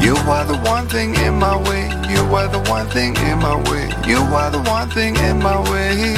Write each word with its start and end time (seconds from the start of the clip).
You 0.00 0.14
are 0.16 0.44
the 0.44 0.58
one 0.64 0.88
thing 0.88 1.14
in 1.16 1.34
my 1.38 1.56
way. 1.68 1.88
You 2.12 2.22
are 2.34 2.48
the 2.48 2.60
one 2.70 2.88
thing 2.88 3.16
in 3.16 3.38
my 3.38 3.56
way. 3.70 3.88
You 4.06 4.18
are 4.18 4.50
the 4.50 4.62
one 4.62 4.88
thing 4.90 5.16
in 5.16 5.38
my 5.38 5.58
way. 5.70 6.16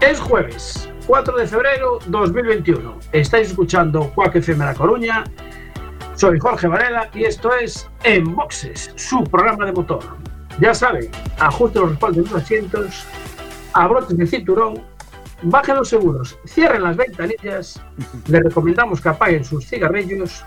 Es 0.00 0.20
jueves, 0.20 0.77
4 1.08 1.38
de 1.38 1.46
febrero 1.46 1.98
2021. 2.08 3.00
Estáis 3.12 3.48
escuchando 3.48 4.12
Cuac 4.14 4.36
FM 4.36 4.62
La 4.62 4.74
Coruña. 4.74 5.24
Soy 6.14 6.38
Jorge 6.38 6.68
Varela 6.68 7.08
y 7.14 7.24
esto 7.24 7.50
es 7.54 7.88
En 8.04 8.34
Boxes, 8.36 8.92
su 8.94 9.24
programa 9.24 9.64
de 9.64 9.72
motor. 9.72 10.04
Ya 10.60 10.74
saben, 10.74 11.10
ajusten 11.38 11.80
los 11.80 11.90
respaldos 11.92 12.24
de 12.26 12.30
los 12.30 12.42
asientos, 12.42 13.06
abrochen 13.72 14.20
el 14.20 14.28
cinturón, 14.28 14.82
bajen 15.44 15.76
los 15.76 15.88
seguros, 15.88 16.38
cierren 16.46 16.82
las 16.82 16.98
ventanillas, 16.98 17.82
les 18.28 18.44
recomendamos 18.44 19.00
que 19.00 19.08
apaguen 19.08 19.44
sus 19.44 19.66
cigarrillos, 19.66 20.44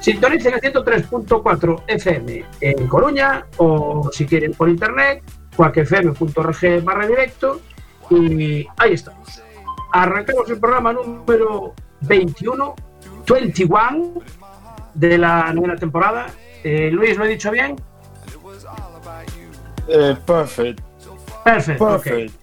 sintonicen 0.00 0.54
el 0.54 0.60
103.4 0.60 1.84
FM 1.86 2.44
en 2.62 2.88
Coruña 2.88 3.46
o 3.58 4.10
si 4.12 4.26
quieren 4.26 4.54
por 4.54 4.68
internet, 4.68 5.22
cuacfm.org 5.54 6.82
barra 6.82 7.06
directo 7.06 7.60
y 8.10 8.66
ahí 8.76 8.94
estamos. 8.94 9.40
Arrancamos 9.92 10.48
el 10.50 10.60
programa 10.60 10.92
número 10.92 11.74
21, 12.02 12.74
21 13.26 14.22
de 14.94 15.18
la 15.18 15.52
novena 15.52 15.76
temporada. 15.76 16.26
Eh, 16.62 16.90
Luis, 16.92 17.16
¿lo 17.16 17.24
he 17.24 17.28
dicho 17.28 17.50
bien? 17.50 17.76
Eh, 19.88 20.16
perfect. 20.26 20.80
Perfecto. 21.44 21.94
ok. 21.94 22.02
Perfect. 22.02 22.34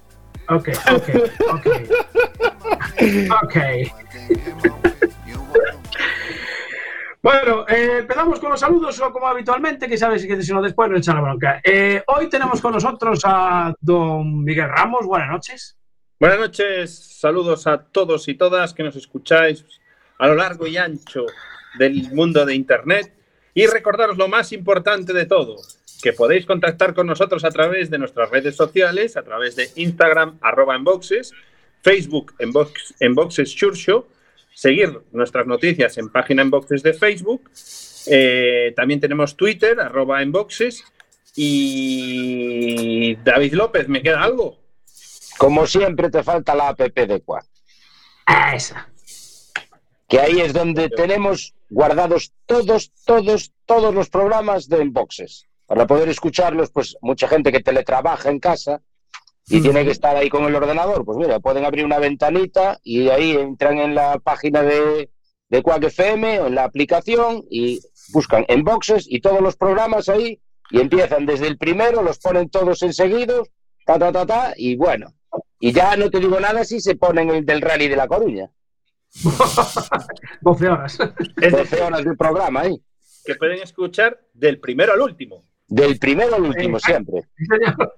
Ok, 0.49 0.69
ok, 0.91 1.09
ok. 1.53 1.67
Ok. 3.43 3.55
Bueno, 7.27 7.67
eh, 7.67 7.97
empezamos 7.99 8.39
con 8.39 8.51
los 8.51 8.59
saludos, 8.61 9.01
o 9.01 9.11
como 9.11 9.27
habitualmente, 9.27 9.89
que 9.89 9.97
sabes 9.97 10.25
que 10.25 10.41
si 10.41 10.53
no 10.53 10.61
después 10.61 10.89
no 10.89 10.95
echan 10.95 11.15
la 11.15 11.21
bronca. 11.21 11.59
Eh, 11.61 12.01
hoy 12.07 12.29
tenemos 12.29 12.61
con 12.61 12.71
nosotros 12.71 13.19
a 13.25 13.73
don 13.81 14.45
Miguel 14.45 14.69
Ramos. 14.69 15.05
Buenas 15.05 15.29
noches. 15.29 15.75
Buenas 16.19 16.39
noches, 16.39 16.95
saludos 16.95 17.67
a 17.67 17.77
todos 17.77 18.27
y 18.27 18.33
todas 18.33 18.73
que 18.73 18.81
nos 18.81 18.95
escucháis 18.95 19.63
a 20.17 20.27
lo 20.27 20.33
largo 20.33 20.65
y 20.65 20.75
ancho 20.75 21.27
del 21.77 22.11
mundo 22.11 22.43
de 22.43 22.55
Internet. 22.55 23.13
Y 23.53 23.67
recordaros 23.67 24.17
lo 24.17 24.27
más 24.27 24.51
importante 24.51 25.13
de 25.13 25.27
todo, 25.27 25.57
que 26.01 26.13
podéis 26.13 26.47
contactar 26.47 26.95
con 26.95 27.05
nosotros 27.05 27.43
a 27.43 27.51
través 27.51 27.91
de 27.91 27.99
nuestras 27.99 28.31
redes 28.31 28.55
sociales, 28.55 29.15
a 29.15 29.21
través 29.21 29.55
de 29.55 29.69
Instagram, 29.75 30.39
arroba 30.41 30.75
enboxes, 30.75 31.33
Facebook, 31.83 32.33
enbox, 32.39 32.95
enboxes 32.99 33.49
Show, 33.49 34.07
seguir 34.55 34.99
nuestras 35.11 35.45
noticias 35.45 35.99
en 35.99 36.09
página 36.09 36.41
enboxes 36.41 36.81
de 36.81 36.93
Facebook, 36.93 37.47
eh, 38.07 38.73
también 38.75 38.99
tenemos 38.99 39.37
Twitter, 39.37 39.79
arroba 39.79 40.23
enboxes 40.23 40.83
y 41.35 43.17
David 43.17 43.53
López, 43.53 43.87
¿me 43.87 44.01
queda 44.01 44.23
algo? 44.23 44.66
Como 45.37 45.65
siempre 45.67 46.09
te 46.09 46.23
falta 46.23 46.55
la 46.55 46.69
app 46.69 46.79
de 46.79 47.21
Quack, 47.21 47.45
Ah, 48.25 48.55
esa. 48.55 48.89
que 50.07 50.19
ahí 50.19 50.41
es 50.41 50.53
donde 50.53 50.89
tenemos 50.89 51.53
guardados 51.69 52.33
todos, 52.45 52.91
todos, 53.05 53.51
todos 53.65 53.93
los 53.93 54.09
programas 54.09 54.67
de 54.67 54.81
Enboxes. 54.81 55.45
Para 55.65 55.85
poder 55.85 56.07
escucharlos, 56.09 56.71
pues 56.71 56.97
mucha 57.01 57.27
gente 57.27 57.51
que 57.51 57.59
teletrabaja 57.61 58.29
en 58.29 58.39
casa 58.39 58.81
y 59.49 59.61
tiene 59.61 59.85
que 59.85 59.91
estar 59.91 60.15
ahí 60.15 60.29
con 60.29 60.43
el 60.45 60.55
ordenador, 60.55 61.05
pues 61.05 61.17
mira, 61.17 61.39
pueden 61.39 61.63
abrir 61.65 61.85
una 61.85 61.99
ventanita 61.99 62.79
y 62.83 63.09
ahí 63.09 63.31
entran 63.31 63.77
en 63.79 63.95
la 63.95 64.19
página 64.19 64.61
de, 64.61 65.09
de 65.49 65.61
Quack 65.63 65.83
FM 65.85 66.41
o 66.41 66.47
en 66.47 66.55
la 66.55 66.63
aplicación 66.65 67.43
y 67.49 67.79
buscan 68.11 68.45
Enboxes 68.49 69.05
y 69.09 69.21
todos 69.21 69.41
los 69.41 69.55
programas 69.55 70.09
ahí 70.09 70.41
y 70.69 70.81
empiezan 70.81 71.25
desde 71.25 71.47
el 71.47 71.57
primero, 71.57 72.01
los 72.01 72.17
ponen 72.19 72.49
todos 72.49 72.81
enseguidos, 72.81 73.49
ta, 73.85 73.97
ta, 73.97 74.11
ta, 74.11 74.25
ta, 74.25 74.53
y 74.57 74.75
bueno. 74.75 75.13
Y 75.59 75.71
ya 75.71 75.95
no 75.97 76.09
te 76.09 76.19
digo 76.19 76.39
nada 76.39 76.63
si 76.63 76.79
se 76.79 76.95
ponen 76.95 77.29
el 77.29 77.45
del 77.45 77.61
rally 77.61 77.87
de 77.87 77.95
La 77.95 78.07
Coruña. 78.07 78.49
12 80.41 80.67
horas. 80.69 80.99
Es 81.41 81.51
12 81.51 81.57
decir, 81.57 81.81
horas 81.81 82.03
de 82.03 82.15
programa 82.15 82.61
ahí. 82.61 82.81
que 83.25 83.35
pueden 83.35 83.59
escuchar 83.61 84.19
del 84.33 84.59
primero 84.59 84.93
al 84.93 85.01
último. 85.01 85.43
Del 85.67 85.99
primero 85.99 86.35
al 86.35 86.43
último, 86.43 86.77
Eh, 86.77 86.81
siempre. 86.83 87.21
Sí, 87.37 87.45
señor. 87.45 87.95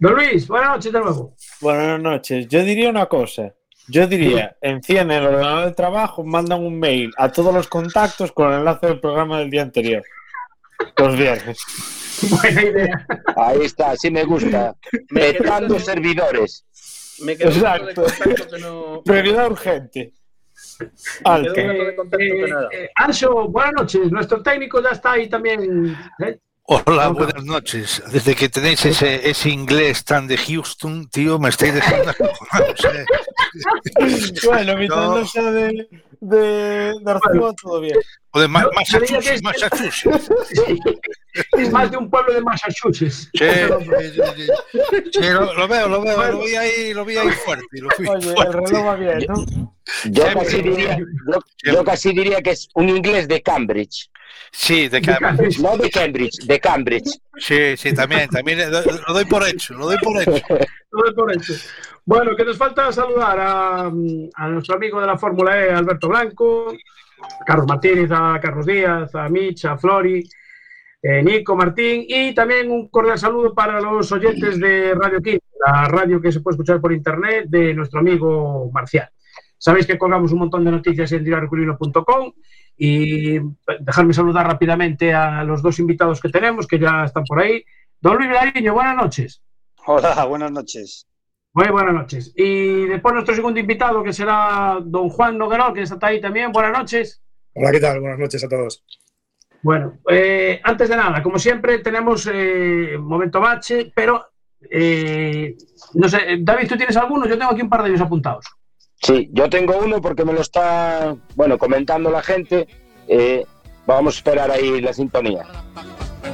Don 0.00 0.14
Luis, 0.14 0.46
buenas 0.48 0.70
noches 0.70 0.92
de 0.92 1.00
nuevo. 1.00 1.34
Buenas 1.60 2.00
noches. 2.00 2.46
Yo 2.48 2.62
diría 2.62 2.90
una 2.90 3.06
cosa. 3.06 3.54
Yo 3.86 4.06
diría, 4.06 4.56
encienden 4.62 5.18
el 5.18 5.26
ordenador 5.26 5.66
de 5.66 5.72
trabajo, 5.72 6.24
mandan 6.24 6.62
un 6.64 6.78
mail 6.78 7.10
a 7.18 7.30
todos 7.30 7.52
los 7.54 7.68
contactos 7.68 8.32
con 8.32 8.50
el 8.52 8.60
enlace 8.60 8.86
del 8.86 9.00
programa 9.00 9.38
del 9.38 9.50
día 9.50 9.62
anterior. 9.62 10.02
Los 10.96 11.16
viernes. 11.16 11.58
Buena 12.30 12.62
idea. 12.62 13.06
Ahí 13.36 13.60
está, 13.62 13.90
así 13.92 14.10
me 14.10 14.24
gusta. 14.24 14.74
Me 15.10 15.20
quedé 15.20 15.34
Petando 15.34 15.74
con- 15.74 15.84
servidores. 15.84 16.64
Me 17.20 17.36
quedó 17.36 17.50
un 17.50 17.60
dato 17.60 17.84
de 17.84 17.90
Exacto. 17.92 18.02
contacto 18.02 18.56
que 18.56 18.62
no. 18.62 19.02
Prioridad 19.04 19.46
urgente. 19.50 20.12
Contacto 21.22 21.52
que 21.54 21.62
Eh, 21.62 22.50
eh, 22.72 22.90
Ancho, 22.96 23.48
buenas 23.48 23.72
noches. 23.74 24.10
Nuestro 24.10 24.42
técnico 24.42 24.82
ya 24.82 24.90
está 24.90 25.12
ahí 25.12 25.28
también. 25.28 25.96
¿eh? 26.24 26.38
Hola, 26.66 27.08
buenas 27.08 27.44
noches. 27.44 28.02
Desde 28.10 28.34
que 28.34 28.48
tenéis 28.48 28.84
ese, 28.86 29.28
ese 29.28 29.50
inglés 29.50 30.02
tan 30.02 30.26
de 30.26 30.38
Houston, 30.38 31.08
tío, 31.10 31.38
me 31.38 31.50
estáis 31.50 31.74
dejando. 31.74 32.12
Bueno, 34.46 34.76
mientras 34.76 35.00
No. 35.00 35.18
no 35.18 35.26
sea 35.26 35.50
de, 35.50 35.88
de, 36.20 36.92
de 37.00 37.10
Arzuaga, 37.10 37.52
todo 37.60 37.80
bien. 37.80 37.96
O 38.30 38.40
de 38.40 38.48
Ma- 38.48 38.62
Yo- 38.62 38.98
yo 38.98 39.00
diría 39.00 39.20
que 39.20 39.40
Massachusetts, 39.42 40.06
es- 40.06 40.06
Massachusetts. 40.06 40.30
Sí. 40.66 40.80
Es 41.58 41.72
más 41.72 41.90
de 41.90 41.96
un 41.96 42.08
pueblo 42.08 42.32
de 42.32 42.40
Massachusetts. 42.42 43.28
Sí, 43.34 43.44
sí, 43.44 44.12
sí, 44.14 44.20
sí. 44.36 45.00
Sí, 45.14 45.28
lo, 45.30 45.52
lo 45.52 45.66
veo, 45.66 45.88
lo 45.88 46.00
veo, 46.00 46.30
lo 46.30 46.44
vi 46.44 46.54
ahí, 46.54 46.94
lo 46.94 47.04
vi 47.04 47.16
ahí 47.16 47.28
fuerte. 47.30 47.66
Lo 47.72 47.88
vi 47.98 48.06
Oye, 48.08 48.28
el 48.28 48.34
fuerte. 48.36 48.52
reloj 48.60 48.86
va 48.86 48.94
bien, 48.94 49.18
¿no? 49.28 49.74
Yo 50.04 50.24
casi, 50.32 50.62
diría, 50.62 50.96
yo, 50.96 51.72
yo 51.72 51.84
casi 51.84 52.12
diría 52.12 52.40
que 52.40 52.50
es 52.52 52.68
un 52.74 52.88
inglés 52.88 53.26
de 53.26 53.42
Cambridge. 53.42 54.08
Sí, 54.52 54.82
de 54.88 55.00
De 55.00 55.02
Cam- 55.02 55.18
Cambridge. 55.18 55.58
No 55.58 55.76
de 55.76 55.90
Cambridge, 55.90 56.38
de 56.46 56.60
Cambridge. 56.60 57.10
sí, 57.38 57.76
sí, 57.76 57.92
también, 57.94 58.28
también 58.28 58.70
lo, 58.70 58.80
lo 58.80 59.12
doy 59.14 59.24
por 59.24 59.44
hecho, 59.48 59.74
lo 59.74 59.86
doy 59.86 59.96
por 59.98 60.22
hecho. 60.22 60.40
Bueno, 62.04 62.36
que 62.36 62.44
nos 62.44 62.56
falta 62.56 62.92
saludar 62.92 63.38
a, 63.40 63.90
nuestro 64.48 64.76
amigo 64.76 65.00
de 65.00 65.06
la 65.06 65.18
Fórmula 65.18 65.58
E, 65.58 65.72
Alberto 65.72 66.08
Blanco, 66.08 66.72
Carlos 67.46 67.66
Martínez, 67.66 68.10
a 68.12 68.38
Carlos 68.40 68.66
Díaz, 68.66 69.14
a 69.14 69.28
Mitch, 69.28 69.64
a 69.64 69.76
Flori, 69.76 70.28
eh, 71.02 71.22
Nico 71.22 71.56
Martín 71.56 72.04
y 72.08 72.34
también 72.34 72.70
un 72.70 72.88
cordial 72.88 73.18
saludo 73.18 73.52
para 73.54 73.80
los 73.80 74.10
oyentes 74.12 74.58
de 74.58 74.94
Radio 74.94 75.20
King, 75.20 75.38
la 75.66 75.86
radio 75.88 76.20
que 76.20 76.32
se 76.32 76.40
puede 76.40 76.54
escuchar 76.54 76.80
por 76.80 76.92
internet 76.92 77.46
de 77.48 77.74
nuestro 77.74 78.00
amigo 78.00 78.70
Marcial. 78.72 79.10
Sabéis 79.58 79.86
que 79.86 79.98
colgamos 79.98 80.32
un 80.32 80.40
montón 80.40 80.64
de 80.64 80.70
noticias 80.70 81.10
en 81.12 81.24
diarioculino.com 81.24 82.32
y 82.76 83.38
dejarme 83.80 84.12
saludar 84.12 84.46
rápidamente 84.46 85.12
a 85.12 85.42
los 85.44 85.62
dos 85.62 85.78
invitados 85.78 86.20
que 86.20 86.28
tenemos, 86.28 86.66
que 86.66 86.78
ya 86.78 87.04
están 87.04 87.24
por 87.24 87.40
ahí. 87.40 87.64
Don 88.00 88.16
Luis 88.16 88.28
Vilariño, 88.28 88.74
buenas 88.74 88.96
noches. 88.96 89.42
Hola, 89.86 90.24
buenas 90.28 90.52
noches. 90.52 91.06
Muy 91.52 91.68
buenas 91.68 91.94
noches. 91.94 92.32
Y 92.36 92.86
después 92.86 93.14
nuestro 93.14 93.34
segundo 93.34 93.60
invitado, 93.60 94.02
que 94.02 94.12
será 94.12 94.78
don 94.82 95.08
Juan 95.08 95.38
Noguerol, 95.38 95.72
que 95.72 95.82
está 95.82 96.06
ahí 96.06 96.20
también. 96.20 96.50
Buenas 96.50 96.72
noches. 96.72 97.22
Hola, 97.54 97.70
¿qué 97.70 97.80
tal? 97.80 98.00
Buenas 98.00 98.18
noches 98.18 98.42
a 98.42 98.48
todos. 98.48 98.84
Bueno, 99.62 99.98
eh, 100.10 100.60
antes 100.62 100.88
de 100.88 100.96
nada, 100.96 101.22
como 101.22 101.38
siempre, 101.38 101.78
tenemos 101.78 102.28
eh, 102.32 102.98
momento 102.98 103.40
bache, 103.40 103.92
pero 103.94 104.26
eh, 104.70 105.56
no 105.94 106.08
sé, 106.08 106.18
David, 106.40 106.68
¿tú 106.68 106.76
tienes 106.76 106.96
alguno? 106.96 107.26
Yo 107.26 107.38
tengo 107.38 107.52
aquí 107.52 107.62
un 107.62 107.70
par 107.70 107.82
de 107.82 107.90
ellos 107.90 108.00
apuntados. 108.00 108.46
Sí, 109.00 109.28
yo 109.32 109.48
tengo 109.48 109.78
uno 109.78 110.00
porque 110.00 110.24
me 110.24 110.32
lo 110.32 110.40
está, 110.40 111.14
bueno, 111.34 111.58
comentando 111.58 112.10
la 112.10 112.22
gente. 112.22 112.66
Eh, 113.06 113.44
vamos 113.86 114.14
a 114.14 114.18
esperar 114.18 114.50
ahí 114.50 114.80
la 114.80 114.92
sintonía. 114.92 115.46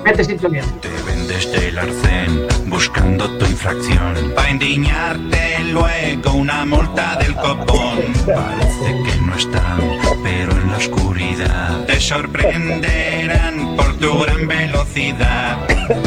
Mete 0.04 0.24
sintonía. 0.24 0.64
Te 0.80 0.88
vendes 1.06 1.50
del 1.52 1.78
arcén 1.78 2.46
buscando 2.66 3.28
tu 3.38 3.44
infracción. 3.46 4.32
Pa' 4.34 4.50
indignarte 4.50 5.60
luego 5.72 6.32
una 6.32 6.64
multa 6.64 7.16
del 7.16 7.34
copón. 7.34 7.98
Parece 8.26 9.02
que 9.04 9.20
no 9.26 9.34
están, 9.36 9.80
pero 10.22 10.52
en 10.52 10.70
la 10.70 10.76
oscuridad 10.76 11.84
te 11.86 12.00
sorprenderán 12.00 13.76
por 13.76 13.96
tu 13.98 14.20
gran 14.20 14.48
velocidad. 14.48 15.58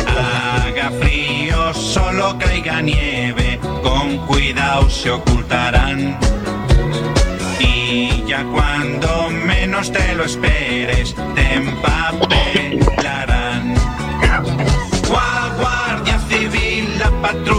Haga 0.08 0.92
frío, 1.00 1.74
solo 1.74 2.38
caiga 2.40 2.82
nieve, 2.82 3.60
con 3.84 4.18
cuidado 4.26 4.90
se 4.90 5.12
ocultarán. 5.12 6.18
Y 7.60 8.24
ya 8.26 8.44
cuando 8.46 9.30
menos 9.30 9.92
te 9.92 10.16
lo 10.16 10.24
esperes, 10.26 11.16
te 11.36 11.54
empapelarán. 11.54 13.23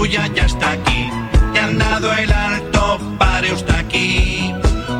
Patrulla 0.04 0.26
ya 0.34 0.44
está 0.44 0.72
aquí. 0.72 1.10
Te 1.52 1.60
han 1.60 1.78
dado 1.78 2.12
el 2.12 2.30
alto, 2.32 2.98
pare 3.18 3.52
usted 3.52 3.74
aquí. 3.74 4.52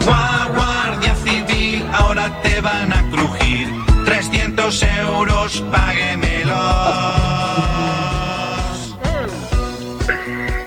Gua- 0.07 0.49
Guardia 0.55 1.15
Civil, 1.17 1.85
ahora 1.93 2.31
te 2.43 2.61
van 2.61 2.93
a 2.93 3.03
crujir. 3.11 3.69
300 4.07 4.83
euros, 5.07 5.63
páguemelos. 5.71 6.55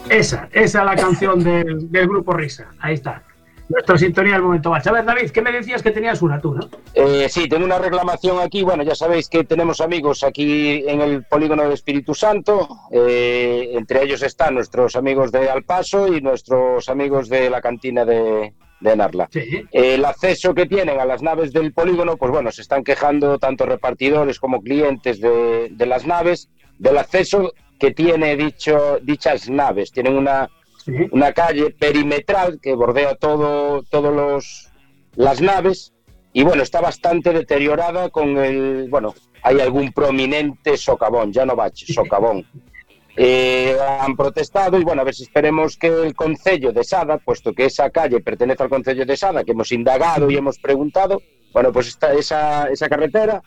Esa, 0.10 0.48
esa 0.51 0.80
es 0.80 0.86
la 0.86 0.95
canción 0.95 1.44
del 1.44 2.07
grupo 2.07 2.33
Risa. 2.33 2.68
Ahí 2.80 2.94
está. 2.95 3.24
Nuestra 3.69 3.98
sintonía 3.98 4.34
del 4.34 4.44
momento 4.44 4.69
bacha. 4.69 4.90
A 4.90 4.94
ver, 4.94 5.06
David, 5.06 5.31
¿qué 5.31 5.42
me 5.42 5.52
decías 5.52 5.84
que 5.84 5.92
tenías 5.92 6.22
una 6.22 6.40
tú, 6.40 6.54
no? 6.54 6.69
Eh, 6.94 7.28
sí, 7.30 7.50
tengo 7.50 7.66
una 7.66 7.78
reclamación 7.78 8.40
aquí. 8.40 8.64
Bueno, 8.64 8.84
ya 8.84 8.96
sabéis 8.96 9.28
que 9.28 9.44
tenemos 9.44 9.81
amigos 9.81 10.24
aquí 10.24 10.84
en 10.88 11.02
el 11.02 11.24
polígono 11.25 11.64
del 11.64 11.74
Espíritu 11.74 12.14
Santo. 12.14 12.68
Eh, 12.92 13.72
entre 13.74 14.04
ellos 14.04 14.24
están 14.24 14.56
nuestros 14.56 14.96
amigos 14.96 15.31
de 15.31 15.50
Alpaso 15.50 16.08
y 16.08 16.22
nuestros 16.22 16.88
amigos 16.88 17.28
de 17.28 17.50
la 17.50 17.62
cantina 17.62 18.06
de, 18.06 18.54
de 18.80 18.96
Narla. 18.96 19.28
Sí. 19.31 19.66
El 19.72 20.06
acceso 20.06 20.54
que 20.54 20.66
tienen 20.66 21.00
a 21.00 21.06
las 21.06 21.22
naves 21.22 21.52
del 21.52 21.74
polígono, 21.74 22.16
pues 22.16 22.31
bueno, 22.31 22.52
se 22.52 22.62
están 22.62 22.86
quejando 22.86 23.38
tanto 23.38 23.66
repartidores 23.66 24.40
como 24.40 24.62
clientes 24.62 25.19
de, 25.19 25.68
de 25.72 25.86
las 25.86 26.06
naves 26.06 26.50
del 26.80 26.98
acceso 26.98 27.52
que 27.80 27.92
tiene 27.92 28.36
dicho, 28.38 28.98
dichas 29.02 29.50
naves. 29.50 29.92
Tienen 29.92 30.16
una, 30.16 30.50
Sí. 30.88 30.94
una 31.12 31.34
calle 31.34 31.72
perimetral 31.72 32.62
que 32.62 32.74
bordea 32.74 33.16
todo, 33.16 33.84
todos 33.84 34.16
los 34.16 34.72
las 35.16 35.42
naves 35.42 35.94
y 36.31 36.44
bueno 36.44 36.63
está 36.63 36.80
bastante 36.80 37.34
deteriorada 37.34 38.10
con 38.10 38.38
el 38.38 38.88
bueno 38.89 39.13
hay 39.44 39.60
algún 39.60 39.92
prominente 39.92 40.78
socavón 40.78 41.34
ya 41.34 41.45
no 41.45 41.57
bache 41.57 41.86
socavón. 41.94 42.45
Eh, 43.19 43.75
han 44.00 44.16
protestado 44.16 44.80
y 44.80 44.86
bueno 44.86 45.01
a 45.01 45.06
ver 45.06 45.13
si 45.13 45.24
esperemos 45.24 45.75
que 45.75 45.88
el 45.88 46.16
concello 46.16 46.72
de 46.72 46.86
Sada 46.86 47.18
puesto 47.18 47.51
que 47.51 47.66
esa 47.66 47.90
calle 47.90 48.22
pertenece 48.22 48.63
al 48.63 48.69
concello 48.69 49.06
de 49.06 49.18
Sada 49.18 49.44
que 49.44 49.51
hemos 49.51 49.74
indagado 49.74 50.31
y 50.31 50.38
hemos 50.38 50.57
preguntado 50.57 51.22
bueno 51.51 51.74
pues 51.74 51.90
esta, 51.90 52.13
esa, 52.13 52.69
esa 52.69 52.88
carretera 52.88 53.42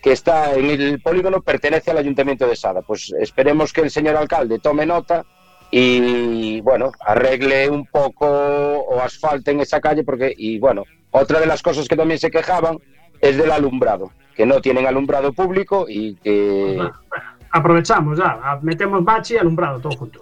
que 0.00 0.12
está 0.12 0.54
en 0.54 0.70
el 0.70 1.02
polígono 1.02 1.42
pertenece 1.42 1.90
al 1.90 1.98
ayuntamiento 1.98 2.46
de 2.46 2.54
Sada. 2.54 2.80
Pues 2.82 3.12
esperemos 3.18 3.72
que 3.72 3.80
el 3.80 3.90
señor 3.90 4.14
alcalde 4.14 4.60
tome 4.60 4.86
nota 4.86 5.24
y 5.70 6.60
bueno, 6.60 6.92
arregle 7.04 7.68
un 7.68 7.86
poco 7.86 8.26
o 8.26 9.00
asfalte 9.00 9.50
en 9.50 9.60
esa 9.60 9.80
calle 9.80 10.04
porque 10.04 10.32
y 10.36 10.58
bueno, 10.58 10.84
otra 11.10 11.40
de 11.40 11.46
las 11.46 11.62
cosas 11.62 11.88
que 11.88 11.96
también 11.96 12.18
se 12.18 12.30
quejaban 12.30 12.78
es 13.20 13.36
del 13.36 13.50
alumbrado, 13.50 14.12
que 14.34 14.46
no 14.46 14.60
tienen 14.60 14.86
alumbrado 14.86 15.32
público 15.32 15.86
y 15.88 16.14
que 16.16 16.78
aprovechamos 17.50 18.18
ya, 18.18 18.58
metemos 18.62 19.04
bache 19.04 19.34
y 19.34 19.38
alumbrado 19.38 19.80
todo 19.80 19.96
junto. 19.96 20.20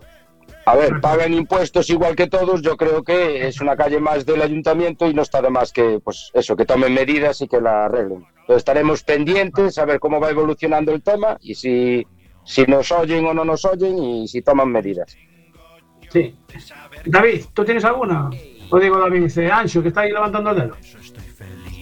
a 0.66 0.76
ver, 0.76 1.00
pagan 1.00 1.34
impuestos 1.34 1.90
igual 1.90 2.16
que 2.16 2.26
todos, 2.26 2.62
yo 2.62 2.76
creo 2.76 3.02
que 3.02 3.46
es 3.46 3.60
una 3.60 3.76
calle 3.76 4.00
más 4.00 4.24
del 4.24 4.40
ayuntamiento 4.40 5.08
y 5.08 5.14
no 5.14 5.22
está 5.22 5.42
de 5.42 5.50
más 5.50 5.72
que 5.72 6.00
pues 6.02 6.30
eso, 6.32 6.56
que 6.56 6.64
tomen 6.64 6.94
medidas 6.94 7.42
y 7.42 7.48
que 7.48 7.60
la 7.60 7.86
arreglen. 7.86 8.24
Entonces, 8.40 8.58
estaremos 8.58 9.02
pendientes 9.02 9.78
a 9.78 9.84
ver 9.84 10.00
cómo 10.00 10.20
va 10.20 10.30
evolucionando 10.30 10.92
el 10.92 11.02
tema 11.02 11.36
y 11.40 11.54
si 11.54 12.06
si 12.44 12.62
nos 12.64 12.92
oyen 12.92 13.26
o 13.26 13.34
no 13.34 13.44
nos 13.44 13.64
oyen 13.64 13.98
y 13.98 14.28
si 14.28 14.42
toman 14.42 14.70
medidas. 14.70 15.16
Sí. 16.14 16.34
David, 17.04 17.44
¿tú 17.52 17.64
tienes 17.64 17.84
alguna? 17.84 18.30
O 18.70 18.78
digo 18.80 18.98
David, 18.98 19.24
dice 19.24 19.50
Ancho, 19.52 19.82
que 19.82 19.88
está 19.88 20.00
ahí 20.02 20.10
levantando 20.12 20.50
el 20.52 20.56
dedo. 20.56 20.76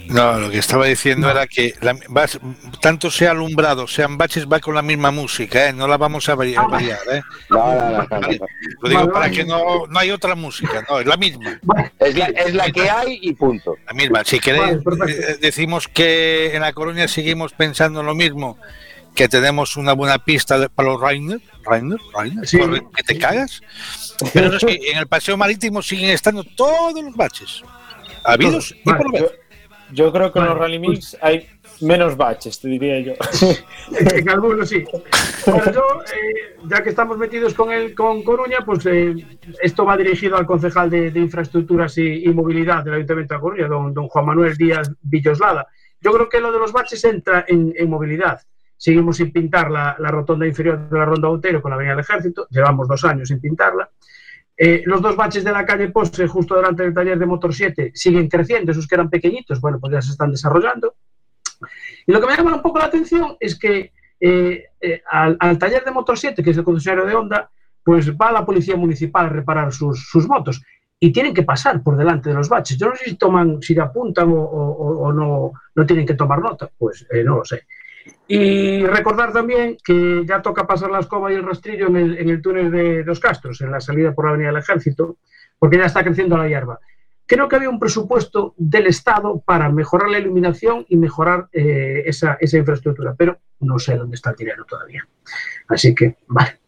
No, 0.09 0.39
lo 0.39 0.51
que 0.51 0.59
estaba 0.59 0.87
diciendo 0.87 1.31
era 1.31 1.47
que 1.47 1.75
la- 1.81 1.97
vas- 2.09 2.39
tanto 2.83 3.11
sea 3.11 3.31
alumbrado, 3.31 3.87
sean 3.87 4.19
baches, 4.19 4.47
va 4.47 4.59
con 4.59 4.75
la 4.75 4.83
misma 4.83 5.11
música, 5.11 5.69
¿eh? 5.69 5.73
no 5.73 5.87
la 5.87 5.97
vamos 5.97 6.29
a 6.29 6.35
vari- 6.37 6.57
a 6.57 6.67
variar. 6.67 6.99
¿eh? 7.13 7.23
No, 7.51 7.75
no, 7.75 7.91
no, 7.91 8.07
no, 8.11 8.21
no. 8.21 8.29
Lo 8.83 8.89
digo 8.89 9.01
Vale, 9.01 9.07
para 9.13 9.21
vale. 9.21 9.37
que 9.37 9.45
no, 9.45 9.87
no 9.89 9.99
hay 9.99 10.11
otra 10.11 10.35
música, 10.35 10.85
no, 10.91 10.99
es 10.99 11.07
la 11.07 11.17
misma. 11.17 11.59
Es 11.99 12.17
la, 12.17 12.27
es 12.27 12.53
la 12.53 12.71
que 12.71 12.91
hay 12.91 13.21
y 13.23 13.33
punto. 13.35 13.77
La 13.87 13.93
misma. 13.95 14.25
Si 14.25 14.39
queréis, 14.41 14.79
eh, 15.09 15.39
decimos 15.41 15.89
que 15.89 16.55
en 16.55 16.61
La 16.63 16.73
Coruña 16.73 17.07
seguimos 17.09 17.53
pensando 17.53 18.03
lo 18.03 18.15
mismo, 18.15 18.59
que 19.15 19.29
tenemos 19.29 19.77
una 19.77 19.93
buena 19.93 20.19
pista 20.19 20.59
de- 20.59 20.69
para 20.69 20.91
los 20.91 21.01
Rainer, 21.01 21.41
Rainer, 21.65 21.99
Rainer, 22.15 22.47
Sí. 22.47 22.59
que 22.97 23.03
te 23.03 23.19
cagas. 23.19 23.61
Pero 24.33 24.49
eso 24.55 24.67
sí, 24.67 24.81
en 24.93 24.99
el 24.99 25.07
paseo 25.07 25.37
marítimo 25.37 25.83
siguen 25.83 26.11
estando 26.11 26.45
todos 26.45 27.03
los 27.03 27.15
baches. 27.17 27.63
Habidos 28.25 28.73
y 28.73 28.83
por 28.85 29.13
ver. 29.13 29.41
Yo 29.93 30.11
creo 30.13 30.33
que 30.33 30.39
en 30.39 30.47
los. 30.47 30.57
Rally 30.59 30.79
Mix 30.79 31.17
hay 31.21 31.47
menos 31.81 32.17
baches, 32.17 32.59
te 32.61 32.69
diría 32.69 33.01
yo. 33.01 33.13
En 34.17 34.29
algunos 34.31 34.69
sí. 34.69 34.85
Bueno, 35.47 35.73
yo, 35.73 35.83
eh, 36.05 36.57
ya 36.69 36.83
que 36.83 36.89
estamos 36.91 37.19
metidos 37.19 37.53
con 37.53 37.71
el 37.73 37.95
con 37.95 38.23
Coruña, 38.23 38.59
pues 38.65 38.87
eh, 38.87 39.15
esto 39.61 39.85
va 39.85 39.97
dirigido 39.97 40.37
al 40.37 40.47
concejal 40.47 40.89
de, 40.89 41.11
de 41.11 41.21
Infraestructuras 41.21 41.99
y, 41.99 42.25
y 42.25 42.29
Movilidad 42.29 42.85
del 42.85 42.95
Ayuntamiento 42.95 43.35
de 43.35 43.41
Coruña, 43.41 43.67
don, 43.67 43.93
don 43.93 44.09
Juan 44.09 44.25
Manuel 44.27 44.57
Díaz 44.57 44.91
Villoslada. 45.03 45.67
Yo 46.01 46.13
creo 46.13 46.29
que 46.29 46.41
lo 46.41 46.53
de 46.53 46.59
los 46.61 46.73
baches 46.73 47.05
entra 47.05 47.45
en, 47.49 47.75
en 47.77 47.91
movilidad. 47.91 48.41
Seguimos 48.83 49.17
sin 49.19 49.31
pintar 49.33 49.71
la, 49.71 49.95
la 50.01 50.09
rotonda 50.11 50.45
inferior 50.45 50.89
de 50.91 50.99
la 50.99 51.05
Ronda 51.05 51.29
Otero 51.29 51.63
con 51.63 51.71
la 51.71 51.77
Avenida 51.77 51.93
del 51.95 52.01
Ejército, 52.01 52.49
llevamos 52.51 52.89
dos 52.89 53.05
años 53.05 53.29
sin 53.29 53.41
pintarla. 53.41 53.89
Eh, 54.57 54.83
los 54.87 55.01
dos 55.01 55.15
baches 55.15 55.45
de 55.45 55.53
la 55.53 55.65
calle 55.65 55.89
Postre, 55.91 56.27
justo 56.27 56.57
delante 56.57 56.83
del 56.83 56.93
taller 56.93 57.17
de 57.17 57.25
Motor 57.27 57.55
7, 57.55 57.93
siguen 57.95 58.29
creciendo, 58.29 58.73
esos 58.73 58.89
que 58.89 58.97
eran 58.97 59.09
pequeñitos, 59.09 59.61
bueno, 59.61 59.79
pues 59.79 59.93
ya 59.93 60.03
se 60.03 60.11
están 60.11 60.33
desarrollando. 60.33 60.97
Y 62.09 62.11
lo 62.13 62.21
que 62.21 62.27
me 62.27 62.37
llama 62.37 62.57
un 62.57 62.61
poco 62.63 62.81
la 62.81 62.87
atención 62.87 63.37
es 63.39 63.57
que 63.57 63.93
eh, 64.19 64.65
eh, 64.81 65.03
al, 65.09 65.37
al 65.39 65.59
taller 65.59 65.85
de 65.85 65.93
Motor 65.93 66.19
7, 66.19 66.43
que 66.43 66.51
es 66.51 66.57
el 66.57 66.65
concesionario 66.65 67.07
de 67.09 67.15
Honda, 67.15 67.51
pues 67.85 68.13
va 68.17 68.33
la 68.33 68.45
policía 68.45 68.75
municipal 68.75 69.27
a 69.27 69.29
reparar 69.29 69.73
sus, 69.73 70.09
sus 70.11 70.27
motos 70.27 70.61
y 70.99 71.13
tienen 71.13 71.33
que 71.35 71.45
pasar 71.45 71.85
por 71.85 71.97
delante 71.97 72.31
de 72.31 72.35
los 72.35 72.49
baches. 72.49 72.77
Yo 72.79 72.89
no 72.89 72.97
sé 72.97 73.05
si 73.11 73.15
toman, 73.17 73.63
si 73.63 73.79
apuntan 73.79 74.29
o, 74.29 74.41
o- 74.43 75.07
o 75.07 75.13
no, 75.13 75.53
no 75.77 75.87
tienen 75.87 76.05
que 76.05 76.15
tomar 76.15 76.41
nota, 76.41 76.69
pues 76.77 77.07
eh, 77.13 77.23
no 77.23 77.37
lo 77.37 77.45
sé. 77.45 77.63
Y 78.29 78.87
recordar 78.87 79.33
también 79.33 79.77
que 79.85 80.25
ya 80.27 80.41
toca 80.43 80.67
pasar 80.67 80.91
la 80.91 81.01
escoba 81.01 81.31
y 81.33 81.37
el 81.37 81.43
rastrillo 81.45 81.89
en 81.89 81.97
el, 81.97 82.19
en 82.19 82.29
el 82.31 82.41
túnel 82.41 82.71
de 82.71 83.05
Los 83.05 83.21
Castros, 83.21 83.61
en 83.61 83.71
la 83.71 83.81
salida 83.81 84.13
por 84.13 84.25
la 84.25 84.31
Avenida 84.31 84.49
del 84.49 84.59
Ejército, 84.63 85.17
porque 85.59 85.77
ya 85.79 85.85
está 85.87 86.03
creciendo 86.03 86.37
la 86.39 86.49
hierba. 86.49 86.79
Creo 87.27 87.49
que 87.49 87.57
había 87.57 87.71
un 87.71 87.79
presupuesto 87.79 88.55
del 88.57 88.87
Estado 88.89 89.41
para 89.45 89.69
mejorar 89.71 90.11
la 90.11 90.19
iluminación 90.19 90.85
y 90.89 90.97
mejorar 90.97 91.49
eh, 91.53 92.03
esa, 92.07 92.37
esa 92.41 92.59
infraestructura, 92.59 93.15
pero 93.17 93.39
no 93.61 93.79
sé 93.79 93.97
dónde 93.97 94.17
está 94.17 94.31
el 94.31 94.37
dinero 94.37 94.65
todavía. 94.65 95.07
Así 95.69 95.95
que, 95.95 96.17
vale. 96.27 96.59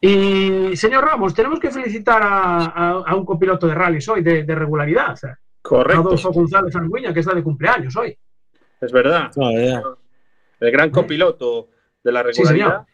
Y, 0.00 0.74
señor 0.76 1.04
Ramos, 1.04 1.34
tenemos 1.34 1.60
que 1.60 1.70
felicitar 1.70 2.22
a, 2.22 2.64
a- 2.66 3.02
a 3.06 3.14
un 3.14 3.26
copiloto 3.26 3.66
de 3.66 3.74
rallies 3.74 4.08
hoy 4.08 4.22
de, 4.22 4.44
de 4.44 4.54
regularidad, 4.54 5.16
Correcto, 5.62 6.00
Adolfo 6.00 6.32
González 6.32 6.74
Argüiña, 6.74 7.12
que 7.12 7.20
está 7.20 7.34
de 7.34 7.42
cumpleaños 7.42 7.94
hoy. 7.96 8.16
es 8.80 8.92
verdad. 8.92 9.30
No, 9.36 9.52
ya. 9.52 9.82
El 10.60 10.70
gran 10.70 10.90
copiloto 10.90 11.70
de 12.02 12.12
la 12.12 12.20
Sí, 12.20 12.42
regularidad 12.42 12.86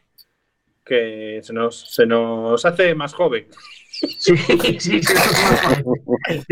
que 0.87 1.41
se 1.43 1.53
nos, 1.53 1.93
se 1.93 2.07
nos 2.07 2.65
hace 2.65 2.95
más 2.95 3.13
joven. 3.13 3.49
Sí, 3.91 4.09
sí, 4.37 4.81
sí, 4.81 4.97
eso 4.99 5.13
es 5.13 5.43
más 5.43 5.61
fácil. 5.63 6.45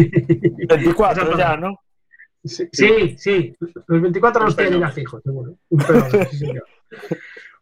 24 0.68 1.38
ya, 1.38 1.56
¿no? 1.56 1.78
Sí, 2.44 2.68
sí, 2.72 3.16
sí, 3.16 3.56
los 3.86 4.02
24 4.02 4.44
los 4.44 4.56
tiene 4.56 4.78
ya 4.78 4.90
fijos, 4.90 5.22
seguro. 5.22 5.56
Sí. 6.30 6.46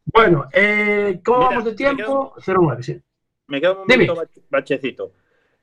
Bueno, 0.05 0.49
eh, 0.53 1.21
¿cómo 1.25 1.39
Mira, 1.39 1.51
vamos 1.51 1.65
de 1.67 1.75
tiempo? 1.75 2.35
09, 2.45 2.83
sí. 2.83 3.01
Me 3.47 3.61
queda 3.61 3.73
un 3.73 3.87
Dime. 3.87 4.07
momento 4.07 4.29
bachecito. 4.51 5.13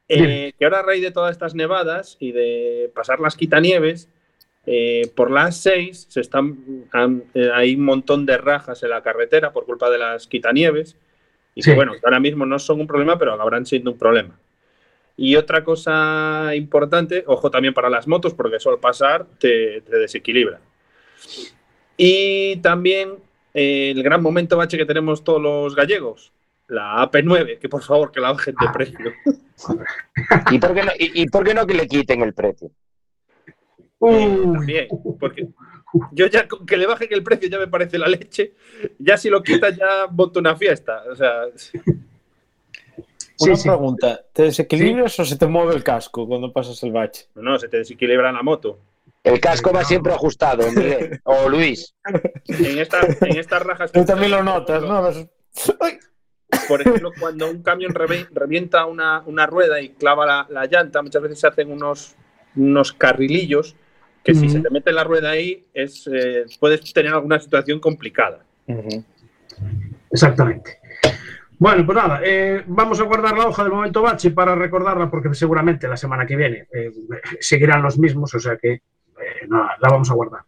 Dime. 0.07 0.47
Eh, 0.47 0.53
que 0.57 0.63
ahora 0.65 0.79
a 0.79 0.83
raíz 0.83 1.01
de 1.01 1.11
todas 1.11 1.31
estas 1.31 1.55
nevadas 1.55 2.15
y 2.19 2.31
de 2.31 2.91
pasar 2.95 3.19
las 3.19 3.35
quitanieves, 3.35 4.09
eh, 4.65 5.09
por 5.15 5.31
las 5.31 5.57
6 5.57 6.05
se 6.09 6.21
están, 6.21 6.57
han- 6.91 7.23
eh, 7.33 7.49
hay 7.53 7.75
un 7.75 7.85
montón 7.85 8.25
de 8.25 8.37
rajas 8.37 8.83
en 8.83 8.89
la 8.91 9.01
carretera 9.01 9.51
por 9.51 9.65
culpa 9.65 9.89
de 9.89 9.97
las 9.97 10.27
quitanieves. 10.27 10.95
Y 11.55 11.63
Sí. 11.63 11.71
que 11.71 11.75
bueno, 11.75 11.93
ahora 12.03 12.19
mismo 12.19 12.45
no 12.45 12.59
son 12.59 12.79
un 12.79 12.87
problema, 12.87 13.17
pero 13.17 13.33
acabarán 13.33 13.65
siendo 13.65 13.91
un 13.91 13.97
problema. 13.97 14.39
Y 15.17 15.35
otra 15.35 15.63
cosa 15.65 16.51
importante, 16.55 17.23
ojo 17.27 17.51
también 17.51 17.73
para 17.73 17.89
las 17.89 18.07
motos, 18.07 18.33
porque 18.33 18.57
eso 18.57 18.69
al 18.69 18.79
pasar 18.79 19.25
te, 19.39 19.81
te 19.81 19.97
desequilibra. 19.97 20.61
Y 21.97 22.57
también 22.57 23.15
eh, 23.53 23.91
el 23.91 24.03
gran 24.03 24.21
momento 24.21 24.55
bache 24.57 24.77
que 24.77 24.85
tenemos 24.85 25.23
todos 25.23 25.41
los 25.41 25.75
gallegos. 25.75 26.31
La 26.67 27.01
AP9, 27.01 27.57
que 27.59 27.67
por 27.67 27.81
favor 27.83 28.11
que 28.11 28.21
la 28.21 28.31
bajen 28.31 28.55
de 28.61 28.69
precio. 28.71 29.13
¿Y 30.51 30.59
por 30.59 30.73
qué 30.73 30.83
no, 30.83 30.91
y, 30.97 31.23
y 31.23 31.27
por 31.27 31.43
qué 31.43 31.53
no 31.53 31.65
que 31.65 31.73
le 31.73 31.87
quiten 31.87 32.21
el 32.21 32.33
precio? 32.33 32.69
También, 33.99 34.87
porque 35.19 35.47
yo 36.11 36.27
ya 36.27 36.47
con 36.47 36.65
que 36.65 36.77
le 36.77 36.85
bajen 36.87 37.09
el 37.11 37.23
precio 37.23 37.49
ya 37.49 37.59
me 37.59 37.67
parece 37.67 37.97
la 37.97 38.07
leche. 38.07 38.53
Ya 38.97 39.17
si 39.17 39.29
lo 39.29 39.43
quitan 39.43 39.75
ya 39.75 40.07
monto 40.11 40.39
una 40.39 40.55
fiesta. 40.55 41.03
O 41.11 41.15
sea, 41.15 41.45
Una 41.45 41.95
Sí, 43.35 43.55
sí. 43.55 43.69
pregunta, 43.69 44.21
¿te 44.33 44.43
desequilibras 44.43 45.17
o 45.19 45.25
se 45.25 45.37
te 45.37 45.47
mueve 45.47 45.73
el 45.73 45.83
casco 45.83 46.27
cuando 46.27 46.51
pasas 46.51 46.81
el 46.83 46.91
bache? 46.91 47.27
no, 47.35 47.57
se 47.57 47.67
te 47.69 47.77
desequilibra 47.77 48.31
la 48.31 48.43
moto. 48.43 48.79
El 49.23 49.39
casco 49.39 49.71
va 49.73 49.83
siempre 49.83 50.13
ajustado, 50.13 50.69
Miguel. 50.71 51.19
O 51.23 51.49
Luis. 51.49 51.93
En, 52.47 52.79
esta- 52.79 53.01
en 53.21 53.37
estas 53.37 53.61
rajas. 53.63 53.91
Tú 53.91 54.03
también 54.05 54.31
lo 54.31 54.43
notas, 54.43 54.81
¿no? 54.83 55.01
Por 56.67 56.81
ejemplo, 56.81 57.11
cuando 57.19 57.49
un 57.49 57.61
camión 57.61 57.93
revienta 57.93 58.85
una, 58.85 59.21
una 59.25 59.45
rueda 59.45 59.81
y 59.81 59.89
clava 59.89 60.25
la, 60.25 60.47
la 60.49 60.65
llanta, 60.65 61.01
muchas 61.01 61.21
veces 61.21 61.39
se 61.39 61.47
hacen 61.47 61.71
unos, 61.71 62.15
unos 62.55 62.91
carrilillos 62.93 63.75
que 64.23 64.35
si 64.35 64.49
se 64.49 64.59
te 64.59 64.69
mete 64.69 64.91
la 64.91 65.03
rueda 65.03 65.31
ahí, 65.31 65.65
es, 65.73 66.09
eh, 66.13 66.45
puedes 66.59 66.93
tener 66.93 67.13
alguna 67.13 67.39
situación 67.39 67.79
complicada. 67.79 68.43
Exactamente. 70.11 70.79
Bueno, 71.59 71.85
pues 71.85 71.97
nada, 71.97 72.21
eh, 72.23 72.63
vamos 72.67 73.01
a 73.01 73.03
guardar 73.03 73.37
la 73.37 73.47
hoja 73.47 73.63
del 73.63 73.73
momento 73.73 74.01
bache 74.01 74.31
para 74.31 74.55
recordarla 74.55 75.11
porque 75.11 75.33
seguramente 75.33 75.89
la 75.89 75.97
semana 75.97 76.25
que 76.25 76.37
viene 76.37 76.67
eh, 76.71 76.89
seguirán 77.41 77.83
los 77.83 77.99
mismos, 77.99 78.33
o 78.33 78.39
sea 78.39 78.55
que 78.55 78.71
eh, 78.71 78.81
nada, 79.49 79.75
la 79.81 79.89
vamos 79.89 80.09
a 80.09 80.13
guardar. 80.13 80.41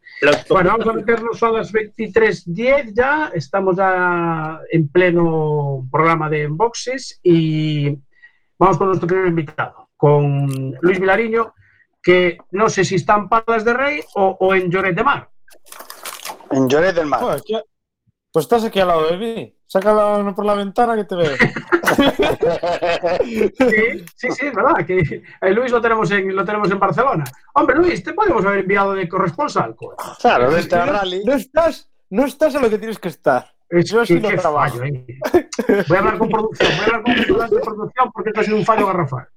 Bueno, 0.48 0.70
vamos 0.70 0.88
a 0.88 0.94
meternos 0.94 1.44
a 1.44 1.52
las 1.52 1.74
23.10 1.74 2.94
ya, 2.94 3.30
estamos 3.34 3.76
ya 3.76 4.62
en 4.72 4.88
pleno 4.88 5.86
programa 5.92 6.30
de 6.30 6.48
Unboxes 6.48 7.20
y 7.22 7.90
vamos 8.58 8.78
con 8.78 8.88
nuestro 8.88 9.10
primer 9.10 9.28
invitado, 9.28 9.90
con 9.98 10.78
Luis 10.80 10.98
Vilariño, 10.98 11.54
que 12.02 12.38
no 12.52 12.70
sé 12.70 12.84
si 12.84 12.96
está 12.96 13.16
en 13.16 13.30
Palas 13.30 13.64
de 13.66 13.74
Rey 13.74 14.02
o, 14.16 14.38
o 14.40 14.56
en 14.56 14.70
Lloret 14.70 14.96
de 14.96 15.04
Mar. 15.04 15.30
En 16.52 16.68
Lloret 16.68 16.96
del 16.96 17.06
Mar. 17.08 17.22
Pues 18.34 18.46
estás 18.46 18.64
aquí 18.64 18.80
al 18.80 18.88
lado 18.88 19.08
de 19.10 19.18
mí. 19.18 19.56
Saca 19.68 19.94
la 19.94 20.18
mano 20.18 20.34
por 20.36 20.46
la 20.46 20.54
ventana 20.54 20.96
que 20.96 21.04
te 21.06 21.16
veo. 21.16 21.32
Sí, 23.26 23.52
sí, 24.16 24.32
sí, 24.32 24.46
es 24.48 24.54
verdad, 24.54 24.86
que 24.86 25.00
eh, 25.42 25.52
Luis 25.52 25.72
lo 25.72 25.82
tenemos, 25.82 26.10
en, 26.12 26.34
lo 26.36 26.46
tenemos 26.46 26.72
en 26.72 26.80
Barcelona. 26.80 27.24
Hombre, 27.54 27.76
Luis, 27.78 28.02
te 28.04 28.14
podemos 28.14 28.46
haber 28.46 28.60
enviado 28.60 28.94
de 28.94 29.08
corresponsal. 29.10 29.76
Claro, 30.22 30.48
Es 30.50 30.56
vete 30.56 30.70
que 30.70 30.76
a 30.76 30.86
no, 30.86 30.92
rally. 30.94 31.24
no 31.26 31.34
estás, 31.34 31.90
no 32.10 32.26
estás 32.26 32.56
en 32.56 32.62
lo 32.62 32.70
que 32.70 32.78
tienes 32.78 33.00
que 33.00 33.10
estar. 33.10 33.52
Es 33.70 33.92
que 33.92 34.22
qué 34.22 34.38
trabajo. 34.38 34.78
fallo, 34.78 34.84
eh. 34.86 35.06
Voy 35.88 35.98
a 35.98 36.00
hablar 36.00 36.18
con 36.18 36.30
producción, 36.30 36.70
voy 36.78 36.80
a 36.80 36.86
hablar 36.86 37.04
con 37.04 37.50
de 37.50 37.62
producción 37.62 38.12
porque 38.14 38.30
esto 38.30 38.42
ha 38.42 38.44
sido 38.44 38.58
un 38.58 38.66
fallo 38.66 38.88
garrafal. 38.88 39.28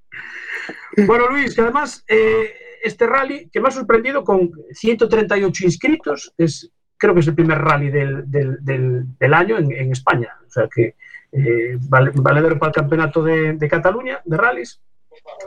Bueno, 1.07 1.27
Luis, 1.29 1.55
que 1.55 1.61
además 1.61 2.03
eh, 2.07 2.53
este 2.83 3.07
rally 3.07 3.49
que 3.49 3.59
me 3.59 3.67
ha 3.67 3.71
sorprendido 3.71 4.23
con 4.23 4.51
138 4.71 5.65
inscritos, 5.65 6.33
es, 6.37 6.71
creo 6.97 7.13
que 7.13 7.19
es 7.21 7.27
el 7.27 7.35
primer 7.35 7.59
rally 7.59 7.89
del, 7.89 8.23
del- 8.29 9.33
año 9.33 9.57
en, 9.57 9.91
España. 9.91 10.37
O 10.45 10.49
sea 10.49 10.67
que 10.73 10.95
eh, 11.31 11.77
vale- 11.89 12.11
valedero 12.15 12.57
para 12.59 12.69
el 12.69 12.75
campeonato 12.75 13.23
de, 13.23 13.57
Cataluña 13.69 14.21
de 14.23 14.37
rallies. 14.37 14.81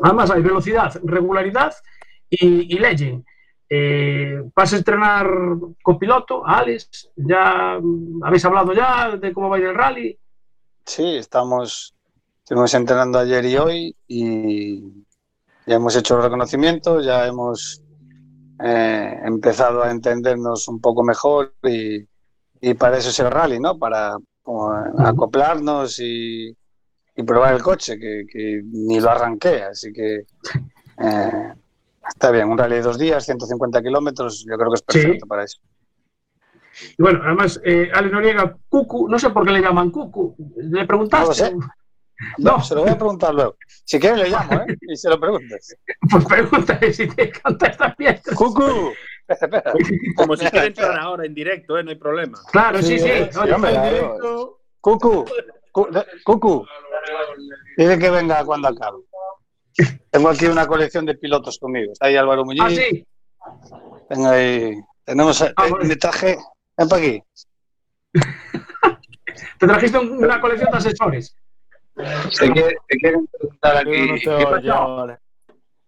Además 0.03 0.31
hay 0.31 0.43
velocidad, 0.43 0.99
regularidad 1.05 1.75
y, 2.29 2.75
y 2.75 2.79
legend. 2.79 3.25
Eh, 3.71 4.43
vas 4.55 4.73
a 4.73 4.77
estrenar 4.77 5.29
copiloto, 5.83 6.47
Alex. 6.47 7.11
Ya 7.17 7.79
habéis 8.23 8.45
hablado 8.45 8.73
ya 8.73 9.17
de 9.17 9.33
cómo 9.33 9.49
va 9.51 9.59
el 9.59 9.75
rally. 9.75 10.19
Sí, 10.87 11.17
estamos, 11.17 11.95
estuvimos 12.39 12.73
entrenando 12.75 13.19
ayer 13.19 13.45
y 13.45 13.57
hoy 13.59 13.97
y 14.07 14.83
ya 15.69 15.77
hemos 15.77 15.95
hecho 15.97 16.17
el 16.17 16.23
reconocimiento, 16.23 17.01
ya 17.01 17.27
hemos 17.27 17.83
eh, 18.65 19.21
empezado 19.25 19.85
a 19.85 19.91
entendernos 19.91 20.67
un 20.67 20.81
poco 20.81 21.05
mejor 21.05 21.55
y, 21.63 22.07
y 22.61 22.75
para 22.75 22.97
eso 22.97 23.11
es 23.11 23.21
el 23.21 23.31
rally, 23.31 23.61
¿no? 23.61 23.79
Para 23.79 24.17
como, 24.43 24.73
acoplarnos 24.99 26.01
y, 26.01 26.49
y 27.15 27.23
probar 27.23 27.55
el 27.55 27.63
coche, 27.63 27.99
que, 27.99 28.25
que 28.31 28.63
ni 28.65 28.99
lo 28.99 29.11
arranqué, 29.11 29.63
así 29.63 29.93
que 29.93 30.23
eh, 31.01 31.53
está 32.09 32.31
bien, 32.31 32.49
un 32.49 32.57
rally 32.57 32.77
de 32.77 32.83
dos 32.83 32.99
días, 32.99 33.27
150 33.27 33.83
kilómetros, 33.83 34.47
yo 34.49 34.57
creo 34.57 34.71
que 34.71 34.77
es 34.77 34.83
perfecto 34.83 35.27
para 35.27 35.45
eso. 35.45 35.61
Y 36.97 37.03
bueno, 37.03 37.21
además, 37.25 37.61
eh, 37.65 37.91
Alex 37.93 38.13
Noriega, 38.13 38.57
Cucu, 38.71 39.09
no 39.09 39.19
sé 39.19 39.31
por 39.31 39.45
qué 39.45 39.53
le 39.53 39.61
llaman 39.61 39.91
Cucu. 39.91 40.35
¿Le 40.57 40.87
preguntaste? 40.87 41.51
No 41.51 41.57
lo 41.57 41.63
sé. 41.63 41.69
No, 42.39 42.61
se 42.63 42.75
lo 42.75 42.83
voy 42.83 42.91
a 42.91 42.97
preguntar 42.99 43.33
luego. 43.35 43.57
Si 43.85 43.99
quieres 44.01 44.19
le 44.19 44.31
llamo, 44.31 44.53
¿eh? 44.55 44.77
Y 44.83 44.97
se 44.97 45.09
lo 45.09 45.19
preguntas. 45.21 45.75
Pues 46.11 46.25
pregúntale 46.25 46.93
si 46.93 47.07
te 47.09 47.33
contesta 47.41 47.95
bien. 47.99 48.21
¡Cucu! 48.35 48.93
Espera. 49.29 49.73
Como 50.17 50.37
si 50.37 50.47
quiera 50.47 50.67
entrar 50.67 50.99
ahora 50.99 51.27
en 51.27 51.35
directo, 51.35 51.77
¿eh? 51.79 51.85
no 51.85 51.91
hay 51.91 51.97
problema. 51.97 52.39
Claro, 52.51 52.81
sí, 52.83 52.99
sí. 52.99 53.11
Oye, 53.39 53.53
hombre, 53.53 53.71
en 53.71 53.77
claro. 53.77 53.91
directo- 53.91 54.61
Cucu, 54.81 55.25
Cucu, 56.25 56.67
dile 57.77 57.99
que 57.99 58.11
venga 58.11 58.45
cuando 58.45 58.69
acabe. 58.69 58.99
Tengo 60.11 60.31
aquí 60.31 60.47
una 60.47 60.67
colección 60.67 61.05
de 61.05 61.15
pilotos 61.15 61.59
conmigo. 61.59 61.93
Está 61.93 62.07
ahí 62.07 62.17
Álvaro 62.17 62.45
Muñiz. 62.45 62.63
Ah, 62.65 62.71
sí. 62.71 63.07
Tengo 64.09 64.29
ahí. 64.29 64.75
Tenemos. 65.05 65.43
Ah, 65.43 65.47
eh, 65.49 65.71
bueno. 65.71 65.85
me 65.85 65.97
traje. 65.97 66.39
Ven 66.77 66.89
para 66.89 67.03
aquí. 67.03 67.23
Te 69.59 69.67
trajiste 69.67 69.99
un- 69.99 70.25
una 70.25 70.41
colección 70.41 70.71
de 70.71 70.79
asesores. 70.79 71.37
Te, 72.39 72.53
quiere- 72.53 72.77
te 72.87 72.97
quieren 72.99 73.27
preguntar 73.27 73.85
te 73.85 73.91
¿Qué 73.91 74.47
pasó? 74.51 75.07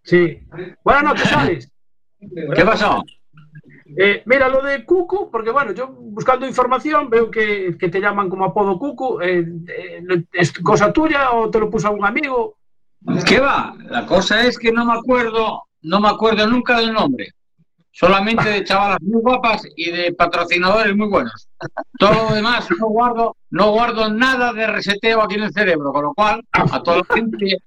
Sí. 0.03 0.39
Buenas 0.83 1.03
noches, 1.03 1.33
Alex. 1.33 1.71
¿Qué 2.55 2.65
pasó? 2.65 3.03
Eh, 3.97 4.23
mira, 4.25 4.47
lo 4.49 4.61
de 4.61 4.85
Cucu, 4.85 5.29
porque 5.31 5.51
bueno, 5.51 5.73
yo 5.73 5.87
buscando 5.89 6.47
información 6.47 7.09
veo 7.09 7.29
que, 7.29 7.75
que 7.77 7.89
te 7.89 7.99
llaman 7.99 8.29
como 8.29 8.45
apodo 8.45 8.77
Cucu. 8.79 9.21
eh, 9.21 9.45
eh, 9.67 10.23
¿Es 10.33 10.51
cosa 10.59 10.91
tuya 10.93 11.31
o 11.31 11.49
te 11.49 11.59
lo 11.59 11.69
puso 11.69 11.87
algún 11.87 12.05
amigo? 12.05 12.57
¿Qué 13.27 13.39
va? 13.39 13.73
La 13.89 14.05
cosa 14.05 14.45
es 14.45 14.57
que 14.59 14.71
no 14.71 14.85
me 14.85 14.93
acuerdo, 14.93 15.63
no 15.81 15.99
me 15.99 16.07
acuerdo 16.09 16.47
nunca 16.47 16.77
del 16.79 16.93
nombre. 16.93 17.31
Solamente 17.93 18.49
de 18.49 18.63
chavalas 18.63 19.01
muy 19.01 19.21
guapas 19.21 19.63
y 19.75 19.91
de 19.91 20.13
patrocinadores 20.13 20.95
muy 20.95 21.07
buenos. 21.09 21.47
Todo 21.99 22.29
lo 22.29 22.35
demás 22.35 22.67
no 22.79 22.87
guardo, 22.87 23.35
no 23.49 23.71
guardo 23.71 24.09
nada 24.09 24.53
de 24.53 24.65
reseteo 24.67 25.21
aquí 25.21 25.35
en 25.35 25.43
el 25.43 25.53
cerebro, 25.53 25.91
con 25.91 26.03
lo 26.05 26.13
cual 26.13 26.41
a 26.53 26.81
toda 26.81 26.97
la 26.97 27.15
gente, 27.15 27.57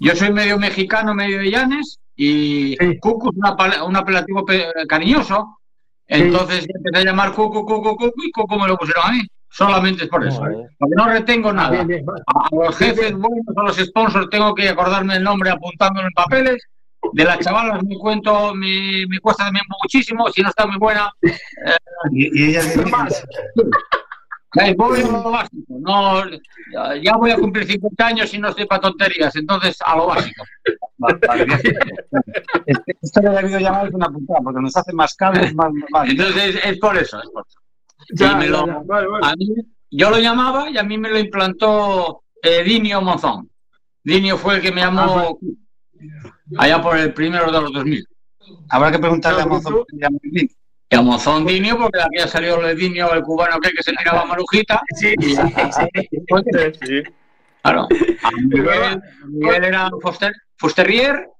yo 0.00 0.16
soy 0.16 0.32
medio 0.32 0.58
mexicano, 0.58 1.14
medio 1.14 1.38
de 1.38 1.50
llanes 1.50 1.98
y 2.16 2.76
Sí. 2.80 2.98
Cucu 2.98 3.30
es 3.30 3.36
una 3.36 3.84
un 3.84 3.96
apelativo 3.96 4.44
pe- 4.44 4.68
cariñoso. 4.88 5.58
Entonces 6.06 6.66
empecé 6.68 6.98
a 6.98 7.04
llamar 7.10 7.32
Cucu, 7.32 7.64
Cucu, 7.64 7.96
Cucu 7.96 8.22
y 8.24 8.30
Cucu 8.30 8.58
me 8.58 8.68
lo 8.68 8.76
pusieron 8.76 9.04
a 9.06 9.12
mí. 9.12 9.20
Solamente 9.50 10.04
es 10.04 10.10
por 10.10 10.26
eso. 10.26 10.38
Joder. 10.40 10.68
Porque 10.78 10.94
no 10.96 11.06
retengo 11.08 11.52
nada. 11.52 11.70
Bien, 11.70 11.86
bien, 11.86 12.04
vale. 12.04 12.22
A 12.26 12.46
a 12.46 12.64
los 12.66 12.76
jefes 12.76 13.12
buenos, 13.12 13.44
a 13.56 13.62
los 13.62 13.76
sponsors, 13.76 14.28
tengo 14.30 14.54
que 14.54 14.68
acordarme 14.68 15.16
el 15.16 15.22
nombre 15.22 15.50
apuntándolo 15.50 16.08
en 16.08 16.12
papeles. 16.12 16.62
De 17.12 17.24
las 17.24 17.38
chavalas 17.40 17.82
me 17.84 17.96
cuento, 17.96 18.54
me, 18.54 19.04
me 19.08 19.18
cuesta 19.20 19.44
también 19.44 19.64
muchísimo. 19.82 20.28
Si 20.32 20.42
no 20.42 20.48
está 20.48 20.66
muy 20.66 20.78
buena, 20.78 21.10
Y, 22.12 22.50
ella 22.50 22.62
Más. 22.90 23.24
eh, 24.60 24.74
voy 24.76 25.00
a 25.00 25.06
lo 25.06 25.30
básico. 25.30 25.56
No, 25.80 26.24
ya- 26.72 26.96
ya 27.02 27.16
voy 27.16 27.30
a 27.32 27.36
cumplir 27.36 27.66
50 27.66 28.06
años 28.06 28.32
y 28.34 28.38
no 28.38 28.48
estoy 28.48 28.66
para 28.66 28.80
tonterías. 28.82 29.34
Entonces, 29.36 29.76
a 29.84 29.96
lo 29.96 30.06
básico. 30.06 30.44
Esto 33.02 33.20
de 33.20 33.30
la 33.32 33.42
videollamada 33.42 33.88
es 33.88 33.94
una 33.94 34.08
putada, 34.08 34.40
porque 34.42 34.60
nos 34.60 34.76
hace 34.76 34.92
más 34.92 35.14
cables, 35.14 35.54
más. 35.54 35.70
más- 35.90 36.08
Entonces, 36.08 36.60
es 36.64 36.78
por 36.78 36.96
eso. 36.96 37.20
Es 37.22 37.30
por 37.30 37.44
eso. 37.46 37.58
Ya, 38.14 38.32
Y 38.32 38.36
me 38.36 38.44
ya, 38.44 38.50
lo- 38.50 38.66
ya. 38.66 38.80
Vale, 38.84 39.06
vale. 39.08 39.26
A 39.26 39.34
mí, 39.36 39.46
yo 39.90 40.10
lo 40.10 40.18
llamaba 40.18 40.68
y 40.70 40.78
a 40.78 40.82
mí 40.82 40.98
me 40.98 41.10
lo 41.10 41.18
implantó 41.18 42.22
eh, 42.42 42.62
Dinio 42.62 43.00
Monzón. 43.00 43.50
Dinio 44.02 44.36
fue 44.36 44.56
el 44.56 44.62
que 44.62 44.72
me 44.72 44.82
llamó 44.82 45.38
allá 46.58 46.80
por 46.80 46.96
el 46.96 47.12
primero 47.12 47.50
de 47.50 47.60
los 47.60 47.72
2000. 47.72 48.08
Habrá 48.68 48.92
que 48.92 48.98
preguntarle 48.98 49.42
a 49.42 49.46
Monzón. 49.46 49.84
que 50.88 50.96
a 50.96 51.02
Monzón 51.02 51.46
Dinio, 51.46 51.78
porque 51.78 51.98
de 51.98 52.04
aquí 52.04 52.18
ha 52.18 52.28
salido 52.28 52.64
el 52.66 52.76
Dinio, 52.76 53.12
el 53.12 53.22
cubano 53.22 53.56
aquel 53.56 53.72
que 53.74 53.82
se 53.82 53.92
tiraba 53.92 54.24
marujita. 54.24 54.82
Sí, 54.96 55.14
sí, 55.20 55.34
sí. 56.82 57.02
Claro. 57.62 57.88
A 58.22 58.30
Miguel, 58.30 59.02
Miguel 59.26 59.64
era 59.64 59.88
Foster, 60.02 60.32
Fusterrier, 60.56 61.30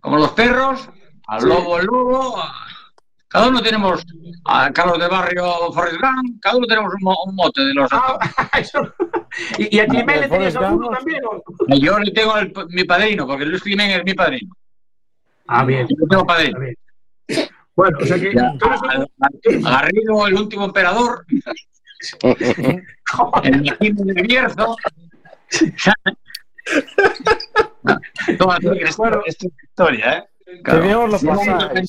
como 0.00 0.18
los 0.18 0.32
perros, 0.32 0.88
al 1.28 1.44
lobo 1.44 1.78
el 1.78 1.86
lobo. 1.86 2.42
Cada 3.28 3.48
uno 3.48 3.60
tenemos, 3.62 4.02
a 4.46 4.70
Carlos 4.72 4.98
de 4.98 5.06
Barrio 5.08 5.70
Forrest 5.72 6.00
Gump, 6.00 6.40
cada 6.40 6.56
uno 6.56 6.66
tenemos 6.66 6.92
un, 6.94 7.00
mo- 7.02 7.18
un 7.26 7.34
mote 7.34 7.60
de 7.62 7.74
los 7.74 7.88
Ah, 7.92 8.18
eso. 8.58 8.80
¿Y, 9.58 9.76
y 9.76 9.80
a 9.80 9.86
Climén 9.86 10.20
le 10.22 10.28
tenías 10.28 10.56
alguno 10.56 10.88
también? 10.88 11.20
o? 11.26 11.42
Yo 11.76 11.98
le 11.98 12.10
tengo 12.12 12.36
el- 12.38 12.52
mi 12.70 12.84
padrino, 12.84 13.26
porque 13.26 13.44
Luis 13.44 13.62
Climen 13.62 13.90
es 13.90 14.02
mi 14.04 14.14
padrino. 14.14 14.54
Ah, 15.46 15.64
bien. 15.64 15.86
Yo 15.88 15.96
le 16.00 16.06
tengo 16.08 16.24
padrino. 16.26 16.58
Bien. 16.60 16.74
Bueno, 17.76 17.98
o 18.00 18.06
sea 18.06 18.18
que 18.18 18.32
Ya, 18.34 18.52
tú 18.58 18.66
eres 18.66 18.80
un- 18.82 18.90
a- 18.90 19.04
a- 19.04 19.68
a 19.68 19.70
Garrido, 19.82 20.26
el 20.26 20.34
último 20.34 20.64
emperador. 20.64 21.24
El 23.42 23.62
Mequino 23.62 24.04
del 24.04 24.22
Bierzo. 24.26 24.76
Toda 28.38 28.58
Bueno, 28.96 29.22
esto 29.24 29.46
es 29.48 29.52
historia, 29.62 30.18
¿eh? 30.18 30.24
Claro. 30.64 31.14
Estamos 31.14 31.46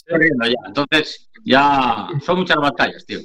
corriendo 0.10 0.46
ya. 0.48 0.56
Entonces, 0.68 1.29
ya 1.50 2.08
son 2.22 2.40
muchas 2.40 2.58
batallas, 2.58 3.06
tío. 3.06 3.20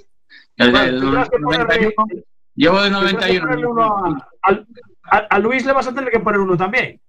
Desde 0.56 0.70
Bueno, 0.70 0.86
el 0.86 1.00
tendrás 1.00 1.28
que 1.30 1.36
ponerle- 1.38 1.94
91, 1.94 2.22
llevo 2.54 2.76
de 2.82 2.90
tendrás 2.90 3.10
que 3.10 3.16
ponerle 3.40 3.62
91. 3.62 3.70
uno 3.70 3.82
a, 3.84 4.28
al- 4.42 4.66
a- 5.10 5.16
a 5.30 5.38
Luis 5.38 5.66
le 5.66 5.72
vas 5.72 5.86
a 5.86 5.94
tener 5.94 6.10
que 6.10 6.20
poner 6.20 6.40
uno 6.40 6.56
también. 6.56 7.00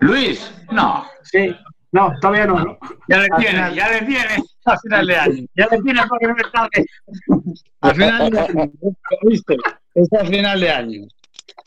Luis, 0.00 0.52
no. 0.70 1.04
Sí. 1.22 1.54
No, 1.90 2.12
todavía 2.20 2.46
no. 2.46 2.58
¿no? 2.58 2.78
Ya 3.08 3.18
le 3.18 3.28
tiene, 3.38 3.74
ya 3.74 3.88
le 3.90 4.02
tiene 4.06 4.36
a 4.66 4.78
final 4.78 5.06
de 5.06 5.16
año. 5.16 5.46
Ya 5.56 5.66
le 5.70 5.78
tiene 5.82 6.00
para 6.06 6.18
que 6.20 6.26
no 6.26 6.34
me 6.34 6.42
salga. 6.42 6.68
A 7.80 7.90
final 7.94 8.30
de 8.30 8.38
año. 8.40 8.70
¿Viste? 9.22 9.56
Es 9.94 10.12
a 10.12 10.24
final 10.26 10.60
de 10.60 10.70
año. 10.70 11.00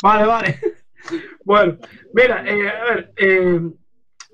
Vale, 0.03 0.25
vale. 0.25 0.59
Bueno, 1.43 1.77
mira, 2.13 2.43
eh, 2.47 2.69
a 2.69 2.83
ver, 2.93 3.13
eh, 3.17 3.59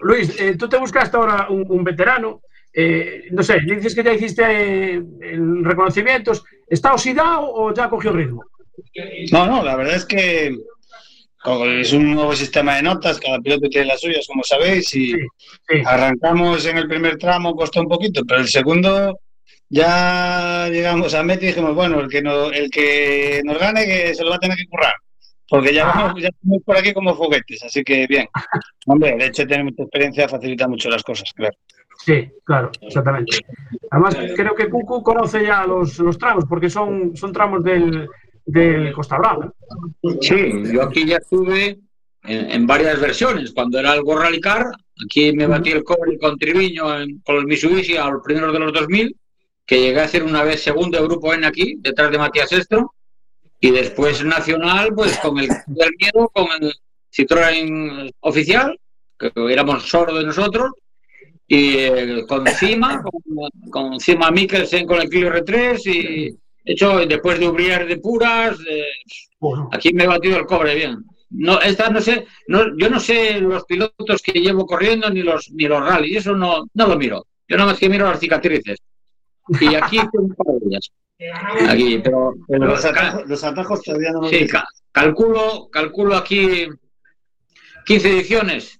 Luis, 0.01 0.39
eh, 0.41 0.57
tú 0.57 0.67
te 0.67 0.77
buscaste 0.77 1.15
ahora 1.15 1.47
un, 1.49 1.65
un 1.69 1.83
veterano. 1.85 2.41
Eh, 2.79 3.23
no 3.31 3.41
sé, 3.41 3.59
dices 3.65 3.95
que 3.95 4.03
ya 4.03 4.13
hiciste 4.13 4.43
eh, 4.43 5.01
el 5.21 5.65
reconocimientos. 5.65 6.43
¿Está 6.69 6.93
oxidado 6.93 7.51
o 7.53 7.73
ya 7.73 7.89
cogió 7.89 8.11
ritmo? 8.11 8.43
No, 9.31 9.47
no, 9.47 9.63
la 9.63 9.75
verdad 9.75 9.95
es 9.95 10.05
que 10.05 10.55
es 11.79 11.93
un 11.93 12.13
nuevo 12.13 12.35
sistema 12.35 12.75
de 12.75 12.83
notas, 12.83 13.19
cada 13.19 13.39
piloto 13.39 13.67
tiene 13.69 13.87
las 13.87 14.01
suyas, 14.01 14.27
como 14.27 14.43
sabéis, 14.43 14.93
y 14.95 15.13
Sí. 15.13 15.81
arrancamos 15.85 16.65
en 16.65 16.77
el 16.77 16.87
primer 16.87 17.17
tramo, 17.17 17.55
costó 17.55 17.81
un 17.81 17.87
poquito, 17.87 18.21
pero 18.27 18.41
el 18.41 18.47
segundo 18.47 19.17
ya 19.69 20.67
llegamos 20.69 21.13
a 21.13 21.23
meta 21.23 21.45
y 21.45 21.47
dijimos, 21.47 21.73
bueno, 21.73 21.99
el 21.99 22.09
que, 22.09 22.21
no, 22.21 22.51
el 22.51 22.69
que 22.69 23.41
nos 23.45 23.57
gane 23.59 23.85
que 23.85 24.13
se 24.13 24.23
lo 24.23 24.29
va 24.31 24.35
a 24.35 24.39
tener 24.39 24.57
que 24.57 24.67
currar, 24.67 24.93
porque 25.49 25.73
ya, 25.73 25.89
Ah. 25.89 25.93
vamos, 26.03 26.21
ya 26.21 26.27
estamos 26.29 26.61
por 26.63 26.77
aquí 26.77 26.93
como 26.93 27.15
foguetes, 27.15 27.63
así 27.63 27.83
que 27.83 28.05
bien. 28.07 28.27
Hombre, 28.87 29.13
el 29.15 29.21
hecho 29.21 29.43
de 29.43 29.47
tener 29.47 29.63
mucha 29.65 29.83
experiencia 29.83 30.27
facilita 30.27 30.67
mucho 30.67 30.89
las 30.89 31.03
cosas, 31.03 31.31
claro. 31.33 31.55
Sí, 32.07 32.25
claro, 32.45 32.71
exactamente. 32.79 33.35
Además, 33.91 34.15
creo 34.33 34.55
que 34.55 34.69
Cucu 34.69 35.03
conoce 35.03 35.43
ya 35.43 35.65
los, 35.65 35.99
los 35.99 36.17
tramos, 36.17 36.45
porque 36.47 36.69
son, 36.69 37.17
son 37.17 37.33
tramos 37.33 37.61
del, 37.65 38.07
del 38.45 38.93
Costa 38.93 39.17
Brava. 39.17 39.51
Sí, 40.21 40.53
yo 40.71 40.83
aquí 40.83 41.05
ya 41.05 41.17
estuve 41.17 41.77
en, 42.23 42.51
en 42.51 42.65
varias 42.65 43.01
versiones. 43.01 43.51
Cuando 43.51 43.77
era 43.77 43.91
algo 43.91 44.17
Rallycar, 44.17 44.67
aquí 45.03 45.33
me 45.33 45.47
batí 45.47 45.71
el 45.71 45.83
cobre 45.83 46.17
con 46.17 46.37
Triviño 46.37 46.97
en- 47.01 47.19
con 47.25 47.35
los 47.35 47.43
Mitsubishi 47.43 47.97
a 47.97 48.09
los 48.09 48.23
primeros 48.23 48.53
de 48.53 48.59
los 48.59 48.71
2000, 48.71 49.13
que 49.65 49.81
llegué 49.81 49.99
a 49.99 50.05
hacer 50.05 50.23
una 50.23 50.43
vez 50.43 50.63
segundo 50.63 50.97
de 50.97 51.03
grupo 51.03 51.33
N 51.33 51.45
aquí, 51.45 51.75
detrás 51.79 52.09
de 52.09 52.19
Matías 52.19 52.53
Estro, 52.53 52.93
y 53.59 53.71
después 53.71 54.23
nacional, 54.23 54.93
pues 54.95 55.17
con 55.19 55.37
el 55.39 55.49
del 55.49 55.91
miedo, 55.99 56.29
con 56.33 56.47
el 56.61 56.71
Citroën 57.13 58.13
oficial, 58.21 58.79
que 59.19 59.29
éramos 59.49 59.91
de 59.91 60.23
nosotros, 60.23 60.71
y 61.47 61.77
eh, 61.77 62.25
con 62.27 62.45
Cima, 62.47 63.01
con, 63.01 63.21
con 63.69 63.99
Cima 63.99 64.31
Mikkelsen 64.31 64.85
con 64.85 65.01
el 65.01 65.09
Clio 65.09 65.31
R3, 65.33 65.85
y 65.85 66.37
hecho 66.65 66.97
después 67.05 67.39
de 67.39 67.47
Ubrier 67.47 67.87
de 67.87 67.97
puras, 67.97 68.57
eh, 68.69 68.83
Bueno, 69.39 69.69
Aquí 69.71 69.93
me 69.93 70.03
he 70.03 70.07
batido 70.07 70.37
el 70.37 70.45
cobre 70.45 70.75
bien. 70.75 71.03
No, 71.29 71.59
esta 71.61 71.89
no 71.89 71.99
sé, 72.01 72.25
no, 72.47 72.77
yo 72.77 72.89
no 72.89 72.99
sé 72.99 73.39
los 73.41 73.65
pilotos 73.65 74.21
que 74.21 74.39
llevo 74.39 74.65
corriendo 74.65 75.09
ni 75.09 75.21
los 75.23 75.49
ni 75.51 75.65
los 75.67 75.81
rallies, 75.81 76.17
eso 76.17 76.33
no, 76.35 76.65
no 76.73 76.87
lo 76.87 76.97
miro. 76.97 77.25
Yo 77.47 77.57
nada 77.57 77.71
más 77.71 77.79
que 77.79 77.89
miro 77.89 78.05
las 78.09 78.19
cicatrices. 78.19 78.77
Y 79.61 79.75
aquí 79.75 79.97
hice 79.97 80.07
un 80.13 80.33
par 80.33 80.47
de 80.55 80.67
ellas. 80.69 80.89
Aquí, 81.69 81.99
pero, 82.03 82.33
pero 82.47 82.65
Los 82.67 82.85
atajos, 82.85 83.23
los 83.27 83.43
atajos 83.43 83.81
todavía 83.81 84.11
no 84.11 84.21
los 84.21 84.29
sí, 84.29 84.35
dicen. 84.37 84.49
ca- 84.49 84.67
calculo, 84.91 85.67
calculo 85.71 86.15
aquí 86.15 86.67
15 87.85 88.09
ediciones, 88.09 88.76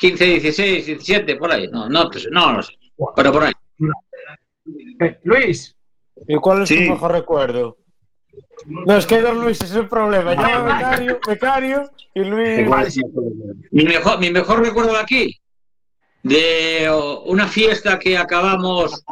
15, 0.00 0.24
16, 0.24 0.86
17, 0.86 1.36
por 1.36 1.52
ahí. 1.52 1.68
No, 1.68 1.88
no, 1.88 2.10
no, 2.30 2.52
lo 2.52 2.62
sé. 2.62 2.72
Pero 3.16 3.32
por 3.32 3.44
ahí. 3.44 3.52
eh, 5.00 5.18
Luis, 5.24 5.76
¿Y 6.28 6.36
cuál 6.36 6.62
es 6.62 6.68
Sí. 6.68 6.86
tu 6.86 6.92
mejor 6.92 7.12
recuerdo? 7.12 7.78
No, 8.66 8.96
es 8.96 9.06
que 9.06 9.20
dos 9.20 9.36
Luis 9.36 9.60
es 9.62 9.74
el 9.74 9.88
problema. 9.88 10.34
Llama 10.34 10.76
becario, 10.76 11.18
becario 11.26 11.90
y 12.14 12.20
Luis. 12.24 12.98
Mi 13.70 13.84
mejor, 13.84 14.18
mi 14.20 14.30
mejor 14.30 14.62
recuerdo 14.62 14.92
de 14.92 14.98
aquí, 15.00 15.40
de 16.22 16.90
una 17.26 17.46
fiesta 17.48 17.98
que 17.98 18.16
acabamos 18.18 19.02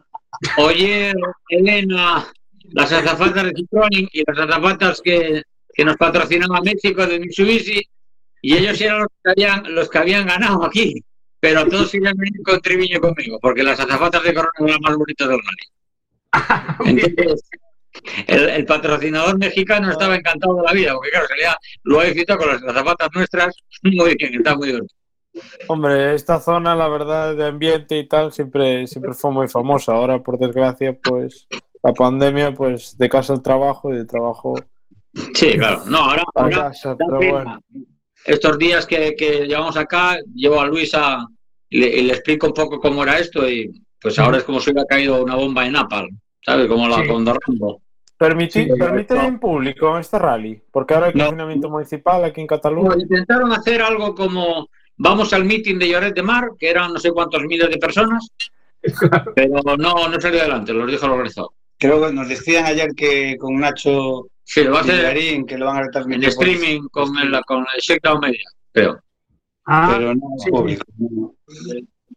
Oyer, 0.59 1.15
Elena, 1.49 2.27
las 2.73 2.93
azafatas 2.93 3.45
de 3.45 3.53
Citroën 3.55 4.09
y 4.13 4.23
las 4.27 4.39
azafatas 4.39 5.01
que, 5.03 5.43
que 5.75 5.85
nos 5.85 5.97
patrocinaba 5.97 6.61
México 6.61 7.07
de 7.07 7.19
Mitsubishi, 7.19 7.81
y 8.43 8.57
ellos 8.57 8.81
eran 8.81 9.01
los 9.01 9.09
que 9.23 9.31
habían, 9.31 9.75
los 9.75 9.89
que 9.89 9.99
habían 9.99 10.27
ganado 10.27 10.65
aquí, 10.65 11.03
pero 11.41 11.67
todos 11.67 11.91
querían 11.91 12.17
venir 12.17 12.43
con 12.43 12.61
Triviño 12.61 13.01
conmigo, 13.01 13.39
porque 13.41 13.63
las 13.63 13.79
azafatas 13.81 14.23
de 14.23 14.35
Corona 14.35 14.53
eran 14.59 14.71
las 14.71 14.81
más 14.81 14.97
bonitas 14.97 15.29
del 15.29 15.39
rally. 15.39 15.67
Entonces, 16.99 17.51
el, 18.27 18.49
el 18.49 18.67
patrocinador 18.67 19.39
mexicano 19.39 19.91
estaba 19.91 20.17
encantado 20.17 20.57
de 20.57 20.63
la 20.63 20.73
vida, 20.73 20.95
porque 20.95 21.11
claro, 21.11 21.27
salía 21.29 21.57
lo 21.85 22.03
he 22.03 22.13
citado 22.15 22.41
con 22.41 22.49
las 22.49 22.63
azafatas 22.63 23.09
nuestras, 23.15 23.57
muy 23.83 24.15
bien, 24.15 24.35
está 24.35 24.57
muy 24.57 24.69
bien. 24.69 24.87
Hombre, 25.69 26.15
esta 26.15 26.41
zona, 26.41 26.75
la 26.75 26.89
verdad, 26.89 27.37
de 27.37 27.47
ambiente 27.47 27.99
y 27.99 28.09
tal, 28.09 28.33
siempre, 28.33 28.87
siempre 28.87 29.15
fue 29.15 29.31
muy 29.31 29.49
famosa. 29.49 29.93
Ahora, 29.93 30.21
por 30.21 30.39
desgracia, 30.39 30.99
pues 31.01 31.47
la 31.83 31.93
pandemia, 31.93 32.55
pues 32.55 32.99
de 32.99 33.09
casa 33.09 33.35
al 33.35 33.43
trabajo 33.43 33.93
y 33.93 33.99
de 33.99 34.05
trabajo 34.05 34.57
Sí, 35.35 35.57
claro. 35.57 35.83
No, 35.87 35.99
ahora, 35.99 36.23
a 36.23 36.41
ahora 36.43 36.57
casa. 36.57 36.97
Pero 36.97 37.33
bueno, 37.33 37.61
estos 38.29 38.59
días 38.59 38.87
que, 38.87 39.15
que 39.17 39.47
llevamos 39.47 39.77
acá, 39.77 40.19
llevo 40.35 40.61
a 40.61 40.67
Luis 40.67 40.95
a, 40.95 41.27
y, 41.71 41.79
le, 41.81 41.87
y 41.89 42.03
le 42.03 42.13
explico 42.13 42.47
un 42.49 42.53
poco 42.55 42.79
cómo 42.81 43.03
era 43.03 43.19
esto 43.19 43.49
y 43.49 43.71
pues 44.01 44.19
ahora 44.19 44.39
es 44.39 44.45
como 44.45 44.61
si 44.61 44.71
hubiera 44.71 44.87
caído 44.87 45.23
una 45.25 45.35
bomba 45.35 45.67
en 45.67 45.73
Napal, 45.73 46.09
¿sabes? 46.45 46.69
Como 46.69 46.87
la 46.89 47.03
Sí. 47.03 47.09
con 47.09 47.25
Dorrando. 47.25 47.81
permití, 48.17 48.65
Sí, 48.65 48.71
permite 48.79 49.15
no. 49.15 49.23
en 49.25 49.39
público 49.41 49.99
este 49.99 50.19
rally, 50.19 50.61
porque 50.71 50.95
ahora 50.95 51.07
hay 51.09 51.15
No. 51.15 51.25
confinamiento 51.27 51.69
municipal 51.71 52.25
aquí 52.25 52.41
en 52.41 52.47
Cataluña. 52.47 52.89
Bueno, 52.89 53.03
intentaron 53.03 53.53
hacer 53.53 53.83
algo 53.83 54.15
como 54.15 54.69
vamos 54.97 55.33
al 55.33 55.45
meeting 55.45 55.79
de 55.79 55.89
Lloret 55.89 56.15
de 56.15 56.23
Mar, 56.23 56.51
que 56.59 56.69
eran 56.71 56.93
no 56.93 56.99
sé 56.99 57.11
cuántos 57.13 57.43
miles 57.45 57.71
de 57.71 57.79
personas, 57.79 58.29
pero 59.35 59.61
no, 59.77 60.09
no 60.09 60.21
salió 60.21 60.41
adelante, 60.41 60.73
los 60.73 60.91
dijo 60.91 61.07
el 61.07 61.13
organizador. 61.13 61.51
Creo 61.79 62.05
que 62.07 62.13
nos 62.13 62.29
decían 62.29 62.67
ayer 62.67 62.91
que 62.97 63.37
con 63.39 63.59
Nacho 63.61 64.27
Sí, 64.51 64.65
lo 64.65 64.73
va 64.73 64.79
a 64.79 64.81
hacer 64.81 65.45
que 65.47 65.59
lo 65.59 65.67
van 65.67 65.77
a 65.77 65.81
en 65.83 66.21
por- 66.23 66.49
streaming 66.49 66.89
con 66.91 67.19
el, 67.19 67.39
con 67.45 67.59
el 67.75 67.81
Shakedown 67.83 68.19
Media, 68.21 68.45
creo. 68.73 68.99
Ah, 69.67 69.95
pero 69.99 70.15
no 70.15 70.23
sí. 70.39 70.51
público. 70.51 70.85
No, 70.97 71.35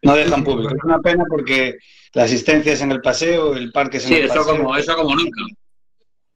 no 0.04 0.16
dejan 0.16 0.42
público. 0.46 0.74
Es 0.74 0.84
una 0.86 1.00
pena 1.00 1.26
porque 1.30 1.78
la 2.14 2.24
asistencia 2.24 2.72
es 2.72 2.82
en 2.82 2.94
el 2.94 3.02
paseo, 3.02 3.54
el 3.54 3.74
parque 3.74 3.98
es 3.98 4.04
en 4.06 4.10
Sí, 4.10 4.16
el 4.16 4.26
eso 4.28 4.36
paseo. 4.36 4.56
como, 4.58 4.78
eso 4.78 4.96
como 4.96 5.14
nunca. 5.14 5.42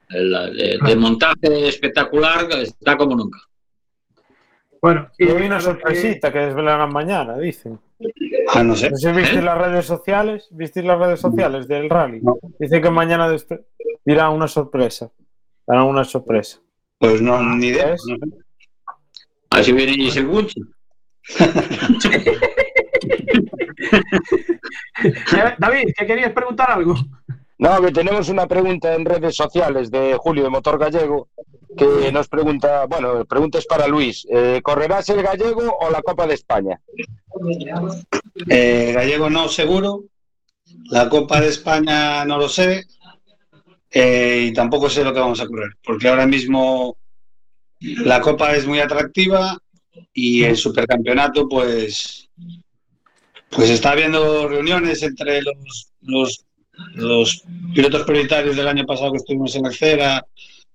El, 0.09 0.79
de 0.85 0.95
montaje 0.97 1.67
espectacular 1.69 2.45
está 2.61 2.97
como 2.97 3.15
nunca. 3.15 3.39
bueno, 4.81 5.09
Y 5.17 5.29
hay 5.29 5.45
una 5.47 5.61
sorpresita 5.61 6.29
que 6.33 6.39
desvelarán 6.39 6.91
mañana, 6.91 7.37
dicen. 7.37 7.79
Ah, 8.53 8.63
no 8.63 8.75
sé. 8.75 8.89
No 8.89 8.97
sé 8.97 9.11
si 9.11 9.15
visteis 9.17 9.39
¿Eh? 9.39 9.43
las 9.43 9.57
redes 9.57 9.85
sociales, 9.85 10.49
visteis 10.51 10.85
las 10.85 10.99
redes 10.99 11.21
sociales 11.21 11.69
del 11.69 11.89
rally. 11.89 12.19
No. 12.21 12.37
Dicen 12.59 12.81
que 12.83 12.89
mañana 12.89 13.33
dirán 14.03 14.33
una 14.33 14.49
sorpresa. 14.49 15.09
Darán 15.67 15.85
una 15.85 16.03
sorpresa. 16.03 16.59
Pues 16.97 17.21
no, 17.21 17.41
ni 17.41 17.67
idea. 17.67 17.91
¿Ves? 17.91 18.03
no 18.07 18.15
sé. 18.17 18.45
A 19.49 19.55
ver 19.57 19.65
si 19.65 19.71
viene 19.73 19.93
Giselle 19.93 20.27
Bunchi. 20.27 20.61
Eh, 25.03 25.55
David, 25.59 25.89
¿que 25.95 26.05
querías 26.07 26.31
preguntar 26.31 26.71
algo? 26.71 26.95
No, 27.57 27.81
que 27.81 27.91
tenemos 27.91 28.29
una 28.29 28.47
pregunta 28.47 28.95
en 28.95 29.05
redes 29.05 29.35
sociales 29.35 29.91
de 29.91 30.15
Julio 30.17 30.45
de 30.45 30.49
Motor 30.49 30.79
Gallego 30.79 31.27
que 31.75 32.11
nos 32.11 32.27
pregunta, 32.27 32.85
bueno, 32.85 33.15
la 33.15 33.25
pregunta 33.25 33.57
es 33.57 33.65
para 33.65 33.87
Luis, 33.87 34.25
eh, 34.29 34.61
¿correrás 34.63 35.09
el 35.09 35.21
gallego 35.21 35.77
o 35.79 35.89
la 35.89 36.01
Copa 36.01 36.25
de 36.25 36.35
España? 36.35 36.79
Eh, 38.49 38.91
Gallego 38.93 39.29
no, 39.29 39.49
seguro. 39.49 40.05
La 40.89 41.09
Copa 41.09 41.41
de 41.41 41.49
España 41.49 42.25
no 42.25 42.37
lo 42.37 42.47
sé. 42.47 42.85
Eh, 43.97 44.47
y 44.49 44.53
tampoco 44.53 44.89
sé 44.89 45.05
lo 45.05 45.13
que 45.13 45.21
vamos 45.21 45.39
a 45.39 45.47
correr. 45.47 45.77
Porque 45.81 46.09
ahora 46.09 46.27
mismo 46.27 46.97
la 47.79 48.19
Copa 48.19 48.53
es 48.53 48.67
muy 48.67 48.79
atractiva 48.79 49.57
y 50.13 50.43
el 50.43 50.57
Supercampeonato, 50.57 51.47
pues, 51.47 52.29
pues 53.49 53.69
está 53.69 53.91
habiendo 53.91 54.49
reuniones 54.49 55.01
entre 55.01 55.41
los, 55.41 55.93
los, 56.01 56.45
los 56.95 57.43
pilotos 57.73 58.03
prioritarios 58.03 58.57
del 58.57 58.67
año 58.67 58.85
pasado 58.85 59.13
que 59.13 59.19
estuvimos 59.19 59.55
en 59.55 59.65
el 59.65 59.73
CERA, 59.73 60.25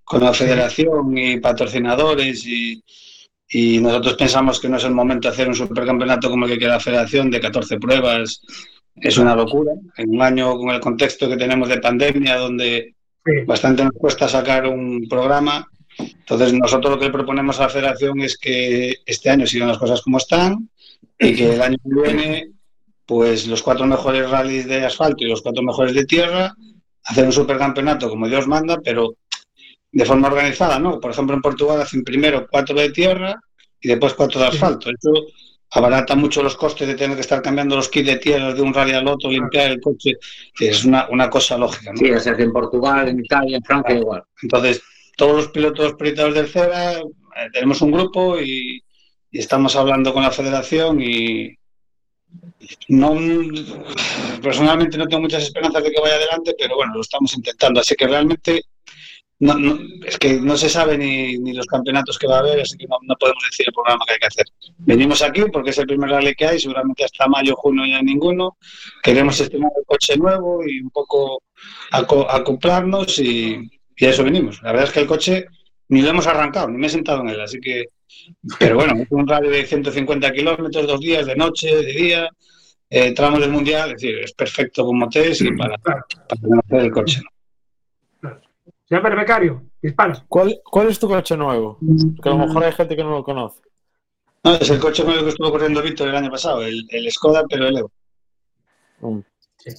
con 0.02 0.24
la 0.24 0.32
federación 0.32 1.16
y 1.18 1.38
patrocinadores 1.40 2.46
y, 2.46 2.82
y 3.50 3.80
nosotros 3.80 4.14
pensamos 4.14 4.58
que 4.58 4.70
no 4.70 4.78
es 4.78 4.84
el 4.84 4.94
momento 4.94 5.28
de 5.28 5.34
hacer 5.34 5.46
un 5.46 5.54
supercampeonato 5.54 6.30
como 6.30 6.46
el 6.46 6.52
que 6.52 6.58
quiere 6.58 6.72
la 6.72 6.80
federación 6.80 7.30
de 7.30 7.40
14 7.40 7.78
pruebas. 7.78 8.40
Es 8.96 9.18
una 9.18 9.36
locura. 9.36 9.72
En 9.98 10.08
un 10.08 10.22
año 10.22 10.56
con 10.56 10.70
el 10.70 10.80
contexto 10.80 11.28
que 11.28 11.36
tenemos 11.36 11.68
de 11.68 11.80
pandemia, 11.80 12.36
donde 12.36 12.94
bastante 13.46 13.84
nos 13.84 13.92
cuesta 13.92 14.28
sacar 14.28 14.66
un 14.66 15.06
programa. 15.08 15.66
Entonces, 15.98 16.52
nosotros 16.52 16.94
lo 16.94 17.00
que 17.00 17.10
proponemos 17.10 17.58
a 17.58 17.64
la 17.64 17.68
federación 17.68 18.20
es 18.20 18.38
que 18.38 18.96
este 19.04 19.30
año 19.30 19.46
sigan 19.46 19.68
las 19.68 19.78
cosas 19.78 20.00
como 20.00 20.18
están 20.18 20.68
y 21.18 21.34
que 21.34 21.54
el 21.54 21.62
año 21.62 21.76
que 21.82 22.02
viene, 22.02 22.50
pues 23.04 23.46
los 23.46 23.62
cuatro 23.62 23.86
mejores 23.86 24.30
rallies 24.30 24.66
de 24.66 24.84
asfalto 24.84 25.24
y 25.24 25.28
los 25.28 25.42
cuatro 25.42 25.62
mejores 25.62 25.94
de 25.94 26.06
tierra, 26.06 26.54
hacer 27.04 27.26
un 27.26 27.32
supercampeonato 27.32 28.08
como 28.08 28.28
Dios 28.28 28.46
manda, 28.46 28.80
pero 28.82 29.16
de 29.92 30.04
forma 30.04 30.28
organizada, 30.28 30.78
¿no? 30.78 31.00
Por 31.00 31.10
ejemplo, 31.10 31.34
en 31.34 31.42
Portugal 31.42 31.80
hacen 31.80 32.04
primero 32.04 32.46
cuatro 32.50 32.76
de 32.76 32.90
tierra 32.90 33.38
y 33.80 33.88
después 33.88 34.14
cuatro 34.14 34.40
de 34.40 34.46
asfalto. 34.46 34.90
Eso 34.90 35.26
abarata 35.70 36.14
mucho 36.16 36.42
los 36.42 36.56
costes 36.56 36.88
de 36.88 36.94
tener 36.94 37.16
que 37.16 37.22
estar 37.22 37.42
cambiando 37.42 37.76
los 37.76 37.88
kits 37.88 38.06
de 38.06 38.16
tierra 38.16 38.52
de 38.52 38.60
un 38.60 38.74
rally 38.74 38.92
al 38.92 39.06
otro, 39.06 39.30
limpiar 39.30 39.70
el 39.70 39.80
coche, 39.80 40.14
es 40.58 40.84
una, 40.84 41.08
una 41.10 41.30
cosa 41.30 41.56
lógica. 41.56 41.92
¿no? 41.92 41.98
Sí, 41.98 42.06
es 42.06 42.26
en 42.26 42.52
Portugal, 42.52 43.08
en 43.08 43.20
Italia, 43.20 43.56
en 43.56 43.62
Francia, 43.62 43.94
igual. 43.94 44.22
Entonces, 44.42 44.82
todos 45.16 45.36
los 45.36 45.48
pilotos 45.48 45.94
proyectados 45.94 46.34
del 46.34 46.48
CERA, 46.48 46.94
eh, 46.94 47.02
tenemos 47.52 47.80
un 47.82 47.92
grupo 47.92 48.40
y, 48.40 48.82
y 49.30 49.38
estamos 49.38 49.76
hablando 49.76 50.12
con 50.12 50.22
la 50.22 50.30
federación 50.30 51.00
y 51.00 51.56
no 52.88 53.16
personalmente 54.42 54.98
no 54.98 55.06
tengo 55.06 55.22
muchas 55.22 55.42
esperanzas 55.42 55.82
de 55.82 55.90
que 55.90 56.00
vaya 56.00 56.16
adelante, 56.16 56.54
pero 56.58 56.76
bueno, 56.76 56.94
lo 56.94 57.00
estamos 57.00 57.34
intentando. 57.34 57.80
Así 57.80 57.94
que 57.94 58.06
realmente 58.06 58.62
no, 59.40 59.54
no, 59.54 59.78
es 60.06 60.18
que 60.18 60.38
no 60.38 60.54
se 60.58 60.68
sabe 60.68 60.98
ni, 60.98 61.38
ni, 61.38 61.54
los 61.54 61.66
campeonatos 61.66 62.18
que 62.18 62.26
va 62.26 62.36
a 62.36 62.40
haber, 62.40 62.60
así 62.60 62.76
que 62.76 62.86
no, 62.86 62.98
no, 63.02 63.16
podemos 63.16 63.42
decir 63.50 63.66
el 63.66 63.72
programa 63.72 64.04
que 64.06 64.12
hay 64.12 64.18
que 64.18 64.26
hacer. 64.26 64.46
Venimos 64.78 65.22
aquí 65.22 65.42
porque 65.50 65.70
es 65.70 65.78
el 65.78 65.86
primer 65.86 66.10
rally 66.10 66.34
que 66.34 66.46
hay, 66.46 66.60
seguramente 66.60 67.04
hasta 67.04 67.26
mayo, 67.26 67.56
junio 67.56 67.86
ya 67.86 68.02
ninguno. 68.02 68.58
Queremos 69.02 69.40
estrenar 69.40 69.70
el 69.78 69.84
coche 69.86 70.18
nuevo 70.18 70.60
y 70.66 70.80
un 70.80 70.90
poco 70.90 71.42
acoplarnos 71.90 73.18
y, 73.18 73.58
y, 73.96 74.04
a 74.04 74.10
eso 74.10 74.24
venimos. 74.24 74.62
La 74.62 74.72
verdad 74.72 74.88
es 74.88 74.92
que 74.92 75.00
el 75.00 75.06
coche 75.06 75.46
ni 75.88 76.02
lo 76.02 76.10
hemos 76.10 76.26
arrancado, 76.26 76.68
ni 76.68 76.76
me 76.76 76.88
he 76.88 76.90
sentado 76.90 77.22
en 77.22 77.30
él, 77.30 77.40
así 77.40 77.58
que... 77.60 77.86
Pero 78.58 78.74
bueno, 78.76 78.94
es 79.00 79.08
un 79.10 79.26
rally 79.26 79.48
de 79.48 79.64
150 79.64 80.32
kilómetros, 80.32 80.86
dos 80.86 81.00
días, 81.00 81.24
de 81.26 81.34
noche, 81.34 81.74
de 81.74 81.92
día, 81.92 82.28
eh, 82.90 83.12
tramos 83.12 83.40
del 83.40 83.50
mundial, 83.50 83.92
es 83.92 84.02
decir, 84.02 84.18
es 84.18 84.32
perfecto 84.34 84.84
como 84.84 85.08
test 85.08 85.40
y 85.40 85.56
para, 85.56 85.78
para 85.78 86.04
conocer 86.42 86.80
el 86.80 86.90
coche. 86.90 87.20
¿no? 87.24 87.39
Señor 88.90 89.16
becario, 89.16 89.62
dispara. 89.80 90.24
¿Cuál, 90.26 90.60
¿Cuál 90.64 90.88
es 90.88 90.98
tu 90.98 91.06
coche 91.06 91.36
nuevo? 91.36 91.78
Porque 92.16 92.28
a 92.28 92.32
lo 92.32 92.44
mejor 92.44 92.64
hay 92.64 92.72
gente 92.72 92.96
que 92.96 93.04
no 93.04 93.10
lo 93.10 93.22
conoce. 93.22 93.60
No, 94.42 94.54
es 94.54 94.68
el 94.68 94.80
coche 94.80 95.04
nuevo 95.04 95.22
que 95.22 95.28
estuvo 95.28 95.52
corriendo 95.52 95.80
Víctor 95.80 96.08
el 96.08 96.16
año 96.16 96.28
pasado, 96.28 96.62
el, 96.62 96.88
el 96.90 97.08
Skoda, 97.12 97.44
pero 97.48 97.68
el 97.68 97.78
Evo. 97.78 97.92
Mm. 99.00 99.20
Sí. 99.58 99.70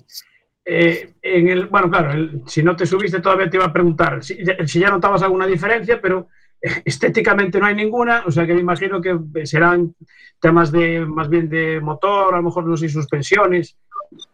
Eh, 0.63 1.15
en 1.21 1.49
el, 1.49 1.65
bueno, 1.65 1.89
claro, 1.89 2.13
el, 2.13 2.43
si 2.45 2.63
no 2.63 2.73
te 2.73 2.85
subiste 2.85 3.19
todavía 3.19 3.49
te 3.49 3.57
iba 3.57 3.65
a 3.65 3.73
preguntar 3.73 4.23
si, 4.23 4.37
si, 4.65 4.79
ya 4.79 4.89
notabas 4.89 5.23
alguna 5.23 5.45
diferencia, 5.45 5.99
pero 5.99 6.29
estéticamente 6.61 7.59
no 7.59 7.65
hay 7.65 7.75
ninguna, 7.75 8.23
o 8.25 8.31
sea 8.31 8.45
que 8.47 8.53
me 8.53 8.61
imagino 8.61 9.01
que 9.01 9.45
serán 9.45 9.93
temas 10.39 10.71
de 10.71 11.05
más 11.05 11.27
bien 11.27 11.49
de 11.49 11.81
motor, 11.81 12.33
a 12.33 12.37
lo 12.37 12.43
mejor 12.43 12.65
no 12.65 12.77
sé, 12.77 12.87
suspensiones. 12.87 13.75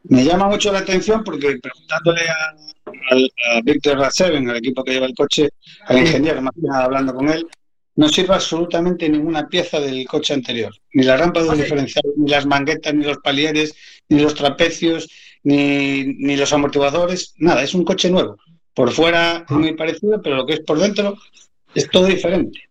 Me 0.03 0.23
llama 0.23 0.47
mucho 0.47 0.71
la 0.71 0.79
atención 0.79 1.23
porque 1.23 1.59
preguntándole 1.61 2.21
a, 2.29 2.55
a, 2.85 3.57
a 3.57 3.61
Víctor 3.61 3.99
Raseven, 3.99 4.49
al 4.49 4.57
equipo 4.57 4.83
que 4.83 4.93
lleva 4.93 5.05
el 5.05 5.15
coche, 5.15 5.49
al 5.85 5.99
ingeniero, 5.99 6.41
más 6.41 6.53
que 6.55 6.67
nada 6.67 6.85
hablando 6.85 7.13
con 7.13 7.29
él, 7.29 7.47
no 7.97 8.07
sirve 8.09 8.35
absolutamente 8.35 9.09
ninguna 9.09 9.47
pieza 9.47 9.79
del 9.79 10.07
coche 10.07 10.33
anterior. 10.33 10.73
Ni 10.93 11.03
la 11.03 11.17
rampa 11.17 11.41
de 11.41 11.49
un 11.49 11.57
diferencial, 11.57 12.03
ni 12.15 12.29
las 12.29 12.45
manguetas, 12.45 12.93
ni 12.93 13.03
los 13.03 13.17
palieres, 13.17 13.75
ni 14.09 14.19
los 14.21 14.35
trapecios, 14.35 15.09
ni, 15.43 16.03
ni, 16.05 16.37
los 16.37 16.53
amortiguadores, 16.53 17.33
nada, 17.37 17.63
es 17.63 17.73
un 17.73 17.83
coche 17.83 18.09
nuevo. 18.11 18.37
Por 18.73 18.91
fuera 18.91 19.45
es 19.49 19.55
muy 19.55 19.73
parecido, 19.73 20.21
pero 20.21 20.35
lo 20.35 20.45
que 20.45 20.53
es 20.53 20.59
por 20.59 20.77
dentro 20.77 21.17
es 21.73 21.89
todo 21.89 22.05
diferente. 22.05 22.61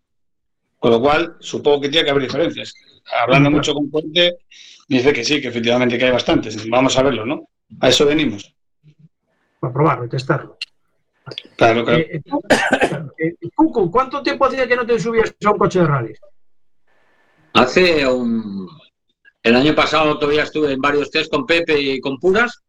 Con 0.78 0.92
lo 0.92 1.00
cual, 1.00 1.36
supongo 1.40 1.80
que 1.80 1.88
tiene 1.88 2.04
que 2.04 2.10
haber 2.12 2.22
diferencias. 2.22 2.72
Hablando 3.20 3.50
mucho 3.50 3.74
con 3.74 3.90
Puente, 3.90 4.38
dice 4.86 5.12
que 5.12 5.24
sí, 5.24 5.40
que 5.40 5.48
efectivamente 5.48 5.98
que 5.98 6.04
hay 6.04 6.12
bastantes. 6.12 6.68
Vamos 6.68 6.96
a 6.96 7.02
verlo, 7.02 7.26
¿no? 7.26 7.48
A 7.80 7.88
eso 7.88 8.06
venimos. 8.06 8.54
Para 9.60 9.72
probarlo, 9.72 10.08
testarlo. 10.08 10.58
Claro, 11.56 11.84
claro. 11.84 12.00
Eh, 12.00 12.22
eh, 13.18 13.32
Cuco, 13.54 13.90
¿cuánto 13.90 14.22
tiempo 14.22 14.46
hacía 14.46 14.68
que 14.68 14.76
no 14.76 14.86
te 14.86 14.98
subías 14.98 15.34
a 15.44 15.50
un 15.50 15.58
coche 15.58 15.80
de 15.80 15.86
rally? 15.86 16.14
Hace 17.54 18.06
un... 18.06 18.68
El 19.42 19.56
año 19.56 19.74
pasado 19.74 20.18
todavía 20.18 20.42
estuve 20.42 20.72
en 20.72 20.80
varios 20.80 21.10
test 21.10 21.30
con 21.30 21.46
Pepe 21.46 21.80
y 21.80 22.00
con 22.00 22.18
Puras 22.18 22.62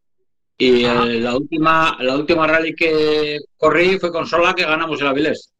y 0.56 0.84
eh, 0.84 1.20
la 1.20 1.36
última 1.36 1.96
la 2.00 2.16
última 2.16 2.46
rally 2.46 2.74
que 2.74 3.38
corrí 3.56 3.98
fue 3.98 4.10
con 4.10 4.26
Sola 4.26 4.54
que 4.54 4.64
ganamos 4.64 5.00
el 5.00 5.06
Avilés 5.06 5.52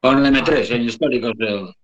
con 0.00 0.24
el 0.24 0.32
M3 0.32 0.70
en 0.70 0.82
históricos 0.82 1.32
creo. 1.36 1.74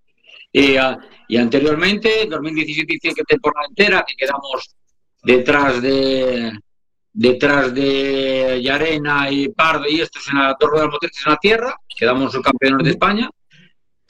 Uh, 0.55 0.97
y 1.29 1.37
anteriormente, 1.37 2.27
2017 2.29 2.95
hice 2.95 3.15
que 3.15 3.25
temporada 3.25 3.67
entera, 3.69 4.05
que 4.07 4.15
quedamos 4.15 4.75
detrás 5.23 5.83
de 5.83 6.53
detrás 7.13 7.75
de 7.75 8.61
Yarena 8.63 9.31
y 9.31 9.49
Pardo 9.49 9.89
y 9.89 10.03
estos 10.03 10.29
en 10.29 10.39
la 10.39 10.55
Torre 10.55 10.77
de 10.77 10.85
las 10.85 10.93
Motores 10.93 11.23
en 11.25 11.33
la 11.33 11.39
Tierra, 11.39 11.81
quedamos 11.97 12.31
subcampeones 12.31 12.85
de 12.85 12.91
España 12.91 13.31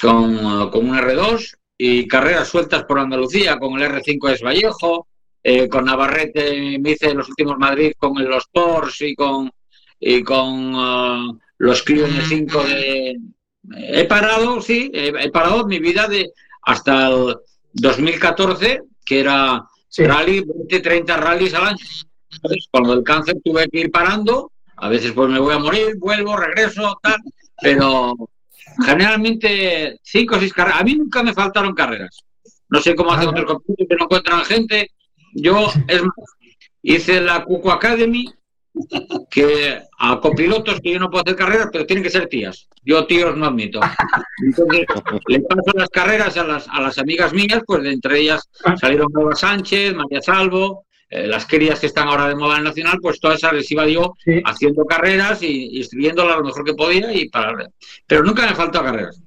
con, 0.00 0.70
con 0.70 0.90
un 0.90 0.96
R2 0.96 1.56
y 1.78 2.08
carreras 2.08 2.48
sueltas 2.48 2.82
por 2.82 2.98
Andalucía 2.98 3.58
con 3.58 3.80
el 3.80 3.88
R5 3.88 4.30
es 4.30 4.42
Vallejo, 4.42 5.06
eh, 5.40 5.68
con 5.68 5.84
Navarrete 5.84 6.80
me 6.80 6.90
hice 6.90 7.14
los 7.14 7.28
últimos 7.28 7.56
Madrid 7.58 7.92
con 7.96 8.12
los 8.28 8.46
Porsche 8.48 9.10
y 9.10 9.14
con, 9.14 9.52
y 10.00 10.24
con 10.24 10.74
uh, 10.74 11.38
los 11.58 11.82
Clio 11.84 12.08
N5 12.08 12.64
de... 12.64 13.16
He 13.76 14.04
parado, 14.04 14.60
sí, 14.60 14.90
he, 14.94 15.30
parado 15.30 15.66
mi 15.66 15.78
vida 15.78 16.06
de 16.06 16.30
hasta 16.62 17.08
el 17.08 17.36
2014, 17.72 18.82
que 19.04 19.20
era 19.20 19.64
sí. 19.88 20.04
rally, 20.04 20.40
20, 20.40 20.80
30 20.80 21.16
rallies 21.16 21.54
al 21.54 21.68
año. 21.68 21.84
Entonces, 22.30 22.68
cuando 22.70 22.92
el 22.92 23.02
cáncer 23.02 23.36
tuve 23.44 23.68
que 23.68 23.80
ir 23.80 23.90
parando, 23.90 24.52
a 24.76 24.88
veces 24.88 25.12
pues 25.12 25.28
me 25.30 25.38
voy 25.38 25.54
a 25.54 25.58
morir, 25.58 25.96
vuelvo, 25.98 26.36
regreso, 26.36 26.98
tal, 27.02 27.16
pero 27.60 28.14
generalmente 28.84 29.98
cinco 30.02 30.36
o 30.36 30.38
seis 30.38 30.52
carreras. 30.52 30.80
A 30.80 30.84
mí 30.84 30.94
nunca 30.94 31.22
me 31.22 31.34
faltaron 31.34 31.74
carreras. 31.74 32.24
No 32.68 32.80
sé 32.80 32.94
cómo 32.94 33.12
hacen 33.12 33.28
otros 33.28 33.46
compañeros 33.46 33.86
que 33.88 33.96
no 33.96 34.04
encuentran 34.04 34.44
gente. 34.44 34.90
Yo, 35.32 35.70
es 35.88 36.02
más, 36.02 36.14
hice 36.82 37.20
la 37.20 37.44
Cuco 37.44 37.70
Academy, 37.70 38.26
que 39.30 39.80
a 39.98 40.20
copilotos 40.20 40.80
que 40.80 40.92
yo 40.92 40.98
no 40.98 41.10
puedo 41.10 41.24
hacer 41.24 41.36
carreras, 41.36 41.68
pero 41.72 41.86
tienen 41.86 42.02
que 42.02 42.10
ser 42.10 42.28
tías. 42.28 42.68
Yo 42.86 43.04
tíos 43.04 43.36
no 43.36 43.46
admito. 43.46 43.80
Entonces, 44.46 44.86
le 45.26 45.40
paso 45.40 45.72
las 45.74 45.88
carreras 45.88 46.36
a 46.36 46.44
las, 46.44 46.68
a 46.68 46.80
las 46.80 46.96
amigas 46.98 47.32
mías, 47.32 47.60
pues 47.66 47.82
de 47.82 47.90
entre 47.90 48.20
ellas 48.20 48.48
salieron 48.80 49.08
Nueva 49.12 49.34
Sánchez, 49.34 49.92
María 49.92 50.22
Salvo, 50.22 50.86
eh, 51.10 51.26
las 51.26 51.46
crías 51.46 51.80
que 51.80 51.86
están 51.86 52.06
ahora 52.06 52.28
de 52.28 52.36
moda 52.36 52.58
en 52.58 52.64
Nacional, 52.64 52.98
pues 53.02 53.18
todas 53.20 53.38
esas 53.38 53.54
les 53.54 53.70
iba 53.72 53.88
yo 53.88 54.14
sí. 54.24 54.40
haciendo 54.44 54.84
carreras 54.84 55.42
y 55.42 55.78
instruyéndolas 55.78 56.36
lo 56.36 56.44
mejor 56.44 56.64
que 56.64 56.74
podía, 56.74 57.12
y 57.12 57.28
para... 57.28 57.68
pero 58.06 58.22
nunca 58.22 58.46
me 58.46 58.54
faltó 58.54 58.80
carreras. 58.82 59.20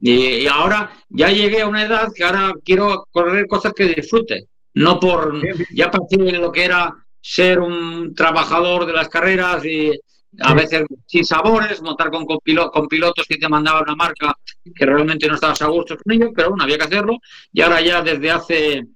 Y, 0.00 0.12
y, 0.12 0.46
ahora 0.48 0.90
ya 1.10 1.28
llegué 1.28 1.60
a 1.60 1.68
una 1.68 1.84
edad 1.84 2.08
que 2.12 2.24
ahora 2.24 2.54
quiero 2.64 3.06
correr 3.12 3.46
cosas 3.46 3.72
que 3.72 3.84
disfrute, 3.86 4.48
no 4.74 4.98
por... 4.98 5.40
Ya 5.72 5.92
pasé 5.92 6.16
de 6.16 6.38
lo 6.38 6.50
que 6.50 6.64
era 6.64 6.92
ser 7.20 7.60
un 7.60 8.14
trabajador 8.16 8.86
de 8.86 8.94
las 8.94 9.08
carreras 9.08 9.64
y 9.64 9.92
a 10.38 10.54
veces 10.54 10.84
sin 11.06 11.24
sabores, 11.24 11.82
montar 11.82 12.10
con, 12.10 12.24
con, 12.24 12.38
pilotos, 12.38 12.72
con 12.72 12.88
pilotos 12.88 13.26
que 13.26 13.36
te 13.36 13.48
mandaba 13.48 13.82
una 13.82 13.96
marca 13.96 14.34
que 14.74 14.86
realmente 14.86 15.26
no 15.26 15.34
estabas 15.34 15.60
a 15.62 15.66
gusto 15.66 15.96
con 15.96 16.12
ellos, 16.12 16.30
pero 16.34 16.50
bueno, 16.50 16.64
había 16.64 16.78
que 16.78 16.84
hacerlo. 16.84 17.18
Y 17.52 17.60
ahora 17.60 17.80
ya 17.80 18.02
desde 18.02 18.30
hace 18.30 18.86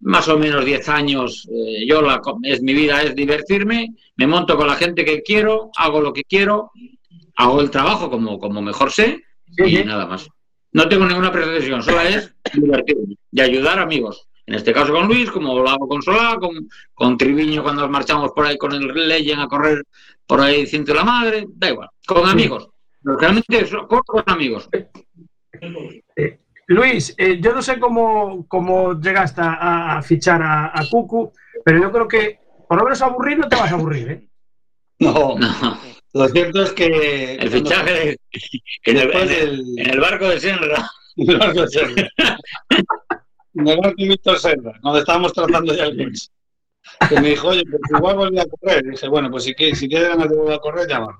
más 0.00 0.28
o 0.28 0.38
menos 0.38 0.64
10 0.64 0.88
años, 0.88 1.46
eh, 1.50 1.86
yo 1.86 2.00
la, 2.00 2.20
es 2.42 2.62
mi 2.62 2.72
vida 2.72 3.02
es 3.02 3.14
divertirme, 3.14 3.94
me 4.16 4.26
monto 4.26 4.56
con 4.56 4.66
la 4.66 4.76
gente 4.76 5.04
que 5.04 5.22
quiero, 5.22 5.70
hago 5.76 6.00
lo 6.00 6.12
que 6.12 6.24
quiero, 6.24 6.70
hago 7.36 7.60
el 7.60 7.70
trabajo 7.70 8.10
como, 8.10 8.38
como 8.38 8.62
mejor 8.62 8.90
sé 8.90 9.22
sí, 9.56 9.64
y 9.64 9.76
sí. 9.76 9.84
nada 9.84 10.06
más. 10.06 10.28
No 10.72 10.88
tengo 10.88 11.04
ninguna 11.04 11.32
pretensión, 11.32 11.82
solo 11.82 12.00
es 12.00 12.32
divertirme 12.54 13.16
y 13.32 13.40
ayudar 13.40 13.78
a 13.78 13.82
amigos. 13.82 14.28
En 14.50 14.56
este 14.56 14.72
caso 14.72 14.92
con 14.92 15.06
Luis, 15.06 15.30
como 15.30 15.60
lo 15.60 15.68
hago 15.68 15.86
con 15.86 16.02
Solá, 16.02 16.36
con, 16.40 16.68
con 16.92 17.16
Triviño 17.16 17.62
cuando 17.62 17.82
nos 17.82 17.90
marchamos 17.90 18.32
por 18.32 18.44
ahí 18.44 18.58
con 18.58 18.72
el 18.72 18.88
Legend 19.06 19.42
a 19.42 19.46
correr 19.46 19.84
por 20.26 20.40
ahí 20.40 20.66
ciento 20.66 20.92
la 20.92 21.04
madre, 21.04 21.46
da 21.54 21.68
igual, 21.68 21.88
con 22.04 22.28
amigos. 22.28 22.68
Realmente 23.00 23.64
con 23.86 24.24
amigos. 24.26 24.68
Eh, 26.16 26.40
Luis, 26.66 27.14
eh, 27.16 27.38
yo 27.40 27.54
no 27.54 27.62
sé 27.62 27.78
cómo, 27.78 28.44
cómo 28.48 29.00
llegaste 29.00 29.40
a, 29.40 29.98
a 29.98 30.02
fichar 30.02 30.42
a, 30.42 30.76
a, 30.76 30.84
Cucu, 30.90 31.32
pero 31.64 31.80
yo 31.80 31.92
creo 31.92 32.08
que 32.08 32.40
por 32.68 32.76
lo 32.76 32.82
menos 32.82 33.00
aburrir 33.02 33.38
no 33.38 33.48
te 33.48 33.54
vas 33.54 33.70
a 33.70 33.74
aburrir, 33.76 34.10
¿eh? 34.10 34.28
No, 34.98 35.38
no. 35.38 35.78
Lo 36.12 36.28
cierto 36.28 36.64
es 36.64 36.72
que. 36.72 37.36
El 37.36 37.50
fichaje 37.50 38.16
en 38.84 38.96
el, 38.96 39.10
en, 39.12 39.30
el, 39.30 39.64
en 39.78 39.90
el, 39.90 40.00
barco 40.00 40.28
de 40.28 40.40
Senra. 40.40 40.90
En 41.14 41.30
el 41.30 41.38
barco 41.38 41.60
de 41.60 41.68
Senra. 41.68 42.10
barco 43.52 43.94
de 43.96 44.08
Víctor 44.08 44.38
Senra, 44.38 44.78
donde 44.82 45.00
estábamos 45.00 45.32
tratando 45.32 45.74
ya 45.74 45.84
el 45.84 45.96
coche. 45.96 46.28
Que 47.08 47.20
me 47.20 47.30
dijo, 47.30 47.48
oye, 47.48 47.62
pues 47.70 47.80
igual 47.94 48.16
volví 48.16 48.38
a 48.38 48.46
correr. 48.46 48.84
Y 48.86 48.90
dije, 48.90 49.08
bueno, 49.08 49.30
pues 49.30 49.44
si, 49.44 49.54
si 49.74 49.88
quieres 49.88 50.08
ganas 50.08 50.28
de 50.28 50.36
volver 50.36 50.54
a 50.54 50.58
correr, 50.58 50.88
llámame. 50.88 51.18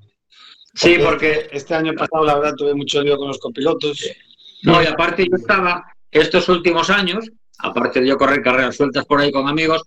Sí, 0.75 0.97
porque 1.05 1.49
este 1.53 1.75
año 1.75 1.93
pasado, 1.95 2.25
la 2.25 2.37
verdad, 2.37 2.55
tuve 2.57 2.75
mucho 2.75 3.03
lío 3.03 3.17
con 3.17 3.29
los 3.29 3.39
copilotos. 3.39 4.03
No, 4.63 4.83
y 4.83 4.87
aparte 4.87 5.27
yo 5.29 5.37
estaba 5.37 5.85
estos 6.11 6.49
últimos 6.49 6.91
años, 6.91 7.29
aparte 7.59 8.01
de 8.01 8.09
yo 8.09 8.17
correr 8.17 8.43
carreras 8.43 8.77
sueltas 8.77 9.05
por 9.05 9.21
ahí 9.21 9.33
con 9.33 9.49
amigos, 9.49 9.83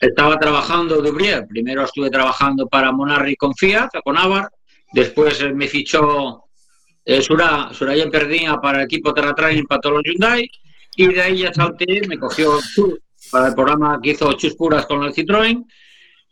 estaba 0.00 0.38
trabajando 0.38 1.00
de 1.00 1.10
Ubrier. 1.10 1.46
Primero 1.46 1.84
estuve 1.84 2.10
trabajando 2.10 2.66
para 2.66 2.92
Monarri 2.92 3.36
con 3.36 3.54
Fiat, 3.54 3.90
con 4.04 4.16
Avar. 4.16 4.50
Después 4.92 5.40
eh, 5.40 5.52
me 5.52 5.68
fichó 5.68 6.44
eh, 7.04 7.22
Sura, 7.22 7.70
Suraya 7.72 8.08
Perdía 8.10 8.56
para 8.60 8.78
el 8.78 8.84
equipo 8.84 9.12
Terratrain 9.12 9.64
para 9.66 9.80
todos 9.80 9.96
los 9.96 10.04
Hyundai. 10.04 10.48
Y 10.96 11.06
de 11.12 11.22
ahí 11.22 11.38
ya 11.38 11.52
salté, 11.52 12.02
me 12.06 12.18
cogió 12.18 12.58
para 13.30 13.48
el 13.48 13.54
programa 13.54 13.98
que 14.02 14.10
hizo 14.10 14.32
Chus 14.34 14.54
Puras 14.56 14.86
con 14.86 15.02
el 15.04 15.12
Citroën. 15.12 15.64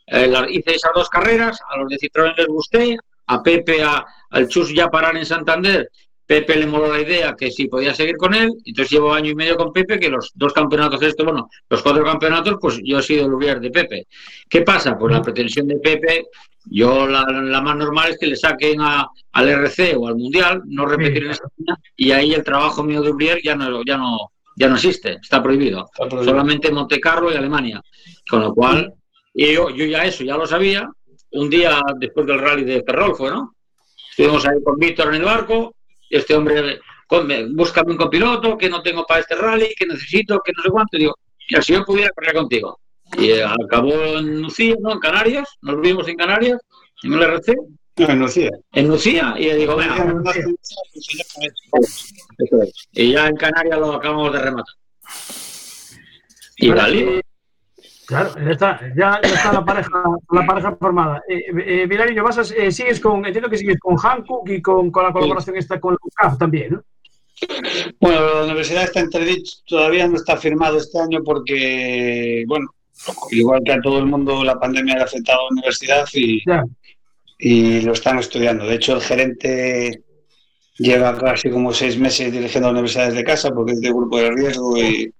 Eh, 0.06 0.32
hice 0.50 0.74
esas 0.74 0.90
dos 0.94 1.08
carreras, 1.08 1.58
a 1.68 1.76
los 1.78 1.88
de 1.88 1.96
Citroën 1.96 2.34
les 2.36 2.46
gusté, 2.46 2.96
a 3.26 3.42
Pepe, 3.42 3.82
a- 3.82 4.04
al 4.30 4.48
Chus 4.48 4.74
ya 4.74 4.88
parar 4.88 5.16
en 5.16 5.24
Santander, 5.24 5.88
Pepe 6.26 6.56
le 6.56 6.66
moló 6.66 6.92
la 6.92 7.00
idea 7.00 7.34
que 7.36 7.50
si 7.50 7.66
podía 7.68 7.92
seguir 7.94 8.16
con 8.16 8.34
él, 8.34 8.50
entonces 8.64 8.90
llevo 8.92 9.12
año 9.12 9.30
y 9.30 9.34
medio 9.34 9.56
con 9.56 9.72
Pepe, 9.72 9.98
que 9.98 10.08
los 10.08 10.30
dos 10.34 10.52
campeonatos 10.52 11.02
estos, 11.02 11.24
bueno, 11.26 11.48
los 11.68 11.82
cuatro 11.82 12.04
campeonatos, 12.04 12.56
pues 12.60 12.80
yo 12.84 12.98
he 12.98 13.02
sido 13.02 13.26
el 13.26 13.32
Ubrier 13.34 13.60
de 13.60 13.70
Pepe. 13.70 14.06
¿Qué 14.48 14.62
pasa? 14.62 14.96
Pues 14.98 15.12
la 15.12 15.22
pretensión 15.22 15.66
de 15.66 15.76
Pepe, 15.78 16.26
yo 16.66 17.06
la, 17.08 17.24
la 17.24 17.60
más 17.60 17.76
normal 17.76 18.10
es 18.10 18.18
que 18.18 18.26
le 18.28 18.36
saquen 18.36 18.80
a- 18.80 19.08
al 19.32 19.48
RC 19.48 19.96
o 19.96 20.06
al 20.06 20.16
Mundial, 20.16 20.62
no 20.66 20.86
repetir 20.86 21.24
en 21.24 21.30
España, 21.32 21.76
y 21.96 22.10
ahí 22.12 22.32
el 22.34 22.44
trabajo 22.44 22.82
mío 22.84 23.02
de 23.02 23.10
Ubrier 23.10 23.40
ya 23.42 23.56
no, 23.56 23.82
ya 23.84 23.96
no, 23.96 24.18
ya 24.56 24.68
no 24.68 24.76
existe, 24.76 25.18
está 25.22 25.42
prohibido. 25.42 25.88
prohibido. 25.96 26.24
Solamente 26.24 26.70
Monte 26.70 27.00
Carlo 27.00 27.32
y 27.32 27.36
Alemania. 27.36 27.82
Con 28.28 28.40
lo 28.40 28.54
cual, 28.54 28.92
y 29.34 29.54
yo, 29.54 29.70
yo 29.70 29.84
ya 29.84 30.04
eso, 30.04 30.24
ya 30.24 30.36
lo 30.36 30.46
sabía. 30.46 30.88
Un 31.32 31.48
día 31.48 31.80
después 31.98 32.26
del 32.26 32.40
rally 32.40 32.64
de 32.64 32.82
Ferrol 32.82 33.14
fue, 33.14 33.30
¿no? 33.30 33.54
Estuvimos 34.10 34.44
ahí 34.46 34.62
con 34.64 34.78
Víctor 34.78 35.08
en 35.08 35.14
el 35.20 35.24
barco, 35.24 35.74
este 36.10 36.34
hombre, 36.34 36.80
búscame 37.52 37.92
un 37.92 37.96
copiloto, 37.96 38.58
que 38.58 38.68
no 38.68 38.82
tengo 38.82 39.06
para 39.06 39.20
este 39.20 39.36
rally, 39.36 39.72
que 39.76 39.86
necesito, 39.86 40.40
que 40.44 40.52
no 40.56 40.62
sé 40.62 40.70
cuánto. 40.70 40.96
Y 40.96 41.00
digo, 41.00 41.14
mira, 41.48 41.62
si 41.62 41.72
yo 41.72 41.84
pudiera 41.84 42.10
correr 42.10 42.34
contigo. 42.34 42.80
Y 43.16 43.32
acabó 43.40 43.92
en 43.92 44.42
Lucía, 44.42 44.76
¿no? 44.80 44.92
En 44.92 44.98
Canarias, 44.98 45.48
nos 45.62 45.80
vimos 45.80 46.06
en 46.08 46.16
Canarias, 46.16 46.60
en 47.02 47.12
el 47.12 47.22
RC, 47.22 47.54
No, 48.00 48.08
en 48.12 48.18
Lucía. 48.18 48.50
en 48.72 48.88
Lucía, 48.88 49.34
y 49.38 49.44
le 49.44 49.56
digo, 49.56 49.76
venga. 49.76 50.04
Y 52.92 53.12
ya 53.12 53.28
en 53.28 53.36
Canarias 53.36 53.78
lo 53.78 53.94
acabamos 53.94 54.32
de 54.32 54.38
rematar. 54.40 54.74
Y 56.56 56.70
eh, 56.70 57.20
Claro, 58.06 58.34
ya 58.44 58.50
está, 58.50 58.80
ya, 58.96 59.20
ya 59.22 59.34
está 59.34 59.52
la 59.52 59.64
pareja, 59.64 59.90
la 60.32 60.44
pareja 60.46 60.76
formada. 60.76 61.22
Eh, 61.28 61.44
eh, 61.64 61.86
Vilariño, 61.86 62.24
vas 62.24 62.38
a- 62.38 62.54
eh, 62.56 62.72
sigues 62.72 62.98
con, 62.98 63.24
entiendo 63.24 63.48
que 63.48 63.56
sigues 63.56 63.78
con 63.78 63.96
Hankook 63.96 64.48
y 64.50 64.60
con, 64.60 64.90
con 64.90 65.04
la 65.04 65.12
colaboración 65.12 65.56
esta 65.56 65.78
con 65.78 65.94
UCAF 66.02 66.36
también, 66.36 66.72
¿no? 66.72 66.82
Bueno, 68.00 68.34
la 68.34 68.44
universidad 68.44 68.82
está 68.82 69.00
entredicho, 69.00 69.58
todavía 69.66 70.08
no 70.08 70.16
está 70.16 70.36
firmado 70.36 70.76
este 70.78 70.98
año 70.98 71.20
porque, 71.24 72.44
bueno, 72.48 72.66
igual 73.30 73.62
que 73.64 73.72
a 73.72 73.80
todo 73.80 73.98
el 74.00 74.06
mundo, 74.06 74.42
la 74.44 74.58
pandemia 74.58 74.96
le 74.96 75.00
ha 75.02 75.04
afectado 75.04 75.38
a 75.38 75.42
la 75.44 75.48
universidad 75.52 76.04
y, 76.12 76.42
Ya. 76.44 76.64
Y 77.40 77.80
lo 77.80 77.92
están 77.92 78.18
estudiando. 78.18 78.66
De 78.66 78.74
hecho, 78.74 78.94
el 78.94 79.00
gerente 79.00 80.04
lleva 80.78 81.16
casi 81.18 81.50
como 81.50 81.72
seis 81.72 81.98
meses 81.98 82.32
dirigiendo 82.32 82.70
universidades 82.70 83.14
de 83.14 83.24
casa 83.24 83.50
porque 83.50 83.72
es 83.72 83.80
de 83.80 83.90
grupo 83.90 84.18
de 84.18 84.30
riesgo 84.30 84.78
y 84.78 85.12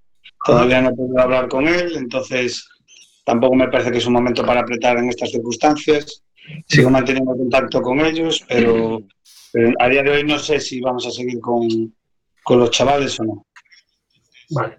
todavía 0.44 0.80
no 0.80 0.94
podido 0.94 1.20
hablar 1.20 1.48
con 1.48 1.68
él, 1.68 1.96
entonces 1.96 2.66
tampoco 3.24 3.54
me 3.54 3.68
parece 3.68 3.90
que 3.90 3.98
es 3.98 4.06
un 4.06 4.14
momento 4.14 4.44
para 4.44 4.60
apretar 4.60 4.98
en 4.98 5.08
estas 5.08 5.30
circunstancias. 5.30 6.22
Sigo 6.66 6.90
manteniendo 6.90 7.36
contacto 7.36 7.80
con 7.80 8.00
ellos, 8.00 8.44
pero, 8.48 9.02
pero 9.52 9.72
a 9.78 9.88
día 9.88 10.02
de 10.02 10.10
hoy 10.10 10.24
no 10.24 10.38
sé 10.38 10.58
si 10.58 10.80
vamos 10.80 11.06
a 11.06 11.10
seguir 11.10 11.38
con, 11.40 11.68
con 12.42 12.58
los 12.58 12.70
chavales 12.70 13.20
o 13.20 13.24
no. 13.24 13.46
Vale. 14.50 14.78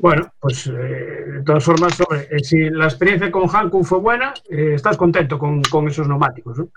Bueno, 0.00 0.32
pues 0.40 0.66
eh, 0.66 0.70
de 0.70 1.42
todas 1.44 1.64
formas, 1.64 2.00
hombre, 2.00 2.28
eh, 2.30 2.42
si 2.42 2.70
la 2.70 2.84
experiencia 2.84 3.30
con 3.30 3.48
Hankook 3.48 3.84
fue 3.84 3.98
buena, 3.98 4.34
eh, 4.50 4.72
estás 4.74 4.96
contento 4.96 5.38
con, 5.38 5.62
con 5.62 5.88
esos 5.88 6.08
neumáticos, 6.08 6.58
¿no? 6.58 6.68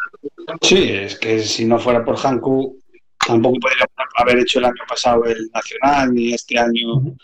Sí, 0.62 0.90
es 0.92 1.18
que 1.20 1.40
si 1.40 1.66
no 1.66 1.80
fuera 1.80 2.04
por 2.04 2.18
Hanku, 2.18 2.80
tampoco 3.26 3.60
podría 3.60 3.86
haber 4.16 4.40
hecho 4.40 4.60
el 4.60 4.66
año 4.66 4.84
pasado 4.88 5.26
el 5.26 5.50
Nacional 5.54 6.14
ni 6.14 6.34
este 6.34 6.58
año 6.58 7.16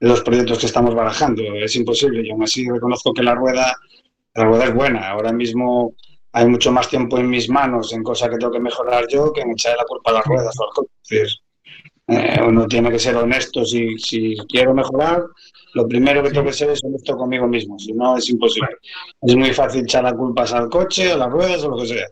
los 0.00 0.22
proyectos 0.22 0.58
que 0.58 0.66
estamos 0.66 0.94
barajando. 0.94 1.42
Es 1.54 1.76
imposible. 1.76 2.26
Y 2.26 2.30
aún 2.30 2.42
así 2.42 2.68
reconozco 2.68 3.12
que 3.12 3.22
la 3.22 3.34
rueda, 3.34 3.74
la 4.34 4.44
rueda 4.44 4.64
es 4.64 4.74
buena. 4.74 5.10
Ahora 5.10 5.32
mismo 5.32 5.94
hay 6.32 6.46
mucho 6.46 6.72
más 6.72 6.88
tiempo 6.88 7.18
en 7.18 7.28
mis 7.28 7.48
manos 7.48 7.92
en 7.92 8.02
cosas 8.02 8.30
que 8.30 8.38
tengo 8.38 8.52
que 8.52 8.60
mejorar 8.60 9.06
yo 9.08 9.32
que 9.32 9.42
en 9.42 9.50
echarle 9.50 9.78
la 9.78 9.84
culpa 9.84 10.10
a 10.10 10.14
las 10.14 10.24
ruedas 10.24 10.54
o 10.58 10.64
al 10.64 10.70
coche. 10.74 11.26
Eh, 12.10 12.40
uno 12.46 12.66
tiene 12.66 12.90
que 12.90 12.98
ser 12.98 13.16
honesto. 13.16 13.64
Si, 13.64 13.96
si 13.98 14.36
quiero 14.48 14.74
mejorar, 14.74 15.22
lo 15.74 15.86
primero 15.86 16.22
que 16.22 16.30
tengo 16.30 16.46
que 16.46 16.52
ser 16.52 16.70
es 16.70 16.82
honesto 16.82 17.16
conmigo 17.16 17.46
mismo. 17.46 17.78
Si 17.78 17.92
no, 17.92 18.16
es 18.16 18.28
imposible. 18.28 18.76
Es 19.22 19.36
muy 19.36 19.52
fácil 19.52 19.82
echar 19.82 20.04
las 20.04 20.14
culpas 20.14 20.52
al 20.52 20.68
coche, 20.68 21.12
a 21.12 21.16
las 21.16 21.30
ruedas 21.30 21.62
o 21.64 21.70
lo 21.70 21.76
que 21.78 21.86
sea. 21.86 22.06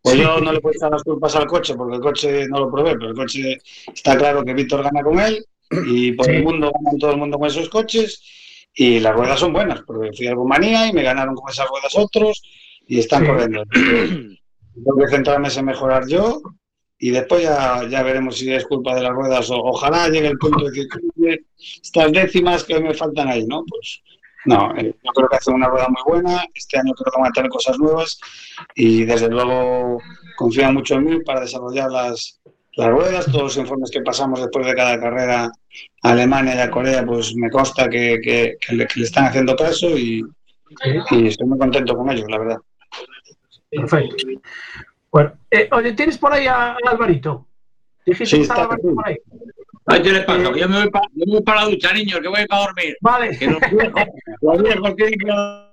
Pues 0.00 0.16
yo 0.16 0.40
no 0.40 0.52
le 0.52 0.60
puedo 0.60 0.74
echar 0.74 0.90
las 0.90 1.02
culpas 1.02 1.34
al 1.36 1.46
coche 1.46 1.74
porque 1.74 1.96
el 1.96 2.00
coche 2.00 2.46
no 2.48 2.60
lo 2.60 2.70
probé, 2.70 2.92
pero 2.92 3.08
el 3.08 3.14
coche 3.14 3.58
está 3.92 4.16
claro 4.16 4.44
que 4.44 4.54
Víctor 4.54 4.84
gana 4.84 5.02
con 5.02 5.18
él 5.18 5.44
y 5.84 6.12
por 6.12 6.30
el 6.30 6.44
mundo 6.44 6.70
ganan 6.72 6.98
todo 6.98 7.10
el 7.10 7.16
mundo 7.16 7.38
con 7.38 7.48
esos 7.48 7.68
coches 7.68 8.22
y 8.72 9.00
las 9.00 9.14
ruedas 9.16 9.40
son 9.40 9.52
buenas 9.52 9.82
porque 9.84 10.10
fui 10.16 10.28
a 10.28 10.34
Rumanía 10.34 10.86
y 10.86 10.92
me 10.92 11.02
ganaron 11.02 11.34
con 11.34 11.50
esas 11.50 11.66
ruedas 11.68 11.92
otros 11.96 12.40
y 12.86 13.00
están 13.00 13.26
corriendo. 13.26 13.64
Tengo 13.72 14.96
que 14.96 15.08
centrarme 15.08 15.48
en 15.48 15.64
mejorar 15.64 16.06
yo 16.06 16.40
y 16.98 17.10
después 17.10 17.42
ya, 17.42 17.86
ya 17.88 18.02
veremos 18.02 18.38
si 18.38 18.52
es 18.52 18.64
culpa 18.64 18.94
de 18.94 19.02
las 19.02 19.12
ruedas 19.12 19.50
o 19.50 19.56
ojalá 19.56 20.08
llegue 20.08 20.28
el 20.28 20.38
punto 20.38 20.64
de 20.70 20.86
"Oye, 21.16 21.44
estas 21.58 22.10
décimas 22.12 22.64
que 22.64 22.80
me 22.80 22.94
faltan 22.94 23.28
ahí, 23.28 23.44
¿no? 23.46 23.64
Pues 23.68 24.02
no, 24.46 24.74
eh, 24.76 24.94
yo 25.04 25.10
creo 25.12 25.28
que 25.28 25.36
hace 25.36 25.50
una 25.50 25.68
rueda 25.68 25.88
muy 25.88 26.02
buena, 26.06 26.44
este 26.54 26.78
año 26.78 26.92
creo 26.94 27.12
que 27.12 27.20
van 27.20 27.30
a 27.30 27.32
tener 27.32 27.50
cosas 27.50 27.78
nuevas 27.78 28.18
y 28.74 29.04
desde 29.04 29.28
luego 29.28 29.98
confían 30.36 30.74
mucho 30.74 30.94
en 30.94 31.04
mí 31.04 31.20
para 31.24 31.40
desarrollar 31.40 31.90
las, 31.90 32.40
las 32.76 32.88
ruedas, 32.88 33.26
todos 33.26 33.42
los 33.42 33.56
informes 33.56 33.90
que 33.90 34.02
pasamos 34.02 34.40
después 34.40 34.64
de 34.66 34.74
cada 34.74 34.98
carrera 35.00 35.50
a 36.02 36.10
Alemania 36.10 36.54
y 36.54 36.58
a 36.60 36.70
Corea, 36.70 37.04
pues 37.04 37.34
me 37.34 37.50
consta 37.50 37.88
que, 37.90 38.20
que- 38.22 38.56
que 38.60 38.74
le, 38.74 38.86
que 38.86 39.00
le 39.00 39.06
están 39.06 39.24
haciendo 39.26 39.56
caso 39.56 39.88
y, 39.98 40.22
y 41.10 41.26
estoy 41.26 41.46
muy 41.46 41.58
contento 41.58 41.96
con 41.96 42.08
ellos, 42.10 42.26
la 42.30 42.38
verdad. 42.38 42.58
Perfecto. 43.70 44.16
Bueno, 45.16 45.32
eh, 45.50 45.66
oye, 45.72 45.94
¿tienes 45.94 46.18
por 46.18 46.30
ahí 46.30 46.46
a, 46.46 46.72
a 46.72 46.76
Alvarito? 46.90 47.46
Dijiste 48.04 48.26
Sí, 48.26 48.36
que 48.36 48.42
estaba 48.42 48.64
está 48.64 48.74
Alvarito 48.74 48.94
por 48.94 49.08
ahí. 49.08 49.16
Ahí 49.86 50.02
te 50.02 50.12
le 50.12 50.20
paso, 50.20 50.52
que 50.52 50.60
yo 50.60 50.68
me 50.68 50.82
voy 50.82 50.90
para 50.90 51.06
me 51.14 51.24
voy 51.26 51.42
pa 51.42 51.54
la 51.54 51.64
ducha, 51.64 51.90
niños, 51.94 52.20
que 52.20 52.28
voy 52.28 52.46
para 52.46 52.62
dormir. 52.66 52.96
Vale. 53.00 53.38
Que 53.38 53.46
los 53.46 53.60
viejos, 53.60 54.02
los 54.42 54.62
viejos 54.62 54.96
tienen 54.96 55.18
que 55.18 55.65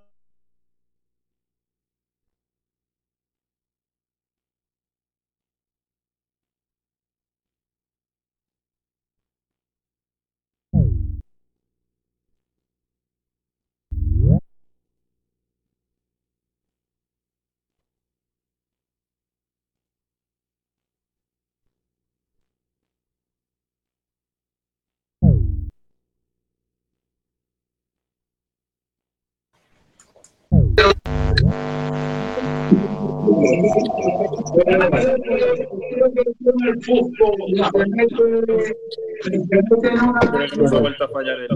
ha 40.73 40.79
vuelto 40.79 41.03
a 41.03 41.07
fallar 41.09 41.37
el, 41.39 41.47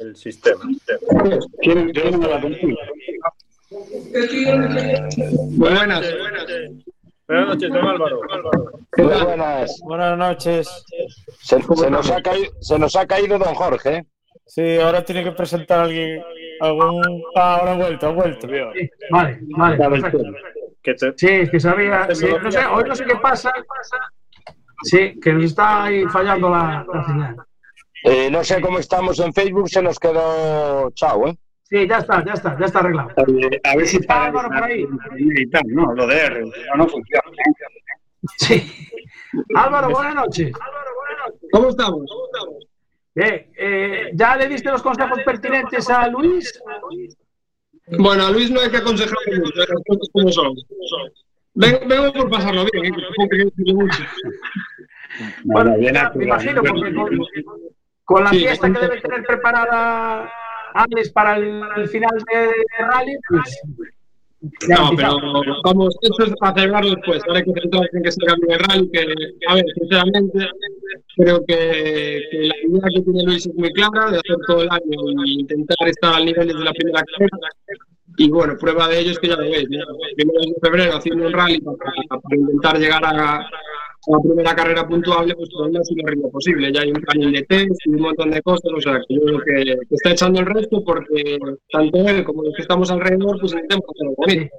el 0.00 0.16
sistema. 0.16 0.60
Buenas. 5.56 6.14
Buenas 7.26 7.46
noches, 7.48 7.68
don 7.70 7.86
Álvaro. 7.86 8.20
Muy 8.96 9.24
buenas. 9.24 9.80
Buenas 9.84 10.18
noches. 10.18 10.84
Se, 11.40 11.60
se 11.60 11.90
nos 11.90 12.10
ha 12.10 12.22
caído, 12.22 12.50
se 12.60 12.78
nos 12.78 12.96
ha 12.96 13.06
caído 13.06 13.38
don 13.38 13.54
Jorge. 13.54 14.06
Sí, 14.46 14.78
ahora 14.78 15.04
tiene 15.04 15.24
que 15.24 15.32
presentar 15.32 15.80
a 15.80 15.82
alguien. 15.84 16.22
Algún... 16.60 17.22
Ah, 17.36 17.56
ahora 17.56 17.72
ha 17.72 17.76
vuelto, 17.76 18.06
ha 18.06 18.12
vuelto. 18.12 18.48
Sí, 18.48 18.88
Vale, 19.10 19.38
vale, 19.56 19.76
perfecto. 19.76 20.22
Que 20.88 20.94
te- 20.94 21.12
Sí, 21.18 21.26
es 21.28 21.50
que 21.50 21.60
sabía. 21.60 22.08
sí, 22.14 22.26
no 22.42 22.50
sé, 22.50 22.64
hoy 22.64 22.84
no 22.88 22.94
sé 22.94 23.04
qué 23.04 23.16
pasa. 23.16 23.52
Sí, 24.84 25.20
que 25.20 25.32
nos 25.34 25.44
está 25.44 25.84
ahí 25.84 26.04
fallando 26.06 26.48
la, 26.48 26.86
la 26.90 27.04
señal. 27.06 27.36
Eh, 28.04 28.30
no 28.30 28.42
sé 28.42 28.60
cómo 28.62 28.78
estamos 28.78 29.18
en 29.20 29.34
Facebook, 29.34 29.68
se 29.68 29.82
nos 29.82 29.98
quedó 29.98 30.90
chao, 30.92 31.28
¿eh? 31.28 31.38
Sí, 31.64 31.86
ya 31.86 31.98
está, 31.98 32.24
ya 32.24 32.32
está, 32.32 32.56
ya 32.58 32.64
está 32.64 32.78
arreglado. 32.78 33.10
A 33.64 33.76
ver 33.76 33.86
si 33.86 33.98
Está 33.98 34.24
Álvaro 34.26 34.48
por 34.48 34.62
ahí. 34.64 34.86
tal, 35.52 35.62
no, 35.66 35.92
lo 35.94 36.06
de 36.06 36.16
R, 36.24 36.44
no, 36.76 36.88
funciona. 36.88 37.22
Sí. 38.38 38.88
Álvaro, 39.56 39.90
buenas 39.90 40.14
noches. 40.14 40.52
¿Cómo 41.52 41.68
estamos? 41.68 42.10
Eh, 43.16 43.50
eh, 43.58 44.10
¿Ya 44.14 44.36
le 44.36 44.48
diste 44.48 44.70
los 44.70 44.82
consejos 44.82 45.18
pertinentes 45.24 45.90
a 45.90 46.08
Luis? 46.08 46.62
Bueno, 47.98 48.26
a 48.26 48.30
Luis 48.30 48.50
no 48.50 48.60
hay 48.60 48.70
que 48.70 48.76
aconsejarle 48.78 49.38
mucho, 49.40 49.58
las 49.60 49.68
cosas 49.86 50.08
como 50.12 50.32
son. 50.32 50.54
Ven- 51.54 51.88
Vengo 51.88 52.12
por 52.12 52.30
pasarlo 52.30 52.64
bien, 52.72 52.86
¿eh? 52.86 52.90
que 53.30 53.72
mucho. 53.74 54.02
Bueno, 55.44 55.70
me 56.14 56.24
imagino, 56.24 56.62
porque 56.62 56.94
con, 56.94 57.18
con 58.04 58.24
la 58.24 58.30
Sí, 58.30 58.40
fiesta 58.40 58.72
que 58.72 58.78
debe 58.80 59.00
tener 59.00 59.22
preparada 59.24 60.30
Alex 60.74 61.10
para 61.10 61.36
el, 61.36 61.62
el 61.76 61.88
final 61.88 62.10
de, 62.32 62.38
de 62.40 62.86
rally, 62.86 63.16
pues. 63.28 63.60
Ya 64.40 64.76
No, 64.76 64.90
quizá. 64.90 65.08
pero 65.10 65.44
vamos, 65.64 65.96
esto 66.02 66.24
es 66.24 66.32
para 66.40 66.54
celebrarlo 66.54 66.90
después. 66.90 67.22
Ahora 67.26 67.40
hay 67.40 67.44
que 67.44 67.60
centrarse 67.60 67.96
en 67.96 68.02
que 68.02 68.12
se 68.12 68.20
cambie 68.26 68.54
el 68.54 68.60
rally. 68.60 68.90
Que, 68.90 69.00
a 69.48 69.54
ver, 69.54 69.64
sinceramente, 69.78 70.38
creo 71.16 71.44
que, 71.46 72.22
que 72.30 72.38
la 72.38 72.54
idea 72.68 72.88
que 72.94 73.02
tiene 73.02 73.22
Luis 73.24 73.46
es 73.46 73.54
muy 73.54 73.72
clara 73.72 74.10
de 74.10 74.18
hacer 74.18 74.36
todo 74.46 74.62
el 74.62 74.68
año 74.70 75.24
y 75.26 75.40
intentar 75.40 75.88
estar 75.88 76.14
al 76.14 76.24
nivel 76.24 76.48
desde 76.48 76.64
la 76.64 76.72
primera 76.72 77.02
carrera. 77.02 77.38
Y 78.16 78.30
bueno, 78.30 78.56
prueba 78.58 78.88
de 78.88 79.00
ello 79.00 79.10
es 79.12 79.18
que 79.18 79.28
ya 79.28 79.36
lo 79.36 79.42
veis. 79.42 79.68
¿no? 79.70 79.84
Primeros 80.16 80.46
de 80.46 80.54
febrero 80.62 80.96
haciendo 80.96 81.26
un 81.26 81.32
rally 81.32 81.60
para, 81.60 81.76
para 81.76 82.36
intentar 82.36 82.78
llegar 82.78 83.04
a, 83.04 83.48
a 84.08 84.16
la 84.16 84.22
primera 84.22 84.56
carrera 84.56 84.86
puntuable, 84.86 85.34
pues 85.34 85.50
todo 85.50 85.66
el 85.66 85.72
máximo 85.72 86.06
ritmo 86.06 86.30
posible. 86.30 86.72
Ya 86.72 86.80
hay 86.80 86.88
un 86.90 87.00
planning 87.00 87.32
de 87.32 87.42
test 87.42 87.86
y 87.86 87.90
un 87.90 88.00
montón 88.00 88.30
de 88.30 88.42
cosas. 88.42 88.70
O 88.74 88.80
sea, 88.80 88.98
que 89.06 89.14
yo 89.14 89.20
creo 89.22 89.40
que, 89.40 89.76
está 89.90 90.10
echando 90.10 90.40
el 90.40 90.46
resto 90.46 90.82
porque 90.84 91.38
tanto 91.70 91.98
él 92.08 92.24
como 92.24 92.42
los 92.42 92.54
que 92.54 92.62
estamos 92.62 92.90
alrededor, 92.90 93.38
pues 93.40 93.52
intentamos 93.52 93.84
hacerlo 93.90 94.14
bonito. 94.16 94.56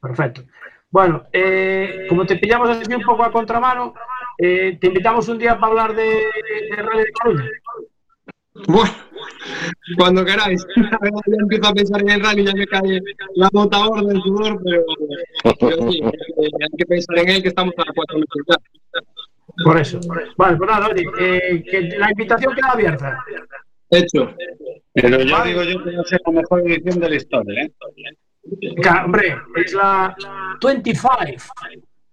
Perfecto. 0.00 0.42
Bueno, 0.90 1.24
eh, 1.32 2.06
como 2.08 2.26
te 2.26 2.36
pillamos 2.36 2.68
así 2.68 2.94
un 2.94 3.02
poco 3.02 3.24
a 3.24 3.32
contramano, 3.32 3.94
eh, 4.38 4.76
te 4.80 4.88
invitamos 4.88 5.26
un 5.28 5.38
día 5.38 5.58
para 5.58 5.68
hablar 5.68 5.96
de, 5.96 6.02
de 6.04 6.76
Rally 6.76 7.04
de 7.04 7.12
Coruña. 7.12 7.50
Bueno, 8.68 8.92
cuando 9.96 10.24
queráis. 10.24 10.64
Ya 10.76 11.36
empiezo 11.40 11.68
a 11.68 11.74
pensar 11.74 12.00
en 12.02 12.10
el 12.10 12.20
rally, 12.22 12.44
ya 12.44 12.52
me 12.54 12.66
cae 12.66 13.00
la 13.34 13.48
bota 13.52 13.86
gorda, 13.86 14.12
el 14.12 14.22
sudor, 14.22 14.60
pero, 14.64 14.84
pero 15.60 15.90
sí, 15.90 16.02
hay 16.02 16.68
que, 16.76 16.86
pensar 16.86 17.18
en 17.18 17.28
él 17.28 17.42
que 17.42 17.48
estamos 17.48 17.74
a 17.78 17.84
cuatro 17.94 18.18
meses 18.18 18.42
ya. 18.48 18.56
Por 19.64 19.80
eso. 19.80 20.00
Bueno, 20.36 20.58
pues 20.58 20.70
nada, 20.70 20.88
oye, 20.88 21.04
eh, 21.18 21.64
que 21.64 21.80
la 21.98 22.10
invitación 22.10 22.54
queda 22.54 22.72
abierta. 22.72 23.18
Hecho. 23.90 24.34
Pero 24.94 25.20
yo 25.22 25.44
digo 25.44 25.62
yo 25.62 25.84
que 25.84 25.96
va 25.96 26.02
a 26.02 26.04
ser 26.04 26.20
la 26.26 26.32
mejor 26.32 26.60
edición 26.60 27.00
de 27.00 27.08
la 27.08 27.16
historia, 27.16 27.62
¿eh? 27.62 27.72
Hombre, 29.04 29.36
es 29.56 29.72
la 29.72 30.14
25. 30.62 31.10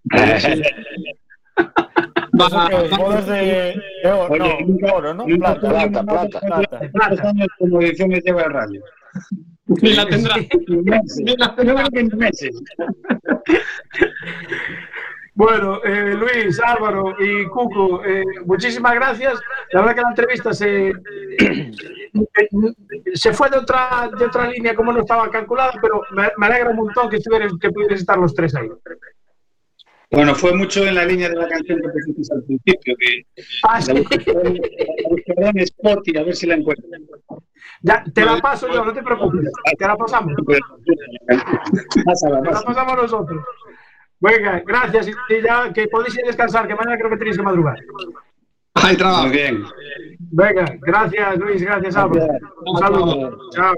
Bodas 2.31 3.27
de, 3.27 3.81
de 4.03 4.11
oro, 4.11 4.33
Oye, 4.33 4.39
no, 4.61 4.67
nunca- 4.67 4.93
oro, 4.93 5.13
¿no? 5.13 5.27
nunca 5.27 5.55
Plata, 5.55 5.59
tuvimos 5.59 5.89
plata, 5.89 6.03
más 6.03 6.27
plata. 6.67 6.79
de 6.85 6.91
¿Cuántos 6.91 7.19
años 7.25 7.47
como 7.57 7.81
ediciones 7.81 8.23
lleva 8.23 8.41
el 8.43 8.53
rally? 8.53 8.79
ni 9.81 9.93
la 9.93 10.05
tendrá. 10.07 10.35
Ni 10.67 10.77
meses. 10.83 11.21
Ni 11.25 11.35
la 11.37 11.47
Yo 11.47 11.55
tendrá. 11.55 11.75
creo 11.75 11.89
que 11.91 12.03
ni 12.03 12.09
meses. 12.15 12.61
Bueno, 15.35 15.79
eh, 15.85 16.15
Luis, 16.15 16.59
Álvaro 16.61 17.15
y 17.19 17.45
Cuco, 17.45 18.03
eh, 18.03 18.23
muchísimas 18.45 18.93
gracias. 18.95 19.39
La 19.71 19.81
verdad 19.81 19.95
que 19.95 20.01
la 20.01 20.09
entrevista 20.09 20.53
se, 20.53 20.91
se 23.13 23.31
fue 23.33 23.49
de 23.49 23.57
otra, 23.57 24.09
de 24.17 24.25
otra 24.25 24.49
línea 24.49 24.75
como 24.75 24.91
no 24.91 24.99
estaba 24.99 25.29
calculada, 25.29 25.73
pero 25.81 26.01
me, 26.11 26.27
me 26.37 26.45
alegra 26.47 26.71
un 26.71 26.77
montón 26.77 27.09
que, 27.09 27.17
estuvierais, 27.17 27.53
que 27.61 27.69
pudierais 27.69 28.01
estar 28.01 28.17
los 28.17 28.33
tres 28.33 28.53
ahí. 28.55 28.67
Bueno, 30.11 30.33
fue 30.33 30.55
mucho 30.55 30.85
en 30.87 30.95
la 30.95 31.05
línea 31.05 31.29
de 31.29 31.35
la 31.35 31.47
canción 31.47 31.79
que 31.81 31.87
pusiste 31.89 32.33
al 32.33 32.43
principio, 32.43 32.95
que 32.97 33.43
Ah, 33.63 33.75
la 33.75 33.81
sí. 33.81 33.93
buscaré 33.93 34.61
la 35.37 35.49
en 35.49 35.59
Spotify 35.59 36.17
a 36.17 36.23
ver 36.23 36.35
si 36.35 36.47
la 36.47 36.55
encuentro. 36.55 36.87
Ya, 37.81 38.03
te 38.13 38.25
la 38.25 38.37
paso 38.41 38.67
yo, 38.67 38.83
no 38.83 38.91
te 38.91 39.03
preocupes. 39.03 39.51
Te 39.77 39.87
la 39.87 39.95
pasamos. 39.95 40.33
Pásala, 42.05 42.41
Te 42.41 42.51
la 42.51 42.61
pasamos 42.61 42.95
nosotros. 42.97 43.43
Venga, 44.19 44.61
gracias. 44.65 45.07
Y 45.07 45.11
y 45.33 45.41
ya 45.43 45.71
que 45.71 45.87
podéis 45.87 46.15
ir 46.17 46.23
a 46.23 46.27
descansar, 46.27 46.67
que 46.67 46.75
mañana 46.75 46.97
creo 46.97 47.11
que 47.11 47.17
tenéis 47.17 47.37
que 47.37 47.43
madrugar. 47.43 47.77
Hay 48.73 48.95
trabajo. 48.97 49.29
Bien. 49.29 49.63
Venga, 50.31 50.65
gracias 50.81 51.37
Luis, 51.37 51.61
gracias 51.61 51.95
Álvaro. 51.95 52.27
Un 52.65 52.79
saludo. 52.79 53.39
Chao. 53.51 53.73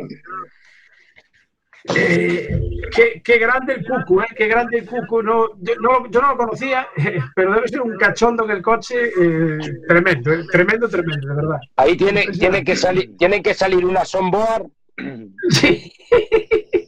Eh, 1.96 2.60
qué, 2.96 3.22
qué 3.24 3.38
grande 3.40 3.74
el 3.74 3.86
Cucu, 3.86 4.22
¿eh? 4.22 4.28
Qué 4.36 4.48
grande 4.48 4.80
el 4.80 4.86
Cucu. 4.86 5.24
No, 5.24 5.48
yo, 5.60 5.74
no, 5.82 6.10
yo 6.10 6.22
no 6.22 6.30
lo 6.30 6.38
conocía, 6.38 6.88
pero 7.36 7.54
debe 7.54 7.68
ser 7.68 7.82
un 7.82 7.98
cachondo 7.98 8.44
en 8.46 8.52
el 8.52 8.62
coche 8.62 9.12
eh, 9.20 9.60
tremendo, 9.88 10.32
eh, 10.32 10.44
tremendo, 10.52 10.88
tremendo, 10.88 11.28
de 11.28 11.36
verdad. 11.36 11.60
Ahí 11.78 11.98
tiene, 11.98 12.28
tiene, 12.28 12.64
que 12.64 12.76
salir, 12.76 13.18
tiene 13.18 13.42
que 13.42 13.54
salir 13.54 13.86
una 13.86 14.06
sonboard. 14.06 14.68
Sí. 15.50 15.92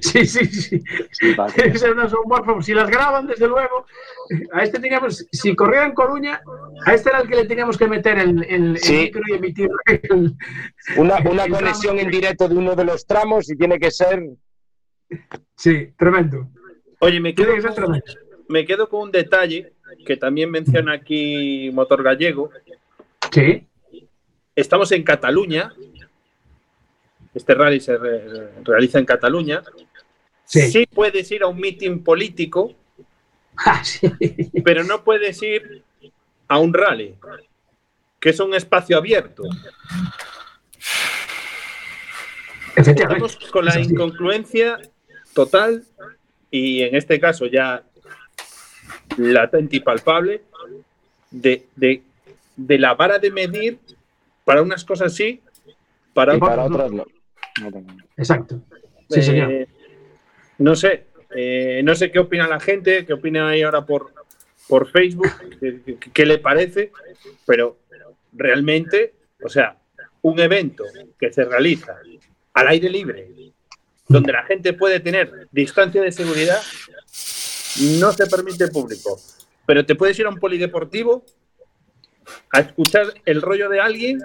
Sí, 0.00 0.24
sí, 0.26 0.44
sí. 0.46 0.82
Software. 1.12 2.62
Si 2.62 2.74
las 2.74 2.88
graban, 2.90 3.26
desde 3.26 3.48
luego, 3.48 3.86
a 4.52 4.62
este 4.62 4.78
teníamos, 4.78 5.26
si 5.32 5.54
corriera 5.56 5.86
en 5.86 5.92
Coruña, 5.94 6.40
a 6.84 6.94
este 6.94 7.08
era 7.10 7.20
el 7.20 7.28
que 7.28 7.36
le 7.36 7.44
teníamos 7.46 7.76
que 7.76 7.88
meter 7.88 8.18
el, 8.18 8.44
el, 8.44 8.70
el 8.70 8.78
Sí. 8.78 8.92
micro 8.92 9.22
y 9.28 9.32
emitir 9.34 9.68
el- 10.10 10.34
Una, 10.96 11.18
una 11.20 11.44
el 11.44 11.50
conexión 11.52 11.98
en 11.98 12.10
directo 12.10 12.48
de 12.48 12.56
uno 12.56 12.74
de 12.76 12.84
los 12.84 13.06
tramos 13.06 13.50
y 13.50 13.56
tiene 13.56 13.78
que 13.78 13.90
ser. 13.90 14.22
Sí, 15.56 15.92
tremendo. 15.98 16.48
Oye, 17.00 17.20
me 17.20 17.34
quedo, 17.34 17.52
con, 17.74 18.00
me 18.48 18.64
quedo 18.64 18.88
con 18.88 19.02
un 19.02 19.10
detalle 19.10 19.72
que 20.06 20.16
también 20.16 20.50
menciona 20.50 20.92
aquí 20.92 21.70
Motor 21.72 22.02
Gallego. 22.02 22.50
Sí, 23.32 23.66
Estamos 24.54 24.92
en 24.92 25.02
Cataluña. 25.04 25.72
Este 27.34 27.54
rally 27.54 27.80
se 27.80 27.96
re- 27.96 28.50
realiza 28.64 28.98
en 28.98 29.04
Cataluña. 29.06 29.62
Sí. 30.44 30.62
Sí 30.70 30.86
puedes 30.86 31.30
ir 31.30 31.42
a 31.42 31.46
un 31.46 31.58
meeting 31.58 32.02
político, 32.02 32.74
Ah, 33.56 33.84
sí. 33.84 34.10
pero 34.64 34.82
no 34.84 35.04
puedes 35.04 35.40
ir 35.42 35.82
a 36.48 36.58
un 36.58 36.72
rally, 36.72 37.14
que 38.18 38.30
es 38.30 38.40
un 38.40 38.54
espacio 38.54 38.96
abierto. 38.96 39.42
Estamos 42.76 43.36
con 43.50 43.64
la 43.66 43.78
incongruencia 43.78 44.78
total 45.34 45.84
y 46.50 46.82
en 46.82 46.96
este 46.96 47.20
caso 47.20 47.46
ya 47.46 47.82
latente 49.18 49.76
y 49.76 49.80
palpable 49.80 50.42
de, 51.30 51.66
de, 51.76 52.02
de 52.56 52.78
la 52.78 52.94
vara 52.94 53.18
de 53.18 53.30
medir 53.30 53.78
para 54.44 54.62
unas 54.62 54.84
cosas 54.84 55.14
sí, 55.14 55.40
para 56.14 56.34
Y 56.34 56.36
otras 56.38 56.50
para 56.70 57.04
no. 57.68 57.96
Exacto. 58.16 58.62
Sí, 59.08 59.20
Eh, 59.20 59.22
señor. 59.22 59.68
No 60.58 60.74
sé, 60.76 61.06
eh, 61.34 61.80
no 61.84 61.94
sé 61.94 62.10
qué 62.10 62.18
opina 62.18 62.46
la 62.46 62.60
gente, 62.60 63.04
qué 63.04 63.12
opina 63.14 63.48
ahí 63.48 63.62
ahora 63.62 63.84
por, 63.84 64.12
por 64.68 64.88
Facebook, 64.90 65.30
qué, 65.58 65.80
qué- 65.84 65.98
qué 66.12 66.26
le 66.26 66.38
parece, 66.38 66.92
pero 67.46 67.78
realmente, 68.32 69.14
o 69.42 69.48
sea, 69.48 69.76
un 70.22 70.38
evento 70.38 70.84
que 71.18 71.32
se 71.32 71.44
realiza 71.44 71.96
al 72.54 72.68
aire 72.68 72.88
libre, 72.90 73.28
donde 74.08 74.32
la 74.32 74.42
gente 74.44 74.72
puede 74.74 75.00
tener 75.00 75.48
distancia 75.50 76.02
de 76.02 76.12
seguridad, 76.12 76.60
no 78.00 78.12
se 78.12 78.26
permite 78.26 78.68
público. 78.68 79.18
Pero 79.66 79.86
te 79.86 79.94
puedes 79.94 80.18
ir 80.18 80.26
a 80.26 80.30
un 80.30 80.38
polideportivo 80.38 81.24
a 82.52 82.60
escuchar 82.60 83.14
el 83.24 83.40
rollo 83.40 83.68
de 83.68 83.80
alguien 83.80 84.20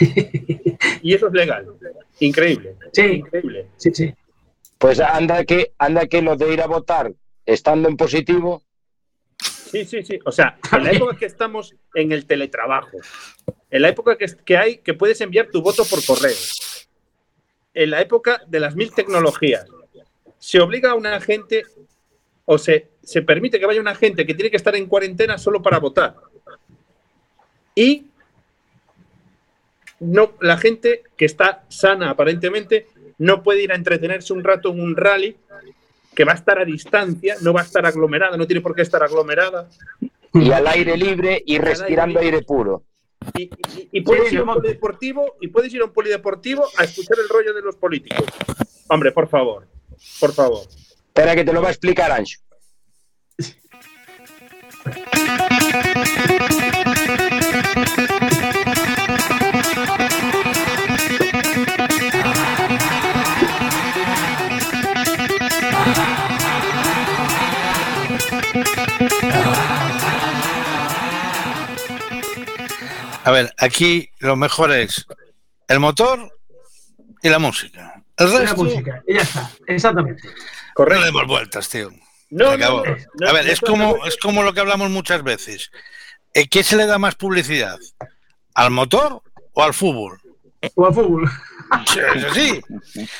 y 1.02 1.14
eso 1.14 1.28
es 1.28 1.32
legal. 1.32 1.66
Increíble. 2.20 2.76
Sí. 2.92 3.02
Increíble. 3.02 3.66
Sí, 3.76 3.90
sí. 3.92 4.14
Pues 4.78 5.00
anda 5.00 5.44
que, 5.44 5.72
anda 5.78 6.06
que 6.06 6.22
lo 6.22 6.36
de 6.36 6.52
ir 6.52 6.60
a 6.60 6.66
votar 6.66 7.12
estando 7.46 7.88
en 7.88 7.96
positivo. 7.96 8.62
Sí, 9.38 9.84
sí, 9.84 10.02
sí. 10.02 10.18
O 10.24 10.32
sea, 10.32 10.58
en 10.72 10.84
la 10.84 10.92
época 10.92 11.16
que 11.16 11.26
estamos 11.26 11.74
en 11.94 12.12
el 12.12 12.26
teletrabajo, 12.26 12.98
en 13.70 13.82
la 13.82 13.88
época 13.88 14.16
que, 14.16 14.26
que 14.44 14.56
hay 14.56 14.76
que 14.78 14.94
puedes 14.94 15.20
enviar 15.20 15.48
tu 15.50 15.62
voto 15.62 15.84
por 15.84 16.04
correo, 16.04 16.36
en 17.74 17.90
la 17.90 18.00
época 18.00 18.42
de 18.46 18.60
las 18.60 18.76
mil 18.76 18.92
tecnologías, 18.92 19.66
se 20.38 20.60
obliga 20.60 20.90
a 20.90 20.94
una 20.94 21.20
gente 21.20 21.64
o 22.44 22.58
se, 22.58 22.88
se 23.02 23.22
permite 23.22 23.58
que 23.58 23.66
vaya 23.66 23.80
una 23.80 23.94
gente 23.94 24.26
que 24.26 24.34
tiene 24.34 24.50
que 24.50 24.56
estar 24.56 24.76
en 24.76 24.86
cuarentena 24.86 25.38
solo 25.38 25.62
para 25.62 25.78
votar. 25.78 26.14
Y 27.74 28.06
no, 30.00 30.32
la 30.40 30.58
gente 30.58 31.02
que 31.16 31.24
está 31.24 31.64
sana 31.68 32.10
aparentemente 32.10 32.86
no 33.18 33.42
puede 33.42 33.62
ir 33.62 33.72
a 33.72 33.76
entretenerse 33.76 34.32
un 34.32 34.44
rato 34.44 34.70
en 34.70 34.80
un 34.80 34.96
rally 34.96 35.36
que 36.14 36.24
va 36.24 36.32
a 36.32 36.36
estar 36.36 36.58
a 36.58 36.64
distancia, 36.64 37.36
no 37.42 37.52
va 37.52 37.62
a 37.62 37.64
estar 37.64 37.84
aglomerada, 37.86 38.36
no 38.36 38.46
tiene 38.46 38.60
por 38.60 38.74
qué 38.74 38.82
estar 38.82 39.02
aglomerada. 39.02 39.68
Y 40.32 40.50
al 40.50 40.66
aire 40.66 40.96
libre 40.96 41.42
y 41.46 41.58
respirando 41.58 42.20
aire 42.20 42.42
puro. 42.42 42.82
Y, 43.36 43.42
y- 43.44 43.88
y 43.92 44.00
puedes 44.02 44.28
Sí, 44.28 44.34
ir 44.34 44.40
a 44.40 44.44
un 44.44 44.54
polideportivo 44.54 45.36
y 45.40 45.48
puedes 45.48 45.72
ir 45.72 45.80
a 45.80 45.84
un 45.86 45.92
polideportivo 45.92 46.66
a 46.76 46.84
escuchar 46.84 47.18
el 47.20 47.28
rollo 47.28 47.54
de 47.54 47.62
los 47.62 47.76
políticos. 47.76 48.26
Hombre, 48.88 49.12
por 49.12 49.28
favor, 49.28 49.66
por 50.20 50.32
favor. 50.32 50.66
Espera 51.06 51.34
que 51.34 51.44
te 51.44 51.52
lo 51.52 51.62
va 51.62 51.68
a 51.68 51.70
explicar 51.70 52.10
Ancho. 52.12 52.38
A 73.24 73.30
ver, 73.30 73.52
aquí 73.58 74.10
lo 74.18 74.36
mejor 74.36 74.72
es 74.72 75.06
el 75.68 75.80
motor 75.80 76.30
y 77.22 77.28
la 77.28 77.38
música. 77.38 78.02
El 78.16 78.30
La 78.32 78.38
resto 78.40 78.64
música, 78.64 79.02
y 79.08 79.14
ya 79.14 79.22
está, 79.22 79.50
exactamente. 79.66 80.22
no 80.78 80.84
le 80.86 81.04
demos 81.04 81.26
vueltas, 81.26 81.68
tío. 81.68 81.90
No, 82.30 82.56
no, 82.56 82.78
a 82.78 82.82
ver, 83.32 83.46
no 83.46 83.52
es 83.52 83.60
como, 83.60 84.04
es 84.06 84.16
como 84.16 84.42
lo 84.42 84.52
que 84.52 84.60
hablamos 84.60 84.90
muchas 84.90 85.22
veces. 85.22 85.70
Eh, 86.32 86.48
¿Qué 86.48 86.62
se 86.62 86.76
le 86.76 86.86
da 86.86 86.98
más 86.98 87.14
publicidad? 87.16 87.78
¿Al 88.54 88.70
motor 88.70 89.22
o 89.52 89.62
al 89.62 89.74
fútbol? 89.74 90.20
O 90.74 90.86
al 90.86 90.94
fútbol. 90.94 91.30
Sí, 91.86 91.98
Es 92.14 92.24
así. 92.24 92.60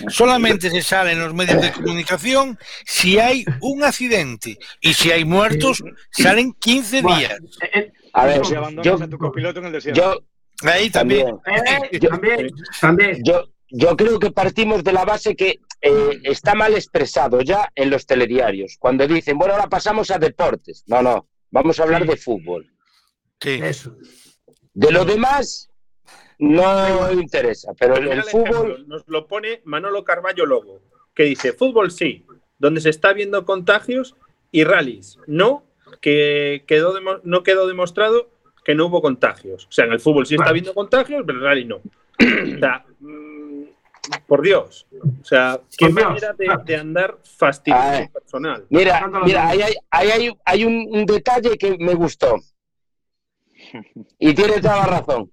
Solamente 0.09 0.71
se 0.71 0.83
sale 0.83 1.13
en 1.13 1.21
los 1.21 1.33
medios 1.35 1.61
de 1.61 1.73
comunicación 1.73 2.59
si 2.85 3.19
hay 3.19 3.45
un 3.61 3.83
accidente. 3.83 4.59
Y 4.81 4.95
si 4.95 5.11
hay 5.11 5.25
muertos, 5.25 5.83
salen 6.11 6.53
15 6.53 7.03
Bueno, 7.03 7.19
días. 7.19 7.39
A 8.15 8.27
ver, 8.27 8.41
O 8.41 8.45
si 8.45 8.55
abandonas 8.55 8.99
yo, 9.01 9.05
a 9.05 9.09
tu 9.09 9.19
copiloto 9.19 9.59
en 9.61 9.67
el 9.67 9.73
desierto. 9.73 10.01
yo, 10.01 10.69
Ahí 10.71 10.89
también. 10.91 11.37
eh, 11.93 11.99
también, 12.01 12.49
también. 12.81 13.19
yo, 13.25 13.49
yo 13.71 13.97
creo 13.97 14.19
que 14.19 14.31
partimos 14.31 14.83
de 14.85 14.93
la 14.93 15.05
base 15.05 15.35
que 15.37 15.61
eh, 15.81 16.21
está 16.23 16.55
mal 16.55 16.75
expresado 16.75 17.41
ya 17.43 17.71
en 17.75 17.91
los 17.91 18.07
telediarios. 18.07 18.77
Cuando 18.79 19.07
dicen, 19.07 19.37
bueno, 19.37 19.55
ahora 19.55 19.69
pasamos 19.69 20.11
a 20.11 20.19
deportes. 20.19 20.85
No, 20.87 21.03
no, 21.03 21.29
vamos 21.51 21.79
a 21.79 21.83
hablar 21.83 22.03
Sí. 22.03 22.09
de 22.09 22.17
fútbol. 22.17 22.71
Sí. 23.41 23.61
Eso. 23.63 23.97
De 24.73 24.91
lo 24.93 25.05
demás 25.05 25.69
no 26.39 27.13
interesa, 27.13 27.73
pero 27.79 27.97
el 27.97 28.09
ejemplo, 28.19 28.31
fútbol, 28.55 28.85
nos 28.89 29.05
lo 29.07 29.27
pone 29.27 29.61
Manolo 29.65 30.05
Carballo 30.05 30.47
Lobo, 30.47 30.81
que 31.15 31.25
dice, 31.25 31.53
fútbol 31.53 31.91
sí, 31.91 32.25
donde 32.59 32.81
se 32.81 32.91
está 32.91 33.13
viendo 33.13 33.45
contagios 33.45 34.17
y 34.51 34.65
rallies, 34.65 35.19
no, 35.27 35.65
que 36.05 36.65
quedó 36.67 36.93
no 37.23 37.43
quedó 37.43 37.67
demostrado 37.67 38.29
que 38.63 38.75
no 38.75 38.87
hubo 38.87 39.01
contagios. 39.01 39.65
O 39.65 39.73
sea, 39.73 39.87
en 39.87 39.93
el 39.93 40.01
fútbol 40.01 40.27
sí 40.27 40.35
está 40.35 40.51
habiendo 40.51 40.75
contagios, 40.75 41.23
pero 41.25 41.39
en 41.39 41.43
el 41.45 41.49
rally 41.49 41.65
no. 41.65 41.77
O 41.77 42.59
sea, 42.61 42.85
mm, 43.01 43.63
por 44.27 44.43
Dios. 44.43 44.87
O 45.23 45.25
sea, 45.25 45.59
qué 45.79 45.87
Dios, 45.87 45.95
manera 46.05 46.35
de, 46.67 46.77
andar 46.77 47.17
fastidiando 47.23 47.89
Ay. 47.91 48.03
al 48.05 48.11
personal. 48.11 48.67
mira, 48.69 49.01
las 49.01 49.25
mira, 49.25 49.45
manos. 49.45 49.51
ahí 49.53 49.63
hay, 49.63 49.75
ahí 49.91 50.09
hay, 50.11 50.31
hay 50.45 50.65
un, 50.67 50.89
un 50.91 51.07
detalle 51.07 51.57
que 51.57 51.79
me 51.79 51.95
gustó. 51.95 52.37
Y 54.19 54.35
tiene 54.35 54.61
toda 54.61 54.77
la 54.77 54.87
razón. 54.99 55.33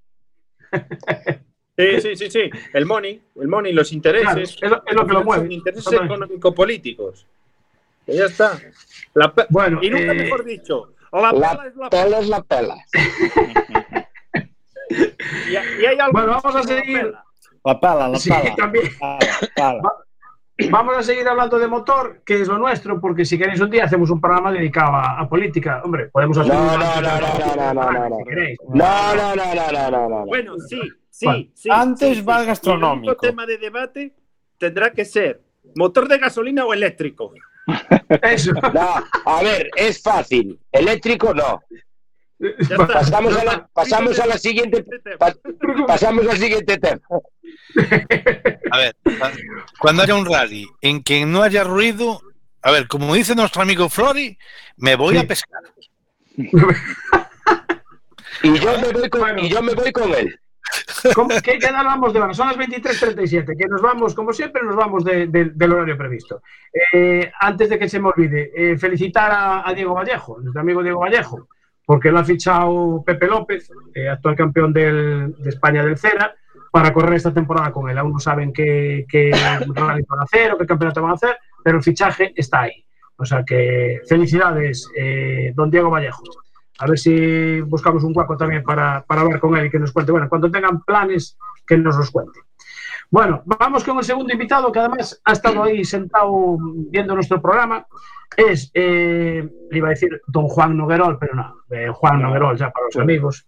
Sí, 1.78 1.99
sí, 2.01 2.15
sí, 2.15 2.32
sí. 2.32 2.49
El 2.74 2.86
money, 2.86 3.22
el 3.36 3.47
money, 3.49 3.74
los 3.74 3.91
intereses. 3.91 4.26
Claro, 4.26 4.41
es 4.41 4.61
lo- 4.61 4.84
es 4.88 4.93
lo 4.95 5.05
que 5.07 5.13
lo 5.13 5.24
mueve. 5.26 5.53
Intereses 5.53 5.91
económico-políticos. 5.91 7.28
Ya 8.08 8.26
está. 8.26 8.60
La 9.14 9.34
pe- 9.34 9.45
Bueno, 9.49 9.80
y 9.82 9.89
nunca 9.89 10.12
eh, 10.12 10.16
mejor 10.16 10.43
dicho. 10.43 10.93
La 11.12 11.32
La 11.34 11.52
pela 11.52 11.68
es 11.68 11.76
la 11.76 11.89
pela. 11.89 12.04
pela 12.04 12.20
es 12.20 12.30
la 12.30 12.43
pela. 12.43 12.76
Y, 14.89 15.52
y 15.54 15.86
hay 15.86 15.99
algo 15.99 16.12
Bueno, 16.14 16.39
vamos 16.41 16.56
a 16.56 16.62
que 16.62 16.68
no 16.68 16.74
la 16.76 16.82
seguir. 16.82 17.02
pela. 17.02 17.26
La 17.64 17.80
pala, 17.80 18.08
la 18.10 18.18
Sí, 18.20 18.30
pala. 18.30 18.56
también. 18.56 18.86
Pala, 18.99 19.20
pala. 19.56 19.82
Vamos 20.70 20.95
a 20.97 21.02
seguir 21.04 21.28
hablando 21.28 21.58
de 21.58 21.68
motor, 21.68 22.22
que 22.24 22.41
es 22.41 22.47
lo 22.47 22.58
nuestro, 22.60 22.99
porque 23.02 23.26
si 23.26 23.38
queréis 23.38 23.60
un 23.62 23.70
día 23.72 23.86
hacemos 23.86 24.10
un 24.12 24.22
programa 24.22 24.52
dedicado 24.52 24.91
a, 24.95 25.20
a 25.20 25.28
política. 25.30 25.82
Hombre, 25.84 26.10
podemos 26.10 26.38
hacer 26.38 26.54
No, 26.54 26.62
un 26.62 26.68
no, 26.68 26.78
no, 26.78 27.02
no, 27.02 27.02
no, 27.02 27.74
no, 27.74 27.74
no, 27.74 28.10
no. 28.10 28.10
No, 28.70 29.16
no, 29.16 29.36
no, 29.36 29.56
no, 29.56 29.72
no, 29.72 29.91
no, 29.91 30.10
no. 30.10 30.26
Bueno, 30.26 30.56
sí, 30.60 30.80
sí, 31.10 31.26
Bueno, 31.26 31.43
sí. 31.56 31.70
antes 31.72 32.18
sí, 32.18 32.22
va 32.24 32.36
sí. 32.36 32.41
el 32.41 32.47
gastronómico. 32.47 33.12
El 33.12 33.18
tema 33.18 33.45
de 33.47 33.58
debate 33.58 34.16
tendrá 34.60 34.91
que 34.91 35.04
ser 35.06 35.41
motor 35.76 36.08
de 36.08 36.18
gasolina 36.20 36.64
o 36.66 36.74
eléctrico. 36.74 37.34
Eso. 38.24 38.51
No, 38.74 39.03
a 39.26 39.43
ver, 39.43 39.70
es 39.76 40.01
fácil. 40.01 40.59
Eléctrico 40.72 41.34
no. 41.34 41.62
Pasamos 42.91 43.38
a 43.38 43.43
la, 43.45 43.68
pasamos 43.72 44.18
a 44.20 44.26
la 44.26 44.38
siguiente, 44.38 44.84
pa- 45.20 45.36
pasamos 45.86 46.28
al 46.28 46.38
siguiente 46.38 46.78
tema. 46.80 46.99
A 48.72 48.78
ver, 48.78 48.95
cu- 49.03 49.12
cuando 49.80 50.01
haya 50.01 50.16
un 50.16 50.26
rally 50.26 50.68
en 50.82 51.03
que 51.03 51.24
no 51.28 51.43
haya 51.43 51.64
ruido, 51.64 52.20
a 52.64 52.72
ver, 52.72 52.88
como 52.88 53.14
dice 53.14 53.36
nuestro 53.36 53.62
amigo 53.62 53.89
Flori, 53.89 54.38
me 54.78 54.95
voy 54.95 55.16
Sí. 55.16 55.22
a 55.22 55.28
pescar. 55.28 55.62
Y 58.43 58.57
yo 58.59 58.80
me 58.80 58.91
voy 58.91 59.09
con, 59.09 59.39
y 59.39 59.49
yo 59.49 59.62
me 59.62 59.74
voy 59.76 59.91
con 59.91 60.12
él. 60.16 60.39
¿Cómo- 61.15 61.30
¿Qué 61.43 61.57
qué 61.59 61.67
edad 61.67 61.84
vamos 61.84 62.13
de 62.13 62.19
hora? 62.19 62.34
Son 62.34 62.47
las 62.47 62.57
23.37, 62.57 63.55
que 63.57 63.67
nos 63.67 63.82
vamos, 63.82 64.13
como 64.13 64.32
siempre, 64.34 64.61
nos 64.63 64.76
vamos 64.76 65.03
de- 65.03 65.28
de- 65.28 65.51
del 65.53 65.74
horario 65.74 65.97
previsto. 65.97 66.41
Eh, 66.93 67.32
antes 67.39 67.69
de 67.69 67.80
que 67.80 67.89
se 67.89 67.99
me 67.99 68.09
olvide, 68.09 68.51
eh, 68.55 68.78
felicitar 68.78 69.32
a, 69.65 69.74
Diego 69.74 69.93
Vallejo, 69.95 70.39
nuestro 70.39 70.61
amigo 70.61 70.84
Diego 70.84 70.99
Vallejo, 70.99 71.47
porque 71.86 72.11
lo 72.11 72.19
ha 72.19 72.24
fichado 72.24 73.03
Pepe 73.05 73.28
López, 73.28 73.69
eh, 73.93 74.07
actual 74.09 74.36
campeón 74.36 74.72
del- 74.72 75.36
de 75.38 75.49
España 75.49 75.84
del 75.84 75.97
Cera, 75.97 76.34
para 76.72 76.93
correr 76.93 77.15
esta 77.15 77.34
temporada 77.34 77.72
con 77.72 77.89
él. 77.89 77.97
Aún 77.97 78.13
no 78.13 78.19
saben 78.19 78.53
qué, 78.53 79.05
qué 79.09 79.32
van 79.32 80.19
a 80.19 80.24
hacer 80.24 80.51
o 80.53 80.57
qué 80.57 80.65
campeonato 80.65 81.01
van 81.01 81.11
a 81.11 81.15
hacer, 81.15 81.38
pero 81.63 81.78
el 81.78 81.84
fichaje 81.84 82.32
está 82.36 82.61
ahí. 82.61 82.86
O 83.17 83.26
sea 83.26 83.43
que 83.43 83.99
felicidades, 84.07 84.89
don 85.53 85.69
Diego 85.69 85.89
Vallejo. 85.89 86.24
A 86.82 86.88
ver 86.88 86.97
si 86.97 87.61
buscamos 87.61 88.03
un 88.03 88.13
guaco 88.13 88.36
también 88.36 88.63
para, 88.63 89.03
para 89.05 89.21
hablar 89.21 89.39
con 89.39 89.55
él 89.55 89.67
y 89.67 89.69
que 89.69 89.79
nos 89.79 89.91
cuente. 89.91 90.11
Bueno, 90.11 90.27
cuando 90.27 90.49
tengan 90.49 90.82
planes, 90.84 91.38
que 91.67 91.77
nos 91.77 91.95
los 91.95 92.09
cuente. 92.11 92.39
Bueno, 93.09 93.43
vamos 93.45 93.84
con 93.84 93.97
el 93.97 94.03
segundo 94.03 94.34
invitado 94.34 94.71
que 94.71 94.79
además 94.79 95.21
ha 95.23 95.34
estado 95.34 95.63
ahí 95.63 95.84
sentado 95.84 96.57
viendo 96.89 97.13
nuestro 97.13 97.41
programa. 97.41 97.86
Es, 98.36 98.71
eh, 98.73 99.47
le 99.69 99.77
iba 99.77 99.88
a 99.89 99.91
decir 99.91 100.21
don 100.27 100.47
Juan 100.47 100.77
Noguerol, 100.77 101.17
pero 101.19 101.36
no, 101.36 101.55
eh, 101.69 101.89
Juan 101.93 102.21
Noguerol 102.21 102.57
ya 102.57 102.71
para 102.71 102.86
los 102.86 102.95
amigos. 102.97 103.45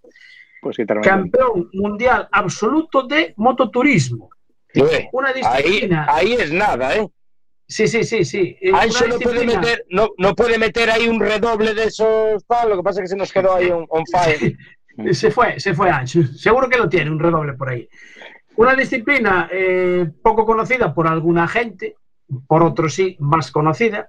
Pues. 0.62 0.78
Campeón 1.02 1.70
mundial 1.74 2.28
absoluto 2.32 3.04
de 3.04 3.34
mototurismo. 3.38 4.30
Ué, 4.76 5.10
Una 5.12 5.30
Ahí, 5.30 5.34
disciplina. 5.36 6.08
ahí 6.10 6.34
es 6.34 6.52
nada, 6.52 6.96
¿eh? 6.96 7.08
Sí, 7.68 7.88
sí, 7.88 8.04
sí, 8.04 8.26
sí. 8.26 8.58
Eh, 8.62 8.72
Ancho 8.74 9.06
una 9.06 9.16
no 9.16 9.20
puede, 9.20 9.46
meter, 9.46 9.86
no, 9.90 10.10
no 10.18 10.36
puede 10.36 10.58
meter 10.58 10.90
ahí 10.90 11.08
un 11.08 11.20
redoble 11.20 11.74
de 11.74 11.86
esos 11.86 12.46
tal, 12.46 12.70
lo 12.70 12.78
que 12.78 12.84
pasa 12.84 13.00
es 13.00 13.06
que 13.06 13.10
se 13.10 13.16
nos 13.16 13.32
quedó 13.32 13.56
ahí 13.56 13.70
on, 13.70 13.86
on 13.90 14.04
fire. 14.06 14.58
Se 15.12 15.32
fue, 15.32 15.60
se 15.60 15.74
fue 15.74 15.90
Ancho. 15.90 16.24
Seguro 16.24 16.70
que 16.70 16.78
lo 16.78 16.88
tiene, 16.88 17.10
un 17.10 17.20
redoble 17.20 17.54
por 17.54 17.70
ahí. 17.70 17.90
Una 18.58 18.76
disciplina 18.76 19.50
eh, 19.52 20.08
poco 20.22 20.46
conocida 20.46 20.94
por 20.94 21.08
alguna 21.08 21.48
gente, 21.48 21.96
por 22.48 22.62
otros 22.62 22.94
sí, 22.94 23.18
más 23.20 23.52
conocida. 23.52 24.08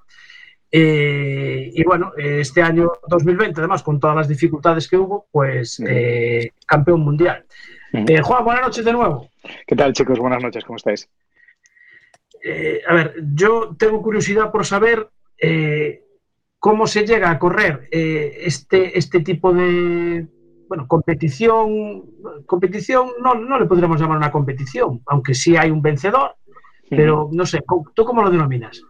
Eh, 0.70 1.70
y 1.72 1.84
bueno, 1.84 2.12
este 2.16 2.60
año 2.60 2.90
2020, 3.08 3.60
además, 3.60 3.82
con 3.82 4.00
todas 4.00 4.16
las 4.16 4.28
dificultades 4.28 4.88
que 4.88 4.96
hubo, 4.96 5.26
pues 5.30 5.80
eh, 5.86 6.50
campeón 6.66 7.00
mundial. 7.00 7.46
Eh, 7.92 8.20
Juan, 8.22 8.44
buenas 8.44 8.64
noches 8.64 8.84
de 8.84 8.92
nuevo. 8.92 9.28
¿Qué 9.66 9.76
tal, 9.76 9.92
chicos? 9.92 10.18
Buenas 10.18 10.42
noches, 10.42 10.64
¿cómo 10.64 10.76
estáis? 10.76 11.08
Eh, 12.46 12.82
a 12.86 12.92
ver, 12.94 13.14
yo 13.34 13.74
tengo 13.78 14.02
curiosidad 14.02 14.52
por 14.52 14.66
saber 14.66 15.08
eh, 15.38 16.04
cómo 16.58 16.86
se 16.86 17.06
llega 17.06 17.30
a 17.30 17.38
correr 17.38 17.88
eh, 17.90 18.40
este, 18.42 18.98
este 18.98 19.20
tipo 19.20 19.52
de 19.54 20.26
bueno, 20.68 20.86
competición. 20.86 22.04
Competición 22.46 23.08
no, 23.22 23.34
no 23.34 23.58
le 23.58 23.66
podríamos 23.66 23.98
llamar 24.00 24.18
una 24.18 24.30
competición, 24.30 25.00
aunque 25.06 25.34
sí 25.34 25.56
hay 25.56 25.70
un 25.70 25.80
vencedor, 25.82 26.36
pero 26.90 27.30
no 27.32 27.46
sé, 27.46 27.62
¿cómo- 27.64 27.90
¿tú 27.94 28.04
cómo 28.04 28.22
lo 28.22 28.30
denominas? 28.30 28.82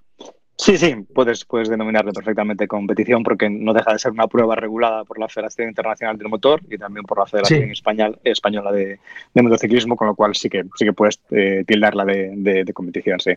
Sí, 0.57 0.79
sí, 0.79 0.95
puedes, 1.13 1.45
puedes 1.45 1.69
denominarlo 1.69 2.13
perfectamente 2.13 2.69
competición 2.69 3.25
porque 3.25 3.51
no 3.51 3.73
deja 3.73 3.93
de 3.93 3.99
ser 3.99 4.13
una 4.13 4.29
prueba 4.29 4.55
regulada 4.55 5.05
por 5.05 5.19
la 5.19 5.29
Federación 5.29 5.69
Internacional 5.69 6.17
del 6.17 6.29
Motor 6.29 6.61
y 6.71 6.79
también 6.79 7.05
por 7.05 7.19
la 7.19 7.27
Federación 7.27 7.65
Sí. 7.65 7.71
Español- 7.73 8.19
Española 8.23 8.71
de, 8.71 9.01
de 9.35 9.43
Motociclismo, 9.43 9.97
con 9.97 10.07
lo 10.07 10.15
cual 10.15 10.35
sí 10.37 10.49
que, 10.49 10.65
sí 10.77 10.85
que 10.85 10.93
puedes 10.93 11.21
eh, 11.31 11.65
tildarla 11.67 12.05
de, 12.05 12.33
de- 12.37 12.65
de 12.65 12.73
competición, 12.73 13.19
sí. 13.19 13.33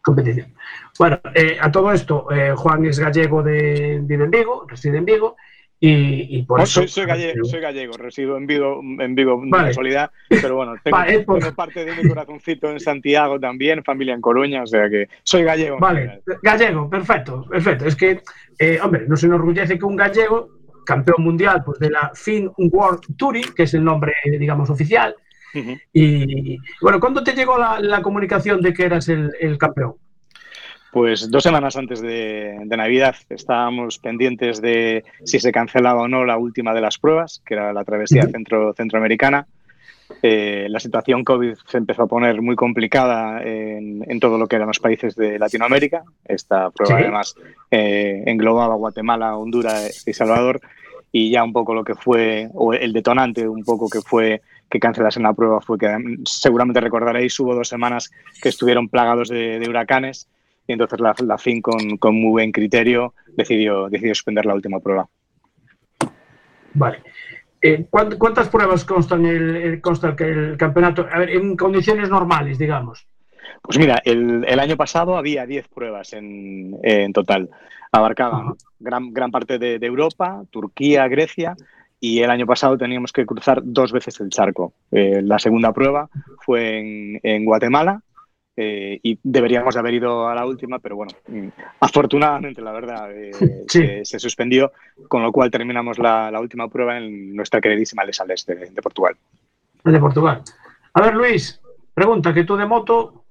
competición. 0.00 0.46
Bueno, 0.98 1.20
eh, 1.34 1.58
a 1.60 1.70
todo 1.70 1.92
esto, 1.92 2.32
eh, 2.32 2.54
Juan 2.56 2.84
es 2.86 2.98
gallego 2.98 3.42
de, 3.42 4.00
vive 4.02 4.24
en 4.24 4.30
Vigo, 4.30 4.64
reside 4.66 4.96
en 4.96 5.04
Vigo, 5.04 5.36
y, 5.84 6.38
y 6.38 6.42
por 6.44 6.60
Oh, 6.60 6.62
eso... 6.62 6.80
soy, 6.82 6.88
soy 6.88 7.06
gallego, 7.06 7.44
soy 7.44 7.60
gallego, 7.60 7.92
resido 7.98 8.36
en 8.36 8.46
Vigo, 8.46 8.80
en 9.00 9.14
Vigo 9.16 9.40
de 9.42 9.50
Vale. 9.50 9.68
casualidad, 9.68 10.12
pero 10.28 10.54
bueno, 10.54 10.76
tengo, 10.82 10.96
Vale, 10.96 11.14
es 11.16 11.24
por- 11.24 11.40
tengo 11.40 11.54
parte 11.56 11.84
de 11.84 11.96
mi 11.96 12.08
corazoncito 12.08 12.70
en 12.70 12.78
Santiago 12.78 13.40
también, 13.40 13.82
familia 13.82 14.14
en 14.14 14.20
Coruña, 14.20 14.62
o 14.62 14.66
sea 14.66 14.88
que 14.88 15.08
soy 15.24 15.42
gallego. 15.42 15.78
Vale, 15.80 16.22
gallego, 16.40 16.88
perfecto, 16.88 17.44
perfecto. 17.50 17.86
Es 17.86 17.96
que, 17.96 18.20
eh, 18.60 18.78
hombre, 18.80 19.06
nos 19.08 19.24
enorgullece 19.24 19.76
que 19.76 19.84
un 19.84 19.96
gallego 19.96 20.50
campeón 20.86 21.22
mundial 21.24 21.62
pues, 21.64 21.78
de 21.80 21.90
la 21.90 22.12
Fin 22.14 22.48
World 22.56 23.00
Touring, 23.16 23.52
que 23.56 23.64
es 23.64 23.74
el 23.74 23.82
nombre, 23.82 24.12
digamos, 24.38 24.70
oficial. 24.70 25.14
Y 25.92 26.56
bueno, 26.80 26.98
¿cuándo 27.00 27.22
te 27.22 27.32
llegó 27.32 27.58
la, 27.58 27.78
la 27.80 28.00
comunicación 28.02 28.60
de 28.62 28.72
que 28.72 28.84
eras 28.84 29.08
el, 29.08 29.32
el 29.40 29.58
campeón? 29.58 29.94
Pues 30.92 31.30
dos 31.30 31.42
semanas 31.42 31.74
antes 31.76 32.02
de, 32.02 32.54
de, 32.66 32.76
Navidad 32.76 33.16
estábamos 33.30 33.98
pendientes 33.98 34.60
de 34.60 35.04
si 35.24 35.40
se 35.40 35.50
cancelaba 35.50 36.02
o 36.02 36.08
no 36.08 36.26
la 36.26 36.36
última 36.36 36.74
de 36.74 36.82
las 36.82 36.98
pruebas, 36.98 37.40
que 37.46 37.54
era 37.54 37.72
la 37.72 37.82
travesía 37.82 38.28
centro, 38.28 38.74
centroamericana. 38.74 39.46
Eh, 40.22 40.66
la 40.68 40.80
situación 40.80 41.24
COVID 41.24 41.54
se 41.66 41.78
empezó 41.78 42.02
a 42.02 42.06
poner 42.06 42.42
muy 42.42 42.56
complicada 42.56 43.42
en, 43.42 44.04
en, 44.06 44.20
todo 44.20 44.36
lo 44.36 44.46
que 44.46 44.56
eran 44.56 44.68
los 44.68 44.80
países 44.80 45.16
de 45.16 45.38
Latinoamérica. 45.38 46.02
Esta 46.26 46.68
prueba 46.68 46.98
¿Sí? 46.98 47.02
además 47.04 47.34
eh, 47.70 48.24
englobaba 48.26 48.74
Guatemala, 48.74 49.34
Honduras 49.38 50.06
y 50.06 50.12
Salvador. 50.12 50.60
Y 51.10 51.30
ya 51.30 51.42
un 51.42 51.54
poco 51.54 51.72
lo 51.74 51.84
que 51.84 51.94
fue, 51.94 52.50
o 52.52 52.74
el 52.74 52.92
detonante 52.92 53.48
un 53.48 53.64
poco 53.64 53.88
que 53.88 54.02
fue 54.02 54.42
que 54.70 54.78
cancelasen 54.78 55.22
la 55.22 55.32
prueba 55.32 55.62
fue 55.62 55.78
que 55.78 55.88
seguramente 56.24 56.80
recordaréis, 56.80 57.38
hubo 57.40 57.54
dos 57.54 57.68
semanas 57.68 58.10
que 58.42 58.50
estuvieron 58.50 58.90
plagados 58.90 59.30
de, 59.30 59.58
de 59.58 59.68
huracanes 59.68 60.28
y 60.72 60.74
entonces 60.74 61.00
la, 61.00 61.14
la 61.24 61.38
FIN 61.38 61.60
con, 61.60 61.98
con, 61.98 62.14
muy 62.14 62.30
buen 62.30 62.52
criterio 62.52 63.14
decidió, 63.36 63.88
decidió 63.90 64.14
suspender 64.14 64.46
la 64.46 64.54
última 64.54 64.80
prueba. 64.80 65.06
Vale. 66.74 67.02
Eh, 67.60 67.86
¿Cuántas 67.90 68.48
pruebas 68.48 68.84
constan 68.84 69.26
el, 69.26 69.56
el, 69.56 69.80
consta 69.80 70.16
el 70.18 70.56
campeonato? 70.56 71.06
A 71.12 71.18
ver, 71.18 71.30
en 71.30 71.56
condiciones 71.56 72.08
normales, 72.08 72.58
digamos. 72.58 73.06
Pues 73.60 73.78
mira, 73.78 74.00
el, 74.04 74.44
el 74.48 74.58
año 74.58 74.76
pasado 74.76 75.16
había 75.16 75.46
10 75.46 75.68
pruebas 75.68 76.12
en, 76.14 76.76
en 76.82 77.12
total. 77.12 77.50
Abarcaban 77.92 78.54
gran, 78.80 79.12
gran 79.12 79.30
parte 79.30 79.58
de, 79.58 79.78
de, 79.78 79.86
Europa, 79.86 80.42
Turquía, 80.50 81.06
Grecia, 81.06 81.54
y 82.00 82.20
el 82.20 82.30
año 82.30 82.46
pasado 82.46 82.76
teníamos 82.76 83.12
que 83.12 83.26
cruzar 83.26 83.60
dos 83.62 83.92
veces 83.92 84.18
el 84.20 84.30
charco. 84.30 84.72
Eh, 84.90 85.20
la 85.22 85.38
segunda 85.38 85.72
prueba 85.72 86.08
fue 86.40 86.78
en, 86.78 87.20
en 87.22 87.44
Guatemala, 87.44 88.02
eh, 88.56 89.00
y 89.02 89.18
deberíamos 89.22 89.74
de 89.74 89.80
haber 89.80 89.94
ido 89.94 90.28
a 90.28 90.34
la 90.34 90.44
última, 90.44 90.78
pero 90.78 90.96
bueno, 90.96 91.12
mm, 91.26 91.48
afortunadamente, 91.80 92.60
la 92.60 92.72
verdad, 92.72 93.10
eh, 93.10 93.30
sí. 93.68 93.80
se, 93.86 94.04
se, 94.04 94.18
suspendió, 94.18 94.72
con 95.08 95.22
lo 95.22 95.32
cual 95.32 95.50
terminamos 95.50 95.98
la, 95.98 96.30
la, 96.30 96.40
última 96.40 96.68
prueba 96.68 96.98
en 96.98 97.34
nuestra 97.34 97.60
queridísima 97.60 98.04
Les 98.04 98.16
Sales 98.16 98.44
de, 98.44 98.70
de, 98.70 98.82
Portugal. 98.82 99.16
De 99.84 99.98
Portugal. 99.98 100.42
A 100.92 101.00
ver, 101.00 101.14
Luis, 101.14 101.60
pregunta, 101.94 102.34
que 102.34 102.44
tú 102.44 102.56
de 102.56 102.66
moto... 102.66 103.24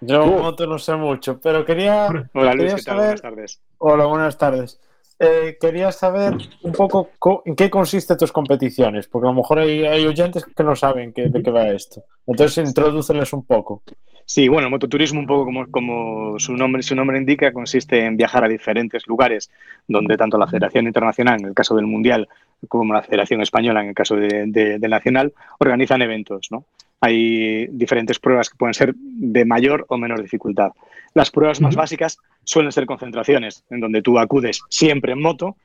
Yo 0.00 0.20
de 0.22 0.42
moto 0.42 0.66
no 0.66 0.78
sé 0.78 0.94
mucho, 0.96 1.40
pero 1.40 1.64
quería... 1.64 2.06
Hola, 2.06 2.24
quería 2.32 2.54
Luis, 2.54 2.74
¿qué 2.74 2.82
saber... 2.82 2.98
tal? 2.98 3.04
Buenas 3.04 3.22
tardes. 3.22 3.62
Hola, 3.78 4.06
buenas 4.06 4.38
tardes. 4.38 4.80
Eh, 5.20 5.56
quería 5.60 5.90
saber 5.90 6.34
un 6.62 6.72
poco 6.72 7.10
en 7.44 7.56
qué 7.56 7.68
consiste 7.68 8.16
tus 8.16 8.30
competiciones, 8.30 9.08
porque 9.08 9.26
a 9.26 9.30
lo 9.30 9.36
mejor 9.36 9.58
hay, 9.58 9.84
hay 9.84 10.06
oyentes 10.06 10.44
que 10.44 10.62
no 10.62 10.76
saben 10.76 11.12
de 11.12 11.42
qué 11.42 11.50
va 11.50 11.68
esto. 11.70 12.04
Entonces, 12.26 12.68
introdúceles 12.68 13.32
un 13.32 13.44
poco. 13.44 13.82
Sí, 14.24 14.46
bueno, 14.46 14.66
el 14.66 14.70
mototurismo, 14.70 15.20
un 15.20 15.26
poco 15.26 15.46
como, 15.46 15.66
como 15.70 16.38
su, 16.38 16.52
nombre, 16.52 16.82
su 16.82 16.94
nombre 16.94 17.18
indica, 17.18 17.50
consiste 17.52 18.04
en 18.04 18.16
viajar 18.16 18.44
a 18.44 18.48
diferentes 18.48 19.06
lugares 19.08 19.50
donde 19.88 20.16
tanto 20.16 20.38
la 20.38 20.46
Federación 20.46 20.86
Internacional, 20.86 21.40
en 21.40 21.46
el 21.46 21.54
caso 21.54 21.74
del 21.74 21.86
Mundial, 21.86 22.28
como 22.68 22.92
la 22.92 23.02
Federación 23.02 23.40
Española, 23.40 23.80
en 23.80 23.88
el 23.88 23.94
caso 23.94 24.14
del 24.14 24.52
de, 24.52 24.78
de 24.78 24.88
Nacional, 24.88 25.32
organizan 25.58 26.02
eventos. 26.02 26.48
¿no? 26.50 26.64
Hay 27.00 27.66
diferentes 27.68 28.18
pruebas 28.18 28.50
que 28.50 28.56
pueden 28.56 28.74
ser 28.74 28.94
de 28.96 29.44
mayor 29.44 29.86
o 29.88 29.98
menor 29.98 30.20
dificultad. 30.20 30.72
Las 31.14 31.30
pruebas 31.30 31.60
más 31.60 31.76
básicas 31.76 32.18
suelen 32.44 32.72
ser 32.72 32.86
concentraciones, 32.86 33.64
en 33.70 33.80
donde 33.80 34.02
tú 34.02 34.18
acudes 34.18 34.62
siempre 34.68 35.12
en 35.12 35.22
moto, 35.22 35.56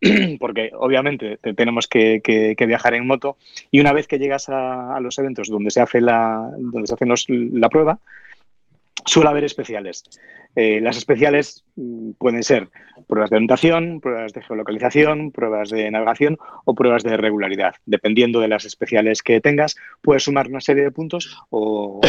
porque 0.40 0.70
obviamente 0.74 1.38
tenemos 1.56 1.86
que, 1.86 2.20
que, 2.22 2.54
que, 2.56 2.66
viajar 2.66 2.94
en 2.94 3.06
moto 3.06 3.36
y 3.70 3.80
una 3.80 3.92
vez 3.92 4.08
que 4.08 4.18
llegas 4.18 4.48
a, 4.48 4.96
a 4.96 5.00
los 5.00 5.18
eventos 5.18 5.48
donde 5.48 5.70
se 5.70 5.80
hace 5.80 6.00
la, 6.00 6.50
donde 6.58 6.88
se 6.88 6.94
hace 6.94 7.06
los, 7.06 7.26
la 7.28 7.68
prueba, 7.68 8.00
suele 9.04 9.30
haber 9.30 9.44
especiales. 9.44 10.04
Eh, 10.54 10.80
las 10.80 10.96
especiales 10.96 11.64
mm, 11.76 12.12
pueden 12.18 12.42
ser 12.42 12.68
pruebas 13.06 13.30
de 13.30 13.36
orientación, 13.36 14.00
pruebas 14.00 14.32
de 14.32 14.42
geolocalización, 14.42 15.32
pruebas 15.32 15.70
de 15.70 15.90
navegación 15.90 16.38
o 16.64 16.74
pruebas 16.74 17.02
de 17.02 17.16
regularidad. 17.16 17.74
Dependiendo 17.86 18.40
de 18.40 18.48
las 18.48 18.64
especiales 18.64 19.22
que 19.22 19.40
tengas, 19.40 19.76
puedes 20.02 20.24
sumar 20.24 20.48
una 20.48 20.60
serie 20.60 20.84
de 20.84 20.90
puntos 20.90 21.38
o... 21.50 22.00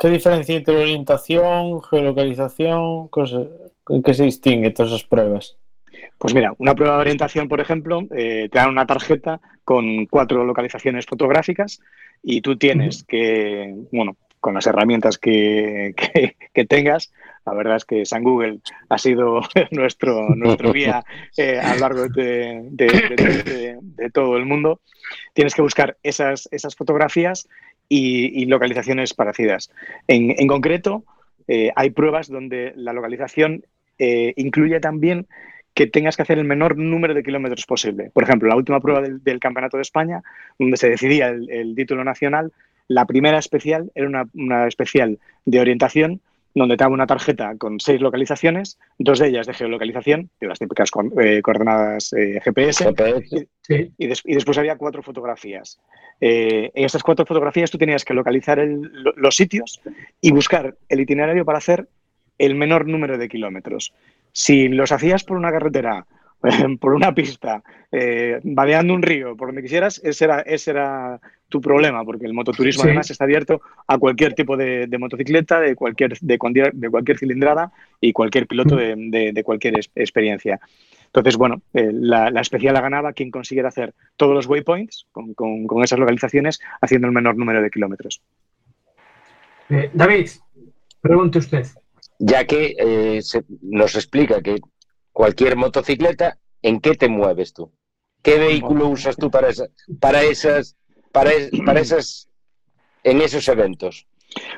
¿Qué 0.00 0.10
diferencia 0.10 0.54
entre 0.54 0.76
orientación, 0.76 1.82
geolocalización? 1.82 3.08
Cosas, 3.08 3.48
¿En 3.88 4.02
qué 4.02 4.14
se 4.14 4.24
distingue 4.24 4.70
todas 4.70 4.92
esas 4.92 5.04
pruebas? 5.04 5.56
Pues 6.18 6.34
mira, 6.34 6.52
una 6.58 6.74
prueba 6.74 6.96
de 6.96 7.00
orientación, 7.00 7.48
por 7.48 7.60
ejemplo, 7.60 8.02
eh, 8.14 8.48
te 8.50 8.58
dan 8.58 8.70
una 8.70 8.86
tarjeta 8.86 9.40
con 9.64 10.06
cuatro 10.06 10.44
localizaciones 10.44 11.06
fotográficas 11.06 11.80
y 12.22 12.40
tú 12.40 12.56
tienes 12.56 13.04
que, 13.04 13.74
bueno, 13.92 14.16
con 14.40 14.54
las 14.54 14.66
herramientas 14.66 15.18
que, 15.18 15.94
tengas. 16.68 17.12
La 17.46 17.54
verdad 17.54 17.76
es 17.76 17.84
que 17.84 18.04
San 18.04 18.22
Google 18.22 18.60
ha 18.88 18.98
sido 18.98 19.40
nuestro, 19.70 20.28
nuestro 20.34 20.72
guía 20.72 21.04
eh, 21.36 21.58
a 21.58 21.74
lo 21.74 21.80
largo 21.80 22.08
de, 22.08 23.78
todo 24.12 24.36
el 24.36 24.44
mundo. 24.44 24.80
Tienes 25.32 25.54
que 25.54 25.62
buscar 25.62 25.96
esas, 26.02 26.48
esas 26.50 26.76
fotografías 26.76 27.48
y, 27.88 28.44
localizaciones 28.46 29.14
parecidas. 29.14 29.70
En, 30.06 30.34
en 30.36 30.46
concreto, 30.46 31.04
eh, 31.46 31.72
hay 31.74 31.90
pruebas 31.90 32.28
donde 32.28 32.72
la 32.76 32.92
localización 32.92 33.64
eh, 33.98 34.34
incluye 34.36 34.78
también 34.80 35.26
que 35.74 35.86
tengas 35.86 36.16
que 36.16 36.22
hacer 36.22 36.38
el 36.38 36.44
menor 36.44 36.76
número 36.76 37.14
de 37.14 37.22
kilómetros 37.22 37.64
posible. 37.64 38.10
Por 38.12 38.24
ejemplo, 38.24 38.48
la 38.48 38.56
última 38.56 38.80
prueba 38.80 39.00
del, 39.00 39.40
Campeonato 39.40 39.76
de 39.76 39.82
España, 39.82 40.22
donde 40.58 40.76
se 40.76 40.88
decidía 40.88 41.28
el 41.28 41.74
título 41.76 42.02
nacional, 42.02 42.52
la 42.88 43.04
primera 43.04 43.38
especial 43.38 43.90
era 43.94 44.06
una, 44.06 44.28
una, 44.34 44.66
especial 44.66 45.18
de 45.44 45.60
orientación 45.60 46.20
donde 46.54 46.76
te 46.76 46.84
daba 46.84 46.94
una 46.94 47.06
tarjeta 47.06 47.54
con 47.56 47.78
seis 47.78 48.00
localizaciones, 48.00 48.78
dos 48.98 49.18
de 49.18 49.28
ellas 49.28 49.46
de 49.46 49.54
geolocalización, 49.54 50.30
de 50.40 50.48
las 50.48 50.58
típicas 50.58 50.90
con, 50.90 51.12
eh, 51.20 51.40
coordenadas 51.42 52.12
eh, 52.14 52.40
GPS, 52.42 52.84
GPS. 52.84 53.48
Y, 53.68 53.92
y, 53.96 54.06
des, 54.06 54.22
y, 54.24 54.34
después 54.34 54.58
había 54.58 54.76
cuatro 54.76 55.02
fotografías. 55.02 55.78
Eh, 56.20 56.70
en 56.74 56.84
estas 56.84 57.02
cuatro 57.02 57.24
fotografías 57.26 57.70
tú 57.70 57.78
tenías 57.78 58.04
que 58.04 58.14
localizar 58.14 58.58
el, 58.58 58.90
los 59.16 59.36
sitios 59.36 59.80
y 60.20 60.32
buscar 60.32 60.74
el 60.88 61.00
itinerario 61.00 61.44
para 61.44 61.58
hacer 61.58 61.88
el 62.38 62.54
menor 62.54 62.86
número 62.86 63.18
de 63.18 63.28
kilómetros. 63.28 63.92
Si 64.32 64.68
los 64.68 64.92
hacías 64.92 65.24
por 65.24 65.36
una 65.36 65.50
carretera, 65.50 66.06
por 66.80 66.94
una 66.94 67.14
pista, 67.14 67.62
eh, 67.90 68.40
vadeando 68.42 68.94
un 68.94 69.02
río, 69.02 69.36
por 69.36 69.48
donde 69.48 69.62
quisieras, 69.62 70.00
ese 70.04 70.24
era, 70.24 70.40
ese 70.40 70.70
era 70.70 71.20
tu 71.48 71.60
problema, 71.60 72.04
porque 72.04 72.26
el 72.26 72.34
mototurismo 72.34 72.82
sí. 72.82 72.88
además 72.88 73.10
está 73.10 73.24
abierto 73.24 73.60
a 73.86 73.98
cualquier 73.98 74.34
tipo 74.34 74.56
de, 74.56 74.86
de 74.86 74.98
motocicleta, 74.98 75.60
de 75.60 75.74
cualquier, 75.74 76.18
de, 76.18 76.38
cualquier, 76.38 76.72
de 76.74 76.90
cualquier 76.90 77.18
cilindrada 77.18 77.72
y 78.00 78.12
cualquier 78.12 78.46
piloto 78.46 78.76
de, 78.76 78.94
de, 78.96 79.32
de 79.32 79.44
cualquier 79.44 79.78
es, 79.78 79.90
experiencia. 79.94 80.60
Entonces, 81.06 81.36
bueno, 81.36 81.62
eh, 81.72 81.90
la, 81.92 82.30
la, 82.30 82.40
especial 82.42 82.74
la 82.74 82.82
ganaba 82.82 83.14
quien 83.14 83.30
consiguiera 83.30 83.70
hacer 83.70 83.94
todos 84.16 84.34
los 84.34 84.46
waypoints 84.46 85.06
con, 85.10 85.32
con, 85.34 85.66
con 85.66 85.82
esas 85.82 85.98
localizaciones 85.98 86.60
haciendo 86.82 87.06
el 87.06 87.14
menor 87.14 87.36
número 87.36 87.62
de 87.62 87.70
kilómetros. 87.70 88.20
Eh, 89.70 89.90
David, 89.92 90.28
pregunte 91.00 91.38
usted 91.38 91.66
ya 92.18 92.44
que 92.44 92.74
eh, 92.78 93.22
se 93.22 93.44
nos 93.62 93.94
explica 93.94 94.42
que 94.42 94.60
cualquier 95.18 95.56
motocicleta, 95.56 96.38
¿en 96.62 96.78
qué 96.78 96.94
te 96.94 97.08
mueves 97.08 97.52
tú? 97.52 97.72
¿Qué 98.22 98.38
vehículo 98.38 98.86
usas 98.86 99.16
tú 99.16 99.32
para, 99.32 99.48
esa, 99.48 99.66
para 99.98 100.22
esas, 100.22 100.76
para, 101.10 101.32
es, 101.32 101.50
para 101.66 101.80
esas, 101.80 102.28
en 103.02 103.20
esos 103.20 103.48
eventos? 103.48 104.06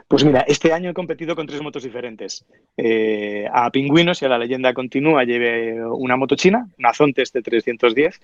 Pues 0.07 0.23
mira, 0.23 0.41
este 0.41 0.75
año 0.75 0.91
he 0.91 0.93
competido 0.95 1.35
con 1.35 1.47
tres 1.47 1.63
motos 1.63 1.83
diferentes. 1.83 2.45
Eh, 2.77 3.49
a 3.51 3.71
Pingüinos 3.71 4.21
y 4.21 4.27
a 4.27 4.29
la 4.29 4.37
leyenda 4.37 4.75
continúa 4.75 5.25
llevé 5.25 5.83
una 5.83 6.19
moto 6.19 6.37
china, 6.37 6.69
una 6.79 6.93
Zontes 6.93 7.33
de 7.33 7.41
310, 7.41 8.21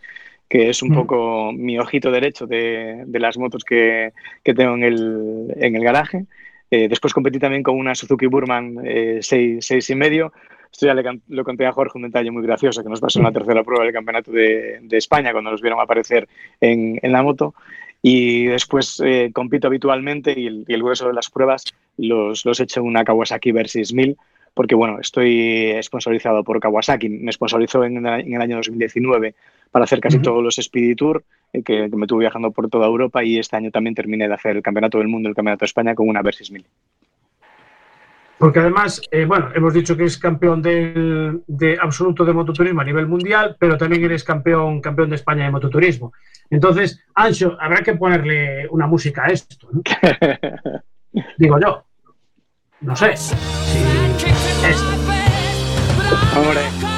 que 0.47 0.69
es 0.69 0.83
un 0.83 0.91
mm. 0.91 0.95
poco 0.95 1.53
mi 1.55 1.79
ojito 1.79 2.11
derecho 2.11 2.47
de, 2.47 3.05
de 3.07 3.19
las 3.19 3.39
motos 3.39 3.65
que, 3.65 4.13
que 4.45 4.53
tengo 4.53 4.75
en 4.75 4.85
el, 4.85 5.55
en 5.57 5.75
el 5.75 5.83
garaje. 5.83 6.27
Eh, 6.71 6.89
después 6.89 7.15
competí 7.15 7.39
también 7.39 7.63
con 7.63 7.79
una 7.79 7.95
Suzuki 7.95 8.27
Burman 8.27 8.77
eh, 8.85 9.21
6, 9.23 9.91
y 9.91 9.95
medio. 9.95 10.33
Esto 10.77 10.85
ya 10.85 10.93
le, 10.93 11.21
lo 11.29 11.43
conté 11.43 11.65
a 11.65 11.73
Jorge 11.73 11.97
un 11.97 12.03
detalle 12.03 12.31
muy 12.31 12.43
gracioso 12.43 12.83
que 12.83 12.91
nos 12.91 13.01
pasó 13.01 13.19
en 13.19 13.25
la 13.25 13.33
tercera 13.33 13.65
prueba 13.65 13.83
del 13.83 13.95
Campeonato 13.95 14.31
de, 14.31 14.81
de 14.83 14.97
España 14.99 15.33
cuando 15.33 15.51
nos 15.51 15.63
vieron 15.63 15.81
aparecer 15.81 16.29
en, 16.61 16.99
en 17.01 17.13
la 17.13 17.23
moto. 17.23 17.55
Y 18.03 18.45
después 18.45 19.01
eh, 19.03 19.31
compito 19.33 19.69
habitualmente 19.69 20.39
y 20.39 20.47
el, 20.47 20.67
y 20.69 20.75
el, 20.75 20.83
grueso 20.83 21.09
de 21.09 21.15
las 21.15 21.31
pruebas 21.31 21.65
los, 21.97 22.45
los 22.45 22.61
he 22.61 22.65
hecho 22.65 22.81
en 22.81 22.89
una 22.89 23.05
Kawasaki 23.05 23.53
Versys 23.53 23.95
1000 23.95 24.19
porque 24.53 24.75
bueno, 24.75 25.01
estoy 25.01 25.75
sponsorizado 25.83 26.45
por 26.45 26.61
Kawasaki. 26.61 27.09
Me 27.09 27.33
sponsorizó 27.33 27.83
en, 27.83 28.07
en 28.07 28.35
el 28.35 28.43
año 28.43 28.57
2019 28.57 29.35
para 29.71 29.85
hacer 29.85 30.01
casi 30.01 30.19
uh 30.19 30.21
-huh. 30.21 30.25
todos 30.25 30.45
los 30.45 30.57
Speedy 30.57 30.95
Tour, 30.95 31.25
eh, 31.55 31.63
que, 31.63 31.89
que, 31.89 31.97
me 31.97 32.07
tuve 32.07 32.21
viajando 32.21 32.51
por 32.51 32.69
toda 32.69 32.87
Europa 32.87 33.25
y 33.25 33.39
este 33.39 33.57
año 33.57 33.71
también 33.71 33.95
terminé 33.95 34.29
de 34.29 34.35
hacer 34.35 34.57
el 34.57 34.63
Campeonato 34.63 34.99
del 34.99 35.09
Mundo 35.09 35.31
el 35.31 35.35
Campeonato 35.35 35.61
de 35.61 35.67
España 35.69 35.95
con 35.95 36.07
una 36.07 36.21
Versys 36.21 36.51
1000. 36.51 36.67
Porque 38.39 38.61
además, 38.61 39.01
eh, 39.11 39.25
bueno, 39.25 39.49
hemos 39.55 39.73
dicho 39.73 39.97
que 39.97 40.05
es 40.05 40.19
campeón 40.19 40.61
del, 40.61 41.43
de 41.47 41.79
absoluto 41.81 42.25
de 42.25 42.35
mototurismo 42.35 42.83
a 42.83 42.85
nivel 42.85 43.07
mundial, 43.07 43.57
pero 43.59 43.79
también 43.79 44.05
eres 44.05 44.25
campeón, 44.25 44.81
campeón 44.81 45.09
de 45.09 45.17
España 45.17 45.45
de 45.45 45.51
mototurismo. 45.51 46.13
Entonces, 46.51 47.03
Ancho, 47.15 47.57
habrá 47.59 47.83
que 47.83 47.95
ponerle 47.95 48.69
una 48.69 48.87
música 48.87 49.25
a 49.25 49.29
esto. 49.29 49.69
¿no? 49.73 49.81
Digo 51.39 51.59
yo. 51.59 51.85
No 52.81 52.95
sé. 52.95 53.13
Esto. 53.13 53.41
Hombre. 56.37 56.96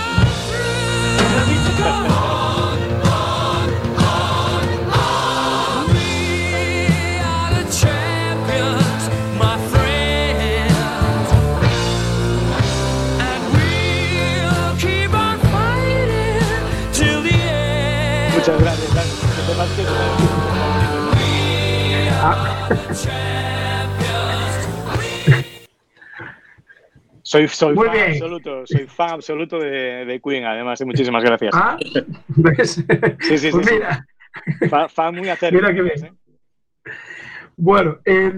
Soy, 27.22 27.46
soy 27.48 27.74
Muy 27.74 27.86
fan 27.86 27.94
bien. 27.94 28.10
absoluto, 28.12 28.66
soy 28.66 28.86
fan 28.86 29.10
absoluto 29.10 29.58
de, 29.58 30.06
de 30.06 30.20
Queen, 30.20 30.44
además, 30.46 30.80
y 30.80 30.84
muchísimas 30.86 31.22
gracias. 31.22 31.54
Ah, 31.54 31.76
¿ves? 32.28 32.82
Sí, 33.20 33.38
sí, 33.38 33.38
sí. 33.38 33.50
Pues 33.50 33.66
sí. 33.68 33.74
mira, 33.74 34.06
Fa- 34.70 34.88
fan 34.88 35.14
muy 35.14 35.28
acérrimo. 35.28 35.60
Mira 35.68 35.74
qué 35.74 35.82
bien. 35.82 36.18
Bueno, 37.60 37.98
eh, 38.04 38.32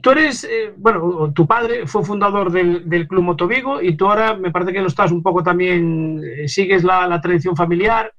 tú 0.00 0.10
eres, 0.12 0.44
eh, 0.44 0.72
bueno, 0.76 1.32
tu 1.34 1.46
padre 1.46 1.86
fue 1.86 2.02
fundador 2.04 2.50
del, 2.50 2.88
del 2.88 3.06
Club 3.08 3.22
Motovigo 3.24 3.82
y 3.82 3.96
tú 3.96 4.06
ahora 4.06 4.34
me 4.34 4.50
parece 4.50 4.72
que 4.72 4.80
lo 4.80 4.86
estás 4.86 5.10
un 5.12 5.22
poco 5.22 5.42
también, 5.42 6.22
eh, 6.24 6.48
sigues 6.48 6.84
la, 6.84 7.06
la 7.06 7.20
tradición 7.20 7.56
familiar 7.56 8.12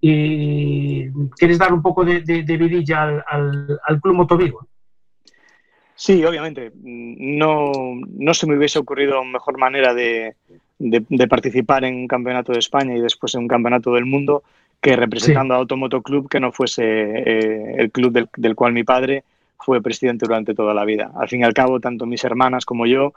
y 0.00 1.08
quieres 1.36 1.58
dar 1.58 1.72
un 1.72 1.82
poco 1.82 2.04
de, 2.04 2.20
de- 2.22 2.42
de 2.42 2.56
vidilla 2.56 3.02
al, 3.02 3.24
al- 3.26 3.80
al 3.86 4.00
Club 4.00 4.14
Motovigo. 4.14 4.66
Sí, 5.94 6.24
obviamente. 6.24 6.72
No, 6.82 7.72
no 8.16 8.32
se 8.34 8.46
me 8.46 8.56
hubiese 8.56 8.78
ocurrido 8.78 9.22
mejor 9.24 9.58
manera 9.58 9.92
de, 9.92 10.34
de- 10.78 11.04
de 11.08 11.28
participar 11.28 11.84
en 11.84 11.94
un 11.94 12.08
campeonato 12.08 12.52
de 12.52 12.58
España 12.60 12.96
y 12.96 13.00
después 13.00 13.34
en 13.34 13.42
un 13.42 13.48
campeonato 13.48 13.92
del 13.92 14.06
mundo 14.06 14.42
que 14.80 14.96
representando 14.96 15.52
a 15.52 15.58
Automoto 15.58 16.00
Club 16.00 16.28
que 16.30 16.40
no 16.40 16.52
fuese 16.52 16.82
eh, 16.84 17.74
el 17.76 17.90
club 17.90 18.12
del, 18.12 18.28
del 18.36 18.54
cual 18.54 18.72
mi 18.72 18.82
padre 18.82 19.24
fue 19.58 19.82
presidente 19.82 20.24
durante 20.24 20.54
toda 20.54 20.72
la 20.72 20.86
vida. 20.86 21.12
Al 21.14 21.28
fin 21.28 21.40
y 21.40 21.44
al 21.44 21.52
cabo, 21.52 21.80
tanto 21.80 22.06
mis 22.06 22.24
hermanas 22.24 22.64
como 22.64 22.86
yo 22.86 23.12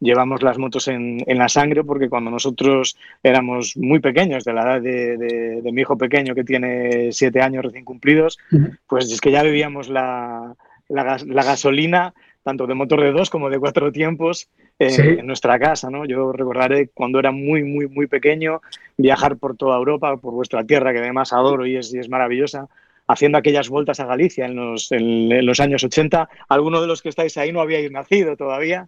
llevamos 0.00 0.42
las 0.42 0.58
motos 0.58 0.88
en, 0.88 1.22
en 1.26 1.38
la 1.38 1.48
sangre 1.48 1.82
porque 1.84 2.08
cuando 2.08 2.30
nosotros 2.30 2.96
éramos 3.22 3.76
muy 3.76 4.00
pequeños, 4.00 4.44
de 4.44 4.52
la 4.52 4.62
edad 4.62 4.82
de, 4.82 5.16
de- 5.16 5.62
de 5.62 5.72
mi 5.72 5.80
hijo 5.82 5.96
pequeño 5.96 6.34
que 6.34 6.44
tiene 6.44 7.12
siete 7.12 7.40
años 7.42 7.64
recién 7.64 7.84
cumplidos, 7.84 8.38
pues 8.86 9.10
es 9.12 9.20
que 9.20 9.30
ya 9.30 9.42
vivíamos 9.42 9.88
la, 9.88 10.54
la 10.88 11.18
la 11.26 11.42
gasolina, 11.42 12.12
tanto 12.42 12.66
de 12.66 12.74
motor 12.74 13.00
de 13.02 13.10
dos 13.12 13.30
como 13.30 13.50
de 13.50 13.58
cuatro 13.58 13.90
tiempos, 13.90 14.48
eh, 14.78 14.90
Sí. 14.90 15.02
en 15.02 15.26
nuestra 15.26 15.58
casa. 15.58 15.90
¿no? 15.90 16.04
Yo 16.04 16.30
recordaré 16.32 16.88
cuando 16.94 17.18
era 17.18 17.32
muy, 17.32 17.64
muy, 17.64 17.88
muy 17.88 18.06
pequeño, 18.06 18.60
viajar 18.96 19.36
por 19.38 19.56
toda 19.56 19.76
Europa, 19.78 20.16
por 20.18 20.34
vuestra 20.34 20.62
tierra, 20.64 20.92
que 20.92 20.98
además 21.00 21.32
adoro 21.32 21.66
y 21.66 21.76
es, 21.76 21.92
y 21.94 21.98
es 21.98 22.08
maravillosa, 22.08 22.68
haciendo 23.08 23.38
aquellas 23.38 23.68
vueltas 23.68 23.98
a 24.00 24.06
Galicia 24.06 24.44
en 24.46 24.54
los, 24.56 24.92
en- 24.92 25.32
en 25.32 25.46
los 25.46 25.58
años 25.60 25.82
80. 25.82 26.28
Algunos 26.48 26.82
de 26.82 26.86
los 26.86 27.02
que 27.02 27.08
estáis 27.08 27.36
ahí 27.38 27.52
no 27.52 27.60
habíais 27.60 27.90
nacido 27.90 28.36
todavía. 28.36 28.86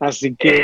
Así 0.00 0.34
que 0.38 0.62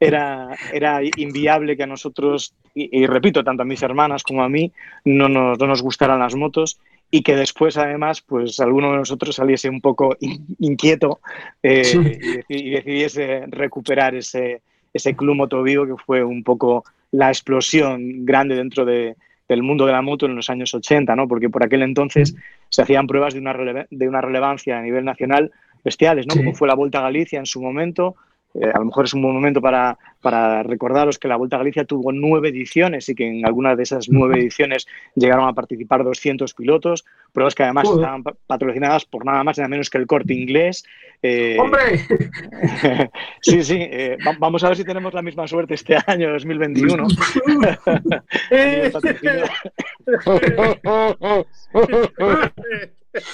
era, 0.00 0.48
era 0.72 1.00
inviable 1.16 1.76
que 1.76 1.84
a 1.84 1.86
nosotros, 1.86 2.54
y, 2.74 3.00
y 3.02 3.06
repito, 3.06 3.44
tanto 3.44 3.62
a 3.62 3.66
mis 3.66 3.82
hermanas 3.82 4.22
como 4.22 4.42
a 4.42 4.48
mí, 4.48 4.72
no 5.04 5.28
nos, 5.28 5.58
no 5.58 5.66
nos 5.66 5.82
gustaran 5.82 6.18
las 6.18 6.34
motos 6.34 6.78
y 7.10 7.22
que 7.22 7.36
después, 7.36 7.76
además, 7.76 8.22
pues 8.22 8.58
alguno 8.58 8.90
de 8.90 8.98
nosotros 8.98 9.36
saliese 9.36 9.68
un 9.68 9.80
poco 9.80 10.16
in- 10.20 10.44
inquieto 10.58 11.20
eh, 11.62 11.84
Sí. 11.84 11.98
y, 11.98 12.02
deci- 12.02 12.44
y 12.48 12.70
decidiese 12.70 13.44
recuperar 13.48 14.14
ese, 14.16 14.62
ese 14.92 15.14
club 15.14 15.36
motovivo 15.36 15.86
que 15.86 16.02
fue 16.02 16.24
un 16.24 16.42
poco 16.42 16.84
la 17.12 17.28
explosión 17.28 18.24
grande 18.26 18.56
dentro 18.56 18.84
de- 18.84 19.14
del 19.48 19.62
mundo 19.62 19.84
de 19.86 19.92
la 19.92 20.02
moto 20.02 20.26
en 20.26 20.34
los 20.34 20.48
años 20.50 20.72
80, 20.74 21.14
¿no? 21.14 21.28
Porque 21.28 21.50
por 21.50 21.62
aquel 21.62 21.82
entonces 21.82 22.34
se 22.70 22.82
hacían 22.82 23.06
pruebas 23.06 23.34
de 23.34 23.40
una, 23.40 23.52
releva- 23.52 23.86
de 23.90 24.08
una 24.08 24.20
relevancia 24.22 24.78
a 24.78 24.82
nivel 24.82 25.04
nacional 25.04 25.52
bestiales, 25.84 26.26
¿no? 26.26 26.32
Sí. 26.34 26.40
Como 26.40 26.54
fue 26.54 26.66
la 26.66 26.74
Vuelta 26.74 26.98
a 26.98 27.02
Galicia 27.02 27.38
en 27.38 27.46
su 27.46 27.60
momento. 27.62 28.16
Eh, 28.54 28.70
a 28.72 28.78
lo 28.78 28.84
mejor 28.84 29.04
es 29.04 29.14
un 29.14 29.22
buen 29.22 29.34
momento 29.34 29.60
para, 29.60 29.98
para 30.20 30.62
recordaros 30.62 31.18
que 31.18 31.26
la 31.26 31.34
Vuelta 31.36 31.56
a 31.56 31.58
Galicia 31.58 31.84
tuvo 31.84 32.12
nueve 32.12 32.50
ediciones 32.50 33.08
y 33.08 33.14
que 33.16 33.26
en 33.26 33.44
algunas 33.44 33.76
de 33.76 33.82
esas 33.82 34.08
nueve 34.08 34.38
ediciones 34.38 34.86
llegaron 35.16 35.48
a 35.48 35.52
participar 35.52 36.04
200 36.04 36.54
pilotos, 36.54 37.04
pruebas 37.32 37.54
que 37.56 37.64
además 37.64 37.88
estaban 37.96 38.22
pa- 38.22 38.34
patrocinadas 38.46 39.04
por 39.06 39.24
nada 39.24 39.42
más 39.42 39.58
y 39.58 39.60
nada 39.60 39.68
menos 39.68 39.90
que 39.90 39.98
el 39.98 40.06
corte 40.06 40.34
inglés. 40.34 40.84
Eh, 41.20 41.56
¡Hombre! 41.58 41.98
sí, 43.40 43.64
sí, 43.64 43.78
eh, 43.80 44.18
va- 44.26 44.36
vamos 44.38 44.62
a 44.62 44.68
ver 44.68 44.76
si 44.76 44.84
tenemos 44.84 45.12
la 45.14 45.22
misma 45.22 45.48
suerte 45.48 45.74
este 45.74 45.96
año 46.06 46.30
2021. 46.32 47.08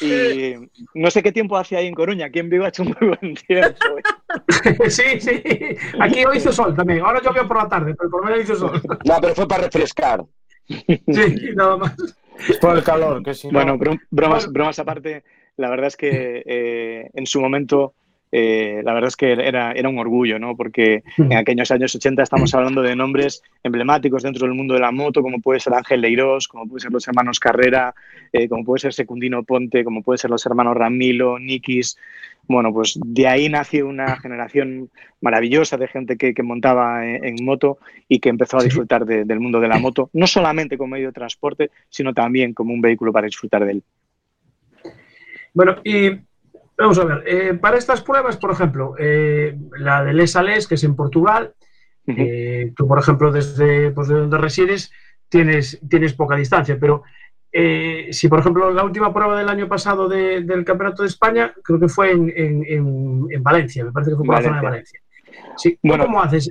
Eh, 0.02 0.58
y 0.94 0.98
no 1.00 1.10
sé 1.10 1.22
qué 1.22 1.32
tiempo 1.32 1.56
hace 1.56 1.76
ahí 1.76 1.86
en 1.86 1.94
Coruña, 1.94 2.26
aquí 2.26 2.38
en 2.38 2.50
Vigo 2.50 2.64
ha 2.64 2.68
hecho 2.68 2.84
muy 2.84 2.94
buen 3.00 3.34
tiempo. 3.34 3.76
sí, 4.88 5.20
sí. 5.20 5.42
Aquí 6.00 6.24
hoy 6.24 6.36
hizo 6.36 6.52
sol 6.52 6.74
también. 6.74 7.00
Ahora 7.00 7.20
llovió 7.22 7.46
por 7.48 7.56
la 7.56 7.68
tarde, 7.68 7.94
pero 7.94 8.10
por 8.10 8.20
lo 8.24 8.30
menos 8.30 8.44
hizo 8.44 8.56
sol. 8.56 8.80
No, 9.04 9.18
pero 9.20 9.34
fue 9.34 9.48
para 9.48 9.64
refrescar. 9.64 10.22
Sí, 10.66 10.94
nada 11.54 11.76
más. 11.78 11.94
Es 12.48 12.58
por 12.58 12.76
el 12.76 12.82
calor, 12.84 13.22
que 13.22 13.34
si 13.34 13.48
no- 13.48 13.52
Bueno, 13.54 13.76
bro- 13.76 13.98
bromas, 14.10 14.50
bromas 14.50 14.78
aparte, 14.78 15.24
la 15.56 15.68
verdad 15.68 15.88
es 15.88 15.96
que 15.96 16.42
eh, 16.46 17.10
en 17.12 17.26
su 17.26 17.40
momento, 17.40 17.94
eh, 18.32 18.80
la 18.84 18.92
verdad 18.92 19.08
es 19.08 19.16
que 19.16 19.32
era, 19.32 19.72
era 19.72 19.88
un 19.88 19.98
orgullo, 19.98 20.38
¿no? 20.38 20.56
Porque 20.56 21.02
en 21.18 21.32
aquellos 21.34 21.70
años 21.70 21.94
80 21.94 22.22
estamos 22.22 22.54
hablando 22.54 22.80
de 22.82 22.94
nombres 22.94 23.42
emblemáticos 23.62 24.22
dentro 24.22 24.46
del 24.46 24.54
mundo 24.56 24.74
de 24.74 24.80
la 24.80 24.92
moto, 24.92 25.22
como 25.22 25.40
puede 25.40 25.60
ser 25.60 25.74
Ángel 25.74 26.00
Leirós, 26.00 26.46
como 26.48 26.66
puede 26.68 26.80
ser 26.80 26.92
los 26.92 27.06
hermanos 27.08 27.40
Carrera, 27.40 27.94
eh, 28.32 28.48
como 28.48 28.64
puede 28.64 28.80
ser 28.80 28.92
Secundino 28.92 29.42
Ponte, 29.42 29.82
como 29.84 30.02
puede 30.02 30.18
ser 30.18 30.30
los 30.30 30.44
hermanos 30.46 30.76
Ramilo, 30.76 31.38
Nikis. 31.38 31.96
Bueno, 32.48 32.72
pues 32.72 32.98
de 33.04 33.28
ahí 33.28 33.48
nació 33.48 33.86
una 33.86 34.16
generación 34.16 34.90
maravillosa 35.20 35.76
de 35.76 35.86
gente 35.86 36.16
que, 36.16 36.34
que 36.34 36.42
montaba 36.42 37.06
en, 37.06 37.24
en 37.24 37.44
moto 37.44 37.78
y 38.08 38.18
que 38.18 38.28
empezó 38.28 38.58
a 38.58 38.64
disfrutar 38.64 39.04
de- 39.06 39.24
del 39.24 39.38
mundo 39.38 39.60
de 39.60 39.68
la 39.68 39.78
moto, 39.78 40.10
no 40.14 40.26
solamente 40.26 40.76
como 40.76 40.92
medio 40.94 41.08
de 41.08 41.12
transporte, 41.12 41.70
sino 41.88 42.12
también 42.12 42.52
como 42.54 42.72
un 42.74 42.80
vehículo 42.80 43.12
para 43.12 43.26
disfrutar 43.26 43.64
de 43.64 43.72
él. 43.72 43.82
Bueno, 45.52 45.76
y 45.84 46.10
vamos 46.80 46.98
a 46.98 47.04
ver, 47.04 47.22
eh, 47.26 47.54
para 47.54 47.76
estas 47.78 48.02
pruebas, 48.02 48.36
por 48.36 48.50
ejemplo, 48.50 48.94
eh, 48.98 49.56
la 49.78 50.02
de 50.04 50.12
Les 50.14 50.32
Sales, 50.32 50.66
que 50.66 50.74
es 50.76 50.84
en 50.84 50.96
Portugal, 50.96 51.54
eh, 52.06 52.72
tú, 52.74 52.88
por 52.88 52.98
ejemplo, 52.98 53.30
desde 53.30 53.90
pues, 53.92 54.08
de 54.08 54.14
donde 54.14 54.38
resides, 54.38 54.90
tienes, 55.28 55.80
tienes 55.88 56.14
poca 56.14 56.34
distancia, 56.36 56.76
pero 56.80 57.02
si, 58.10 58.28
por 58.28 58.38
ejemplo, 58.40 58.70
la 58.72 58.84
última 58.84 59.12
prueba 59.12 59.36
del 59.38 59.48
año 59.48 59.66
pasado 59.68 60.08
de- 60.08 60.42
del 60.42 60.64
Campeonato 60.64 61.02
de 61.02 61.08
España, 61.08 61.52
creo 61.64 61.78
que 61.80 61.88
fue 61.88 62.12
en, 62.12 62.32
en- 62.34 62.64
en- 62.66 63.26
en 63.30 63.42
Valencia, 63.42 63.84
me 63.84 63.92
parece 63.92 64.12
que 64.12 64.16
fue 64.16 64.26
por 64.26 64.34
la 64.36 64.42
zona 64.42 64.56
de 64.56 64.62
Valencia. 64.70 65.00
Sí, 65.56 65.72
¿tú 65.74 65.78
Bueno. 65.88 66.04
¿Cómo 66.04 66.22
haces? 66.22 66.48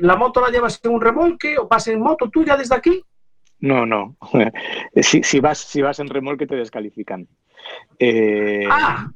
¿La 0.00 0.16
moto 0.16 0.40
la 0.40 0.50
llevas 0.50 0.80
en 0.84 0.90
un 0.92 1.00
remolque 1.00 1.58
o 1.58 1.68
vas 1.68 1.88
en 1.88 2.00
moto 2.00 2.28
tuya 2.30 2.56
desde 2.56 2.74
aquí? 2.74 3.02
No, 3.60 3.84
no. 3.86 4.16
Si, 5.02 5.22
si 5.22 5.40
vas, 5.40 5.58
si 5.58 5.80
vas 5.82 5.98
en 6.00 6.08
remolque 6.08 6.46
te 6.46 6.54
descalifican. 6.56 7.26
Eh, 7.98 8.66
Ah, 8.70 9.08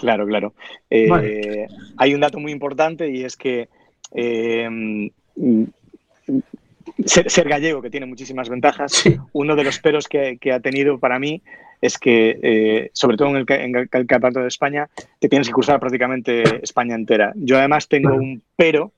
Claro, 0.00 0.26
claro. 0.26 0.54
Eh, 0.88 1.08
Vale. 1.08 1.68
Hay 1.98 2.14
un 2.14 2.20
dato 2.20 2.40
muy 2.40 2.52
importante 2.52 3.08
y 3.10 3.22
es 3.22 3.36
que 3.36 3.68
eh, 4.14 5.10
ser, 7.04 7.30
ser 7.30 7.48
gallego, 7.48 7.82
que 7.82 7.90
tiene 7.90 8.06
muchísimas 8.06 8.48
ventajas, 8.48 8.92
sí. 8.92 9.16
uno 9.32 9.56
de 9.56 9.64
los 9.64 9.78
peros 9.78 10.08
que, 10.08 10.38
que 10.38 10.52
ha 10.52 10.60
tenido 10.60 10.98
para 10.98 11.18
mí 11.18 11.42
es 11.80 11.98
que, 11.98 12.38
eh, 12.42 12.90
sobre 12.92 13.16
todo 13.16 13.28
en 13.30 13.36
el, 13.36 13.44
en 13.48 13.76
el 13.76 13.88
campeonato 13.88 14.40
de 14.40 14.48
España, 14.48 14.88
te 15.18 15.28
tienes 15.28 15.48
que 15.48 15.54
cruzar 15.54 15.80
prácticamente 15.80 16.42
España 16.62 16.94
entera. 16.94 17.32
Yo 17.36 17.58
además 17.58 17.88
tengo 17.88 18.14
un 18.14 18.42
pero 18.56 18.92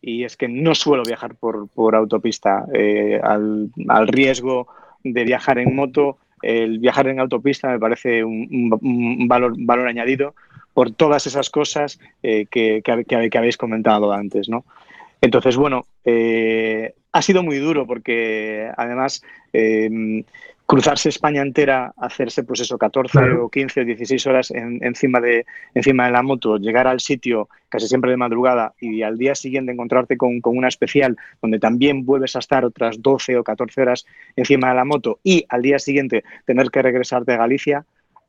y 0.00 0.22
es 0.24 0.36
que 0.36 0.46
no 0.48 0.74
suelo 0.76 1.02
viajar 1.04 1.34
por, 1.34 1.68
por 1.68 1.96
autopista. 1.96 2.64
Eh, 2.72 3.20
al, 3.22 3.70
al 3.88 4.06
riesgo 4.08 4.68
de 5.02 5.24
viajar 5.24 5.58
en 5.58 5.74
moto, 5.74 6.18
el 6.42 6.78
viajar 6.78 7.08
en 7.08 7.18
autopista 7.18 7.68
me 7.70 7.80
parece 7.80 8.22
un, 8.22 8.46
un- 8.80 9.18
un 9.20 9.26
valor, 9.28 9.54
valor 9.58 9.88
añadido 9.88 10.36
por 10.78 10.92
todas 10.92 11.26
esas 11.26 11.50
cosas 11.50 11.98
eh, 12.22 12.46
que, 12.48 12.82
que, 12.84 13.04
que- 13.04 13.30
que 13.30 13.38
habéis 13.38 13.56
comentado 13.56 14.12
antes, 14.12 14.48
¿no? 14.48 14.64
Entonces, 15.20 15.56
bueno, 15.56 15.86
eh, 16.04 16.94
ha 17.10 17.20
sido 17.20 17.42
muy 17.42 17.56
duro 17.58 17.84
porque 17.84 18.70
además 18.76 19.20
eh, 19.52 20.22
cruzarse 20.66 21.08
España 21.08 21.42
entera, 21.42 21.92
hacerse 21.96 22.44
pues 22.44 22.60
eso, 22.60 22.78
14 22.78 23.10
Claro. 23.10 23.46
o 23.46 23.50
15 23.50 23.80
o 23.80 23.84
16 23.86 24.24
horas 24.28 24.52
en- 24.52 24.78
encima, 24.84 25.20
de, 25.20 25.46
encima 25.74 26.06
de 26.06 26.12
la 26.12 26.22
moto, 26.22 26.58
llegar 26.58 26.86
al 26.86 27.00
sitio 27.00 27.48
casi 27.68 27.88
siempre 27.88 28.12
de 28.12 28.16
madrugada 28.16 28.72
y 28.80 29.02
al 29.02 29.18
día 29.18 29.34
siguiente 29.34 29.72
encontrarte 29.72 30.16
con, 30.16 30.40
con 30.40 30.56
una 30.56 30.68
especial 30.68 31.16
donde 31.42 31.58
también 31.58 32.06
vuelves 32.06 32.36
a 32.36 32.38
estar 32.38 32.64
otras 32.64 33.02
12 33.02 33.36
o 33.36 33.42
14 33.42 33.82
horas 33.82 34.06
encima 34.36 34.68
de 34.68 34.76
la 34.76 34.84
moto 34.84 35.18
y 35.24 35.44
al 35.48 35.62
día 35.62 35.80
siguiente 35.80 36.22
tener 36.44 36.70
que 36.70 36.82
regresarte 36.82 37.32
a 37.32 37.38
Galicia, 37.38 37.84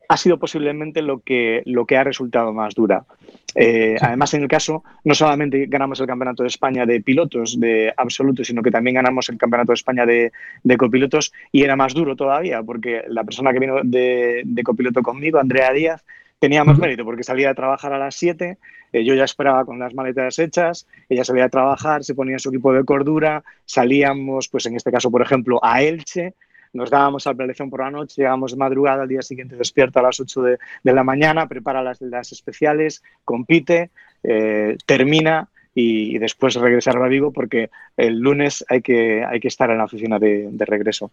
ha 0.09 0.17
sido 0.17 0.39
posiblemente 0.39 1.03
lo 1.03 1.19
que, 1.19 1.61
lo 1.65 1.85
que 1.85 1.95
ha 1.95 2.03
resultado 2.03 2.51
más 2.51 2.73
dura. 2.73 3.05
Eh, 3.53 3.95
además, 4.01 4.33
en 4.33 4.41
el 4.41 4.47
caso, 4.47 4.83
no 5.03 5.13
solamente 5.13 5.67
ganamos 5.67 5.99
el 5.99 6.07
Campeonato 6.07 6.41
de 6.41 6.49
España 6.49 6.85
de 6.87 6.99
pilotos 6.99 7.59
de 7.59 7.93
absoluto, 7.95 8.43
sino 8.43 8.63
que 8.63 8.71
también 8.71 8.95
ganamos 8.95 9.29
el 9.29 9.37
Campeonato 9.37 9.71
de 9.71 9.75
España 9.75 10.07
de, 10.07 10.31
de 10.63 10.77
copilotos 10.77 11.31
y 11.51 11.61
era 11.61 11.75
más 11.75 11.93
duro 11.93 12.15
todavía, 12.15 12.63
porque 12.63 13.03
la 13.07 13.23
persona 13.23 13.53
que 13.53 13.59
vino 13.59 13.81
de, 13.83 14.41
de 14.45 14.63
copiloto 14.63 15.03
conmigo, 15.03 15.39
Andrea 15.39 15.71
Díaz, 15.71 16.03
tenía 16.39 16.63
más 16.63 16.79
mérito 16.79 17.05
porque 17.05 17.23
salía 17.23 17.51
a 17.51 17.53
trabajar 17.53 17.93
a 17.93 17.99
las 17.99 18.15
7, 18.15 18.57
eh, 18.93 19.03
yo 19.03 19.13
ya 19.13 19.25
esperaba 19.25 19.63
con 19.63 19.77
las 19.77 19.93
maletas 19.93 20.39
hechas, 20.39 20.87
ella 21.07 21.23
salía 21.23 21.45
a 21.45 21.49
trabajar, 21.49 22.03
se 22.03 22.15
ponía 22.15 22.39
su 22.39 22.49
equipo 22.49 22.73
de 22.73 22.83
cordura, 22.83 23.43
salíamos, 23.65 24.47
pues 24.47 24.65
en 24.65 24.75
este 24.75 24.91
caso, 24.91 25.11
por 25.11 25.21
ejemplo, 25.21 25.59
a 25.61 25.83
Elche, 25.83 26.33
nos 26.73 26.89
dábamos 26.89 27.25
a 27.27 27.33
la 27.33 27.43
elección 27.43 27.69
por 27.69 27.81
la 27.81 27.91
noche, 27.91 28.15
llegábamos 28.17 28.51
de 28.51 28.57
madrugada, 28.57 29.03
al 29.03 29.09
día 29.09 29.21
siguiente 29.21 29.55
despierta 29.55 29.99
a 29.99 30.03
las 30.03 30.19
8 30.19 30.41
de, 30.41 30.57
de 30.83 30.93
la 30.93 31.03
mañana, 31.03 31.47
prepara 31.47 31.81
las, 31.81 32.01
las 32.01 32.31
especiales, 32.31 33.03
compite, 33.25 33.91
eh, 34.23 34.77
termina 34.85 35.49
y, 35.73 36.15
y 36.15 36.19
después 36.19 36.55
regresar 36.55 36.97
a 36.97 37.07
Vigo 37.07 37.31
porque 37.31 37.69
el 37.97 38.19
lunes 38.19 38.65
hay 38.69 38.81
que, 38.81 39.23
hay 39.23 39.39
que 39.39 39.47
estar 39.47 39.69
en 39.69 39.77
la 39.77 39.85
oficina 39.85 40.19
de, 40.19 40.49
de 40.51 40.65
regreso. 40.65 41.11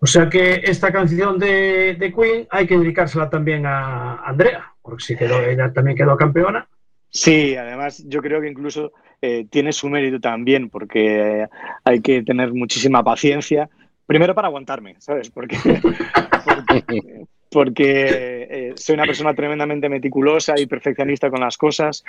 O 0.00 0.06
sea 0.06 0.28
que 0.30 0.62
esta 0.64 0.90
canción 0.90 1.38
de, 1.38 1.94
de 1.98 2.12
Queen 2.12 2.46
hay 2.50 2.66
que 2.66 2.78
dedicársela 2.78 3.28
también 3.28 3.66
a 3.66 4.16
Andrea, 4.24 4.72
porque 4.80 5.04
si 5.04 5.16
quedó, 5.16 5.42
ella 5.42 5.72
también 5.72 5.96
quedó 5.96 6.16
campeona. 6.16 6.66
Sí, 7.10 7.54
además 7.56 8.02
yo 8.06 8.22
creo 8.22 8.40
que 8.40 8.48
incluso 8.48 8.92
eh, 9.20 9.46
tiene 9.50 9.72
su 9.72 9.88
mérito 9.90 10.18
también, 10.20 10.70
porque 10.70 11.42
eh, 11.42 11.48
hay 11.84 12.00
que 12.00 12.22
tener 12.22 12.54
muchísima 12.54 13.04
paciencia. 13.04 13.68
Primero 14.10 14.34
para 14.34 14.48
aguantarme, 14.48 14.96
¿sabes? 14.98 15.30
Porque, 15.30 15.56
porque, 16.44 17.24
porque, 17.48 18.48
eh, 18.50 18.72
soy 18.74 18.94
una 18.94 19.04
persona 19.04 19.34
tremendamente 19.34 19.88
meticulosa 19.88 20.58
y 20.58 20.66
perfeccionista 20.66 21.30
con 21.30 21.38
las 21.38 21.56
cosas. 21.56 22.02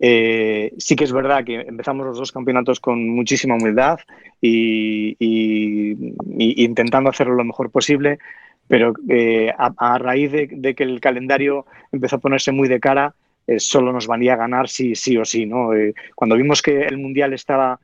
Eh, 0.00 0.72
sí 0.78 0.96
que 0.96 1.04
es 1.04 1.12
verdad 1.12 1.44
que 1.44 1.56
empezamos 1.60 2.06
los 2.06 2.16
dos 2.16 2.32
campeonatos 2.32 2.80
con 2.80 3.06
muchísima 3.06 3.56
humildad 3.56 3.98
y, 4.40 5.14
y- 5.18 6.14
y 6.38 6.64
intentando 6.64 7.10
hacerlo 7.10 7.34
lo 7.34 7.44
mejor 7.44 7.70
posible, 7.70 8.18
pero 8.66 8.94
eh, 9.10 9.52
a, 9.58 9.74
a 9.76 9.98
raíz 9.98 10.32
de, 10.32 10.48
de 10.50 10.74
que 10.74 10.84
el 10.84 11.00
calendario 11.02 11.66
empezó 11.92 12.16
a 12.16 12.20
ponerse 12.20 12.50
muy 12.50 12.66
de 12.66 12.80
cara, 12.80 13.14
eh, 13.46 13.60
solo 13.60 13.92
nos 13.92 14.06
valía 14.06 14.36
ganar 14.36 14.70
sí, 14.70 14.94
sí 14.94 15.18
o 15.18 15.26
sí. 15.26 15.44
¿no? 15.44 15.74
Eh, 15.74 15.92
cuando 16.14 16.34
vimos 16.34 16.62
que 16.62 16.86
el 16.86 16.96
Mundial 16.96 17.34
estaba 17.34 17.78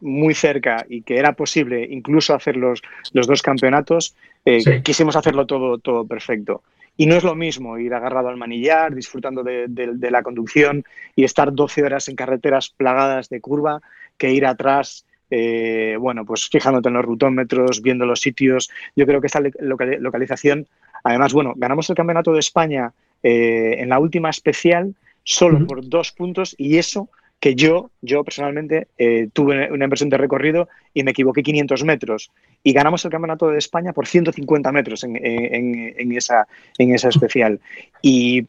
muy 0.00 0.34
cerca 0.34 0.84
y 0.88 1.02
que 1.02 1.18
era 1.18 1.32
posible 1.34 1.86
incluso 1.90 2.34
hacer 2.34 2.56
los, 2.56 2.82
los 3.12 3.26
dos 3.26 3.42
campeonatos, 3.42 4.14
eh, 4.44 4.60
Sí. 4.60 4.82
quisimos 4.82 5.16
hacerlo 5.16 5.46
todo, 5.46 5.78
todo 5.78 6.06
perfecto. 6.06 6.62
Y 6.96 7.06
no 7.06 7.14
es 7.16 7.24
lo 7.24 7.34
mismo 7.34 7.78
ir 7.78 7.94
agarrado 7.94 8.28
al 8.28 8.36
manillar, 8.36 8.94
disfrutando 8.94 9.42
de, 9.42 9.66
de- 9.68 9.94
de 9.94 10.10
la 10.10 10.22
conducción 10.22 10.84
y 11.16 11.24
estar 11.24 11.52
12 11.52 11.82
horas 11.82 12.08
en 12.08 12.16
carreteras 12.16 12.70
plagadas 12.70 13.28
de 13.28 13.40
curva, 13.40 13.80
que 14.18 14.32
ir 14.32 14.44
atrás, 14.44 15.06
eh, 15.30 15.96
bueno, 15.98 16.26
pues 16.26 16.48
fijándote 16.50 16.88
en 16.88 16.94
los 16.94 17.04
rutómetros, 17.04 17.80
viendo 17.80 18.04
los 18.04 18.20
sitios. 18.20 18.70
Yo 18.94 19.06
creo 19.06 19.20
que 19.22 19.26
esta 19.28 19.40
localización, 19.60 20.66
además, 21.04 21.32
bueno, 21.32 21.54
ganamos 21.56 21.88
el 21.88 21.96
Campeonato 21.96 22.32
de 22.32 22.40
España 22.40 22.92
eh, 23.22 23.76
en 23.78 23.88
la 23.88 23.98
última 23.98 24.28
especial 24.30 24.94
solo 25.24 25.66
por 25.66 25.88
dos 25.88 26.12
puntos 26.12 26.54
y 26.58 26.76
eso 26.78 27.08
que 27.42 27.56
yo, 27.56 27.90
yo 28.02 28.22
personalmente 28.22 28.86
eh, 28.98 29.26
tuve 29.32 29.68
una 29.72 29.82
inversión 29.86 30.08
de 30.10 30.16
recorrido 30.16 30.68
y 30.94 31.02
me 31.02 31.10
equivoqué 31.10 31.42
500 31.42 31.82
metros 31.82 32.30
y 32.62 32.72
ganamos 32.72 33.04
el 33.04 33.10
campeonato 33.10 33.48
de 33.48 33.58
España 33.58 33.92
por 33.92 34.06
150 34.06 34.70
metros 34.70 35.02
en, 35.02 35.16
en- 35.16 36.12
esa, 36.16 36.46
en 36.78 36.94
esa 36.94 37.08
especial. 37.08 37.58
Y 38.00 38.46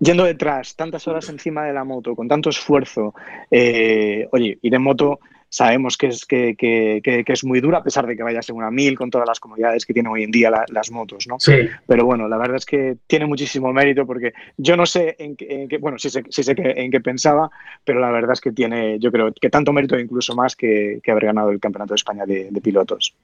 yendo 0.00 0.24
detrás, 0.24 0.76
tantas 0.76 1.08
horas 1.08 1.30
encima 1.30 1.64
de 1.64 1.72
la 1.72 1.84
moto, 1.84 2.14
con 2.14 2.28
tanto 2.28 2.50
esfuerzo, 2.50 3.14
eh, 3.50 4.28
oye, 4.32 4.58
ir 4.60 4.74
en 4.74 4.82
moto 4.82 5.18
sabemos 5.48 5.96
que 5.96 6.08
es, 6.08 6.24
que, 6.26 6.54
que- 6.56 7.00
que- 7.02 7.24
que 7.24 7.32
es 7.32 7.44
muy 7.44 7.60
dura, 7.60 7.78
a 7.78 7.82
pesar 7.82 8.06
de 8.06 8.16
que 8.16 8.22
vayas 8.22 8.48
en 8.50 8.56
una 8.56 8.70
mil 8.70 8.96
con 8.96 9.10
todas 9.10 9.26
las 9.28 9.40
comodidades 9.40 9.86
que 9.86 9.94
tienen 9.94 10.12
hoy 10.12 10.24
en 10.24 10.30
día 10.30 10.50
la- 10.50 10.64
las 10.68 10.90
motos, 10.90 11.26
¿no? 11.26 11.36
Sí. 11.38 11.68
Pero 11.86 12.04
bueno, 12.04 12.28
la 12.28 12.36
verdad 12.36 12.56
es 12.56 12.66
que 12.66 12.96
tiene 13.06 13.26
muchísimo 13.26 13.72
mérito 13.72 14.06
porque 14.06 14.32
yo 14.56 14.76
no 14.76 14.86
sé 14.86 15.16
en 15.18 15.36
qué, 15.36 15.46
en 15.62 15.68
qué- 15.68 15.78
bueno, 15.78 15.98
sí 15.98 16.10
sé, 16.10 16.24
sí 16.28 16.42
sé 16.42 16.54
que- 16.54 16.74
en 16.76 16.90
qué 16.90 17.00
pensaba, 17.00 17.50
pero 17.84 18.00
la 18.00 18.10
verdad 18.10 18.32
es 18.32 18.40
que 18.40 18.52
tiene, 18.52 18.98
yo 18.98 19.10
creo 19.12 19.32
que 19.32 19.50
tanto 19.50 19.72
mérito 19.72 19.98
incluso 19.98 20.34
más 20.34 20.56
que, 20.56 21.00
que 21.02 21.10
haber 21.10 21.26
ganado 21.26 21.50
el 21.50 21.60
Campeonato 21.60 21.92
de 21.94 21.96
España 21.96 22.26
de, 22.26 22.48
de 22.50 22.60
pilotos. 22.60 23.14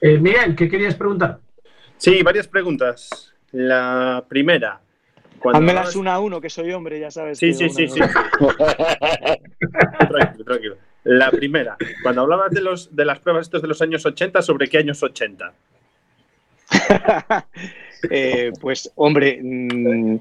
Eh, 0.00 0.18
Miguel, 0.18 0.54
¿qué 0.56 0.68
querías 0.68 0.94
preguntar? 0.94 1.38
Sí, 1.96 2.22
varias 2.22 2.48
preguntas. 2.48 3.32
La 3.52 4.24
primera. 4.28 4.80
Házmelas 5.44 5.88
hablabas- 5.88 5.96
una 5.96 6.14
a 6.14 6.20
uno, 6.20 6.40
que 6.40 6.50
soy 6.50 6.72
hombre, 6.72 7.00
ya 7.00 7.10
sabes. 7.10 7.38
Sí, 7.38 7.52
sí, 7.52 7.68
sí, 7.68 7.88
sí. 7.88 8.00
tranquilo, 10.08 10.44
tranquilo. 10.44 10.76
La 11.04 11.30
primera, 11.30 11.76
cuando 12.02 12.22
hablabas 12.22 12.52
de, 12.52 12.60
los, 12.60 12.94
de 12.94 13.04
las 13.04 13.18
pruebas 13.18 13.46
estos 13.46 13.62
de 13.62 13.68
los 13.68 13.82
años 13.82 14.06
80, 14.06 14.40
¿sobre 14.42 14.68
qué 14.68 14.78
años 14.78 15.02
80? 15.02 15.52
Eh, 18.10 18.50
pues, 18.60 18.90
hombre, 18.96 19.38
mm, 19.40 20.16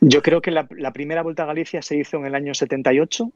yo 0.00 0.22
creo 0.22 0.40
que 0.40 0.50
la, 0.50 0.66
la 0.70 0.90
primera 0.90 1.22
Vuelta 1.22 1.42
a 1.42 1.46
Galicia 1.46 1.82
se 1.82 1.94
hizo 1.98 2.16
en 2.16 2.24
el 2.24 2.34
año 2.34 2.54
78. 2.54 3.30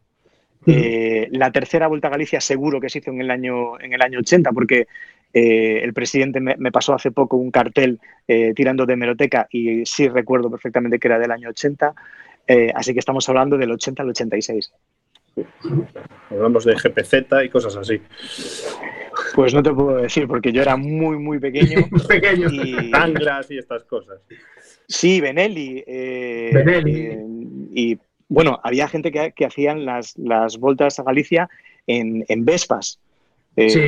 Eh, 0.67 1.29
la 1.33 1.51
tercera 1.53 1.87
Vuelta 1.87 2.09
a 2.09 2.11
Galicia 2.11 2.41
seguro 2.41 2.81
que 2.81 2.89
se 2.89 3.01
hizo 3.01 3.11
en 3.11 3.21
el 3.21 3.31
año, 3.31 3.79
en 3.79 3.93
el 3.93 4.01
año 4.01 4.21
80, 4.21 4.53
porque 4.53 4.87
eh, 5.33 5.81
el 5.83 5.93
presidente 5.93 6.41
me, 6.41 6.57
me 6.57 6.73
pasó 6.73 6.95
hace 6.95 7.13
poco 7.13 7.37
un 7.37 7.51
cartel 7.51 8.01
eh, 8.27 8.53
tirando 8.55 8.85
de 8.85 8.95
hemeroteca 8.95 9.47
y 9.51 9.87
sí 9.87 10.09
recuerdo 10.09 10.51
perfectamente 10.51 10.99
que 10.99 11.09
era 11.09 11.19
del 11.19 11.31
año 11.31 11.51
80. 11.51 11.95
eh, 12.47 12.73
así 12.75 12.93
que 12.93 12.99
estamos 12.99 13.29
hablando 13.29 13.57
del 13.57 13.71
80 13.71 14.03
al 14.03 14.09
86. 14.11 14.73
Hablamos 16.31 16.65
de 16.65 16.75
GPZ 16.75 17.15
y 17.45 17.49
cosas 17.49 17.77
así. 17.77 18.01
Pues 19.35 19.55
no 19.55 19.63
te 19.63 19.73
puedo 19.73 19.97
decir, 19.97 20.27
porque 20.27 20.53
yo 20.53 20.63
era 20.63 20.77
muy, 20.77 21.19
muy 21.19 21.39
pequeño. 21.39 21.79
Pequeño. 22.09 22.49
Y, 22.51 22.91
Anglas 22.93 23.51
y 23.51 23.59
estas 23.59 23.85
cosas. 23.85 24.21
Sí, 24.89 25.21
Benelli. 25.21 25.83
eh, 25.87 26.51
Benelli. 26.53 27.01
eh, 27.07 27.25
y 27.73 27.99
bueno, 28.29 28.59
había 28.63 28.89
gente 28.89 29.11
que, 29.13 29.33
que 29.33 29.45
hacían 29.47 29.85
las, 29.85 30.17
las 30.19 30.59
vueltas 30.59 30.99
a 30.99 31.03
Galicia 31.05 31.49
en, 31.87 32.25
en 32.29 32.45
Vespas. 32.45 32.99
Eh, 33.57 33.71
Sí. 33.71 33.81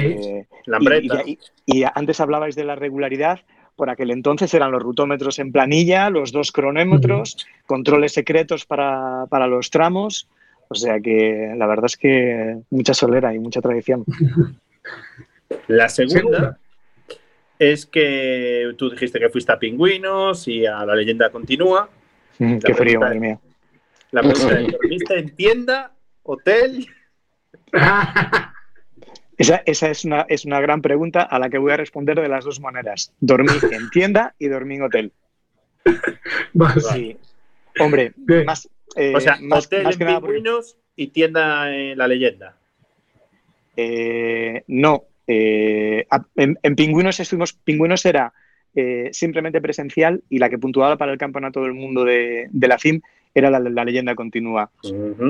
Y, 1.26 1.30
y- 1.32 1.38
y 1.66 1.84
antes 1.94 2.20
hablabais 2.20 2.54
de 2.56 2.64
la 2.64 2.74
regularidad. 2.76 3.40
Por 3.76 3.88
aquel 3.88 4.10
entonces 4.10 4.52
eran 4.52 4.70
los 4.70 4.82
rutómetros 4.82 5.38
en 5.38 5.50
planilla, 5.50 6.10
los 6.10 6.30
dos 6.30 6.52
cronómetros, 6.52 7.46
controles 7.66 8.12
secretos 8.12 8.66
para, 8.66 9.24
para 9.30 9.46
los 9.46 9.70
tramos. 9.70 10.28
O 10.72 10.74
sea 10.74 10.98
que 11.00 11.52
la 11.54 11.66
verdad 11.66 11.84
es 11.84 11.98
que 11.98 12.56
mucha 12.70 12.94
solera 12.94 13.34
y 13.34 13.38
mucha 13.38 13.60
tradición. 13.60 14.04
La 15.68 15.90
segunda, 15.90 16.18
Segunda. 16.18 16.58
es 17.58 17.84
que 17.84 18.72
tú 18.78 18.88
dijiste 18.88 19.18
que 19.18 19.28
fuiste 19.28 19.52
a 19.52 19.58
Pingüinos 19.58 20.48
y 20.48 20.64
a 20.64 20.86
La 20.86 20.94
Leyenda 20.94 21.28
Continúa. 21.28 21.90
Mm, 22.38 22.56
Qué 22.58 22.72
frío, 22.72 23.00
madre 23.00 23.20
mía. 23.20 23.38
La 24.12 24.22
pregunta 24.22 24.58
es, 24.60 24.72
¿dormiste 24.72 25.18
en 25.18 25.36
tienda, 25.36 25.92
hotel? 26.22 26.86
Esa, 29.38 29.62
esa 29.66 29.90
es, 29.90 30.04
una, 30.04 30.24
es 30.28 30.44
una 30.44 30.60
gran 30.60 30.82
pregunta 30.82 31.22
a 31.22 31.38
la 31.38 31.50
que 31.50 31.58
voy 31.58 31.72
a 31.72 31.76
responder 31.76 32.20
de 32.20 32.28
las 32.28 32.44
dos 32.44 32.60
maneras. 32.60 33.12
Dormí 33.18 33.50
en 33.72 33.90
tienda 33.90 34.34
y 34.38 34.48
dormí 34.48 34.76
en 34.76 34.82
hotel. 34.82 35.12
Sí. 36.92 37.16
Hombre, 37.80 38.12
más, 38.46 38.68
eh, 38.96 39.12
O 39.14 39.20
sea, 39.20 39.38
más, 39.40 39.66
hotel 39.66 39.84
más 39.84 39.94
en 39.94 39.98
porque- 39.98 40.20
Pingüinos 40.20 40.76
y 40.96 41.06
tienda 41.08 41.74
en 41.74 41.96
La 41.98 42.06
Leyenda. 42.08 42.56
eh, 43.76 44.62
no. 44.68 45.04
eh, 45.26 46.06
en, 46.36 46.58
en 46.62 46.76
Pingüinos 46.76 47.20
estuvimos. 47.20 47.52
Pingüinos 47.54 48.04
era 48.04 48.32
eh, 48.74 49.08
simplemente 49.12 49.60
presencial 49.60 50.22
y 50.28 50.38
la 50.38 50.50
que 50.50 50.58
puntuaba 50.58 50.96
para 50.96 51.12
el 51.12 51.18
campeonato 51.18 51.62
del 51.62 51.72
mundo 51.74 52.04
de, 52.04 52.48
de 52.50 52.68
la 52.68 52.78
FIM 52.78 53.00
era 53.34 53.50
la, 53.50 53.60
la 53.60 53.84
leyenda 53.84 54.14
continua. 54.14 54.70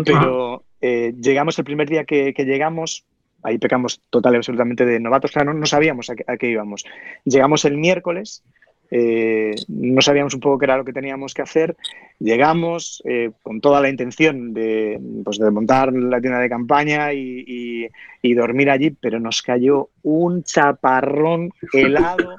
Pero 0.05 0.65
llegamos 0.81 1.57
el 1.59 1.65
primer 1.65 1.89
día 1.89 2.05
que, 2.05 2.35
que 2.35 2.45
llegamos, 2.45 3.05
ahí 3.45 3.59
pecamos 3.59 4.01
total 4.11 4.35
y 4.35 4.37
absolutamente 4.39 4.85
de 4.85 4.99
novatos, 4.99 5.31
claro, 5.31 5.53
no, 5.53 5.61
no 5.61 5.67
sabíamos 5.67 6.11
a 6.11 6.17
qué, 6.17 6.25
a 6.27 6.37
qué 6.37 6.49
íbamos. 6.49 6.85
Llegamos 7.25 7.65
el 7.65 7.77
miércoles, 7.77 8.43
eh, 8.91 9.55
no 9.69 10.01
sabíamos 10.03 10.35
un 10.35 10.41
poco 10.41 10.59
qué 10.59 10.67
era 10.67 10.77
lo 10.77 10.85
que 10.85 10.93
teníamos 10.93 11.33
que 11.35 11.43
hacer. 11.43 11.77
Llegamos 12.19 13.03
eh, 13.07 13.31
con 13.43 13.61
toda 13.61 13.81
la 13.81 13.89
intención 13.89 14.53
de, 14.53 15.01
pues, 15.25 15.39
de 15.39 15.51
montar 15.51 15.93
la 15.93 16.21
tienda 16.21 16.39
de 16.41 16.49
campaña 16.49 17.13
y, 17.13 17.45
y- 17.47 17.89
y 18.23 18.35
dormir 18.35 18.71
allí, 18.71 18.91
pero 18.91 19.19
nos 19.19 19.43
cayó 19.43 19.89
un 20.03 20.43
chaparrón 20.45 21.51
helado 21.73 22.37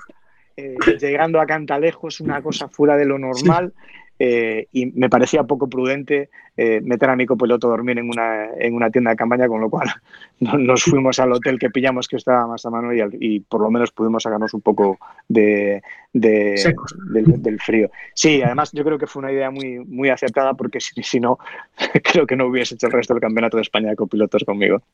eh, 0.55 0.75
llegando 0.99 1.41
a 1.41 1.45
Cantalejos, 1.47 2.19
una 2.21 2.41
cosa 2.41 2.67
fuera 2.67 2.95
de 2.97 3.05
lo 3.05 3.17
normal. 3.17 3.73
Eh, 4.19 4.67
y 4.71 4.87
me 4.87 5.09
parecía 5.09 5.43
poco 5.43 5.67
prudente 5.69 6.29
eh, 6.55 6.81
meter 6.81 7.09
a 7.09 7.15
mi 7.15 7.25
copiloto 7.25 7.67
a 7.67 7.71
dormir 7.71 7.97
en 7.97 8.09
una, 8.09 8.49
en 8.59 8.75
una 8.75 8.89
tienda 8.91 9.09
de 9.11 9.17
campaña, 9.17 9.47
con 9.47 9.59
lo 9.59 9.69
cual 9.69 9.89
no- 10.39 10.57
nos 10.57 10.83
fuimos 10.83 11.19
al 11.19 11.31
hotel 11.33 11.57
que 11.59 11.69
pillamos 11.69 12.07
que 12.07 12.17
estaba 12.17 12.45
más 12.47 12.65
a 12.65 12.69
mano 12.69 12.93
y, 12.93 13.01
al- 13.01 13.17
y 13.19 13.39
por 13.41 13.61
lo 13.61 13.71
menos 13.71 13.91
pudimos 13.91 14.23
sacarnos 14.23 14.53
un 14.53 14.61
poco 14.61 14.99
de, 15.27 15.81
de- 16.13 16.57
Secos. 16.57 16.95
del, 17.11 17.41
del 17.41 17.59
frío. 17.59 17.89
Sí, 18.13 18.41
además 18.41 18.71
yo 18.71 18.83
creo 18.83 18.97
que 18.99 19.07
fue 19.07 19.21
una 19.21 19.31
idea 19.31 19.49
muy, 19.51 19.79
muy 19.79 20.09
acertada 20.09 20.53
porque 20.53 20.79
si, 20.79 21.01
si 21.03 21.19
no, 21.19 21.39
creo 22.03 22.27
que 22.27 22.35
no 22.35 22.45
hubiese 22.47 22.75
hecho 22.75 22.87
el 22.87 22.93
resto 22.93 23.13
del 23.13 23.21
campeonato 23.21 23.57
de 23.57 23.63
España 23.63 23.89
de 23.89 23.95
copilotos 23.95 24.43
conmigo. 24.43 24.81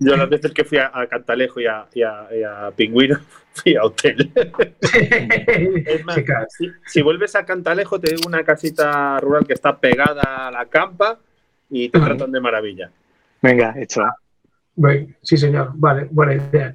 Yo 0.00 0.16
las 0.16 0.28
veces 0.28 0.52
que 0.52 0.64
fui 0.64 0.78
a, 0.78 0.90
a 0.94 1.06
Cantalejo 1.08 1.60
y 1.60 1.66
a, 1.66 1.86
y 1.92 2.02
a- 2.02 2.28
y 2.32 2.42
a 2.42 2.70
Pingüino, 2.74 3.18
fui 3.52 3.74
a 3.76 3.82
hotel. 3.84 4.30
Es 4.82 6.04
más, 6.04 6.18
si, 6.56 6.70
si 6.86 7.02
vuelves 7.02 7.34
a 7.34 7.44
Cantalejo, 7.44 7.98
te 8.00 8.10
digo 8.14 8.28
una 8.28 8.44
casita 8.44 9.18
rural 9.20 9.46
que 9.46 9.54
está 9.54 9.76
pegada 9.78 10.48
a 10.48 10.50
la 10.50 10.66
campa 10.66 11.18
y 11.70 11.88
te 11.88 11.98
tratan 11.98 12.30
de 12.32 12.40
maravilla. 12.40 12.90
Venga, 13.42 13.74
hecho. 13.76 14.02
Sí, 15.22 15.36
señor. 15.36 15.72
Vale, 15.74 16.06
buena 16.10 16.34
idea. 16.34 16.74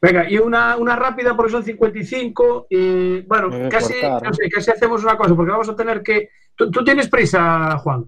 Venga, 0.00 0.30
y 0.30 0.38
una, 0.38 0.76
una 0.76 0.94
rápida 0.94 1.34
porque 1.34 1.50
son 1.52 1.64
55 1.64 2.66
y 2.70 3.20
bueno, 3.22 3.48
casi, 3.68 3.94
cortar, 3.94 4.22
no 4.22 4.28
¿no? 4.28 4.34
sé, 4.34 4.48
casi 4.48 4.70
hacemos 4.70 5.02
una 5.02 5.16
cosa 5.16 5.34
porque 5.34 5.50
vamos 5.50 5.68
a 5.68 5.74
tener 5.74 6.02
que... 6.02 6.30
¿Tú, 6.54 6.70
tú 6.70 6.84
tienes 6.84 7.08
prisa, 7.08 7.76
Juan? 7.78 8.04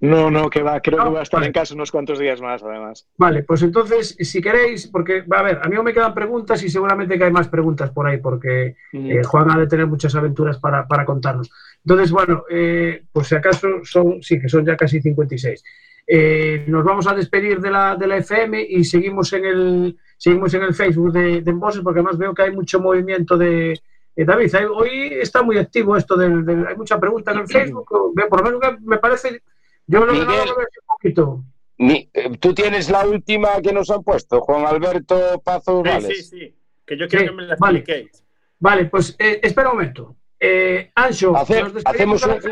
No, 0.00 0.30
no, 0.30 0.48
que 0.50 0.62
va, 0.62 0.80
creo 0.80 0.98
No, 0.98 1.04
que 1.04 1.10
voy 1.10 1.18
a 1.18 1.22
estar 1.22 1.38
vale. 1.40 1.46
en 1.48 1.52
casa 1.52 1.74
unos 1.74 1.90
cuantos 1.90 2.18
días 2.18 2.40
más, 2.40 2.62
además. 2.62 3.06
Vale, 3.16 3.42
pues 3.42 3.62
entonces, 3.62 4.16
si 4.20 4.40
queréis, 4.40 4.86
porque, 4.88 5.22
va 5.22 5.40
a 5.40 5.42
ver, 5.42 5.60
a 5.62 5.68
mí 5.68 5.76
aún 5.76 5.84
me 5.84 5.92
quedan 5.92 6.14
preguntas 6.14 6.62
y 6.62 6.68
seguramente 6.68 7.16
que 7.18 7.24
hay 7.24 7.32
más 7.32 7.48
preguntas 7.48 7.90
por 7.90 8.06
ahí, 8.06 8.18
porque 8.18 8.76
eh, 8.92 9.22
Juan 9.24 9.50
ha 9.50 9.58
de 9.58 9.66
tener 9.66 9.86
muchas 9.86 10.14
aventuras 10.14 10.58
para, 10.58 10.86
para 10.86 11.04
contarnos. 11.04 11.50
Entonces, 11.84 12.10
bueno, 12.10 12.44
eh, 12.50 13.04
pues 13.12 13.28
si 13.28 13.34
acaso 13.34 13.68
son, 13.82 14.22
sí, 14.22 14.40
que 14.40 14.48
son 14.48 14.64
ya 14.64 14.76
casi 14.76 15.00
56. 15.00 15.62
Eh, 16.06 16.64
nos 16.68 16.84
vamos 16.84 17.06
a 17.06 17.14
despedir 17.14 17.60
de 17.60 17.70
la, 17.70 17.96
de 17.96 18.06
la 18.06 18.18
FM 18.18 18.62
y 18.68 18.84
seguimos 18.84 19.32
en 19.32 19.44
el, 19.46 19.98
seguimos 20.18 20.52
en 20.54 20.62
el 20.62 20.74
Facebook 20.74 21.12
de, 21.12 21.40
de 21.40 21.50
Embosses, 21.50 21.82
porque 21.82 22.00
además 22.00 22.18
veo 22.18 22.34
que 22.34 22.42
hay 22.42 22.50
mucho 22.52 22.78
movimiento 22.80 23.38
de... 23.38 23.72
eh, 24.16 24.24
David, 24.24 24.52
hoy 24.70 25.14
está 25.20 25.42
muy 25.42 25.56
activo 25.56 25.96
esto 25.96 26.14
del, 26.16 26.44
del- 26.44 26.66
hay 26.66 26.76
mucha 26.76 27.00
pregunta 27.00 27.32
en 27.32 27.38
el 27.38 27.46
Facebook, 27.48 27.86
por 28.28 28.38
lo 28.44 28.44
menos 28.60 28.80
me 28.82 28.98
parece, 28.98 29.40
yo 29.86 30.04
lo 30.04 30.12
Miguel. 30.12 30.26
veo 30.28 30.44
un 30.56 30.86
poquito. 30.88 31.44
Ni- 31.78 32.08
eh, 32.14 32.30
Tú 32.38 32.54
tienes 32.54 32.90
la 32.90 33.06
última 33.06 33.60
que 33.62 33.72
nos 33.72 33.90
han 33.90 34.02
puesto, 34.02 34.40
Juan 34.40 34.66
Alberto 34.66 35.40
Pazo 35.44 35.82
Sí, 35.84 35.90
Vales. 35.90 36.28
sí, 36.28 36.38
sí. 36.38 36.54
Que 36.86 36.96
yo 36.96 37.08
quiero 37.08 37.24
Sí, 37.24 37.28
que 37.30 37.34
me 37.34 37.42
la 37.46 37.56
vale. 37.58 37.78
expliquéis. 37.80 38.24
Vale, 38.58 38.84
pues 38.86 39.16
eh, 39.18 39.40
espera 39.42 39.70
un 39.70 39.76
momento. 39.76 40.16
Eh, 40.38 40.90
Ancho, 40.94 41.36
Hace- 41.36 41.62
nos 41.62 41.74
despedimos 41.74 42.22
hacemos 42.22 42.44
un- 42.44 42.50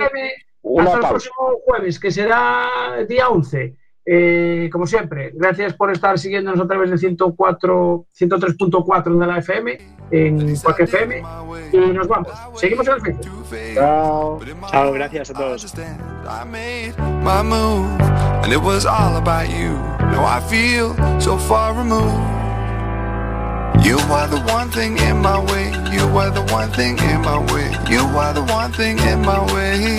Una 0.63 0.85
hasta 0.85 0.95
el 0.97 1.01
pausa. 1.01 1.09
próximo 1.11 1.61
jueves, 1.65 1.99
que 2.01 2.11
será 2.11 3.05
día 3.09 3.29
11. 3.29 3.77
Eh, 4.05 4.69
como 4.73 4.87
siempre, 4.87 5.31
gracias 5.35 5.75
por 5.75 5.93
estar 5.93 6.19
siguiéndonos 6.19 6.61
a 6.61 6.67
través 6.67 6.91
de 6.91 6.99
104, 6.99 8.07
103.4 8.13 9.19
de 9.19 9.27
la 9.27 9.39
FM, 9.39 9.79
en 10.11 10.57
cualquier 10.57 10.89
FM, 10.89 11.23
y 11.73 11.77
nos 11.79 12.09
vamos. 12.09 12.33
Seguimos 12.57 12.87
en 12.89 12.95
el 12.95 13.01
Facebook. 13.01 13.75
Chao. 13.75 14.41
Chao, 14.71 14.93
gracias 14.93 15.31
a 15.31 15.35
todos. 15.35 15.75
I 15.75 16.45
made 16.45 16.95
my 17.23 17.43
move, 17.43 17.89
and 18.43 18.53
it 18.53 18.61
was 18.61 18.85
all 18.87 19.17
about 19.17 19.49
you. 19.49 19.71
Now 20.11 20.25
I 20.25 20.41
feel 20.41 20.95
so 21.21 21.39
far 21.39 21.75
removed. 21.75 22.43
You 23.85 23.99
are 24.13 24.29
the 24.29 24.41
one 24.53 24.71
thing 24.71 24.99
in 24.99 25.23
my 25.23 25.39
way. 25.39 25.71
You 25.93 26.07
are 26.19 26.31
the 26.31 26.43
one 26.53 26.71
thing 26.71 26.99
in 26.99 27.21
my 27.23 27.39
way. 27.53 27.71
You 27.89 28.01
are 28.19 28.33
the 28.33 28.43
one 28.53 28.73
thing 28.73 28.99
in 28.99 29.23
my 29.23 29.41
way. 29.53 29.99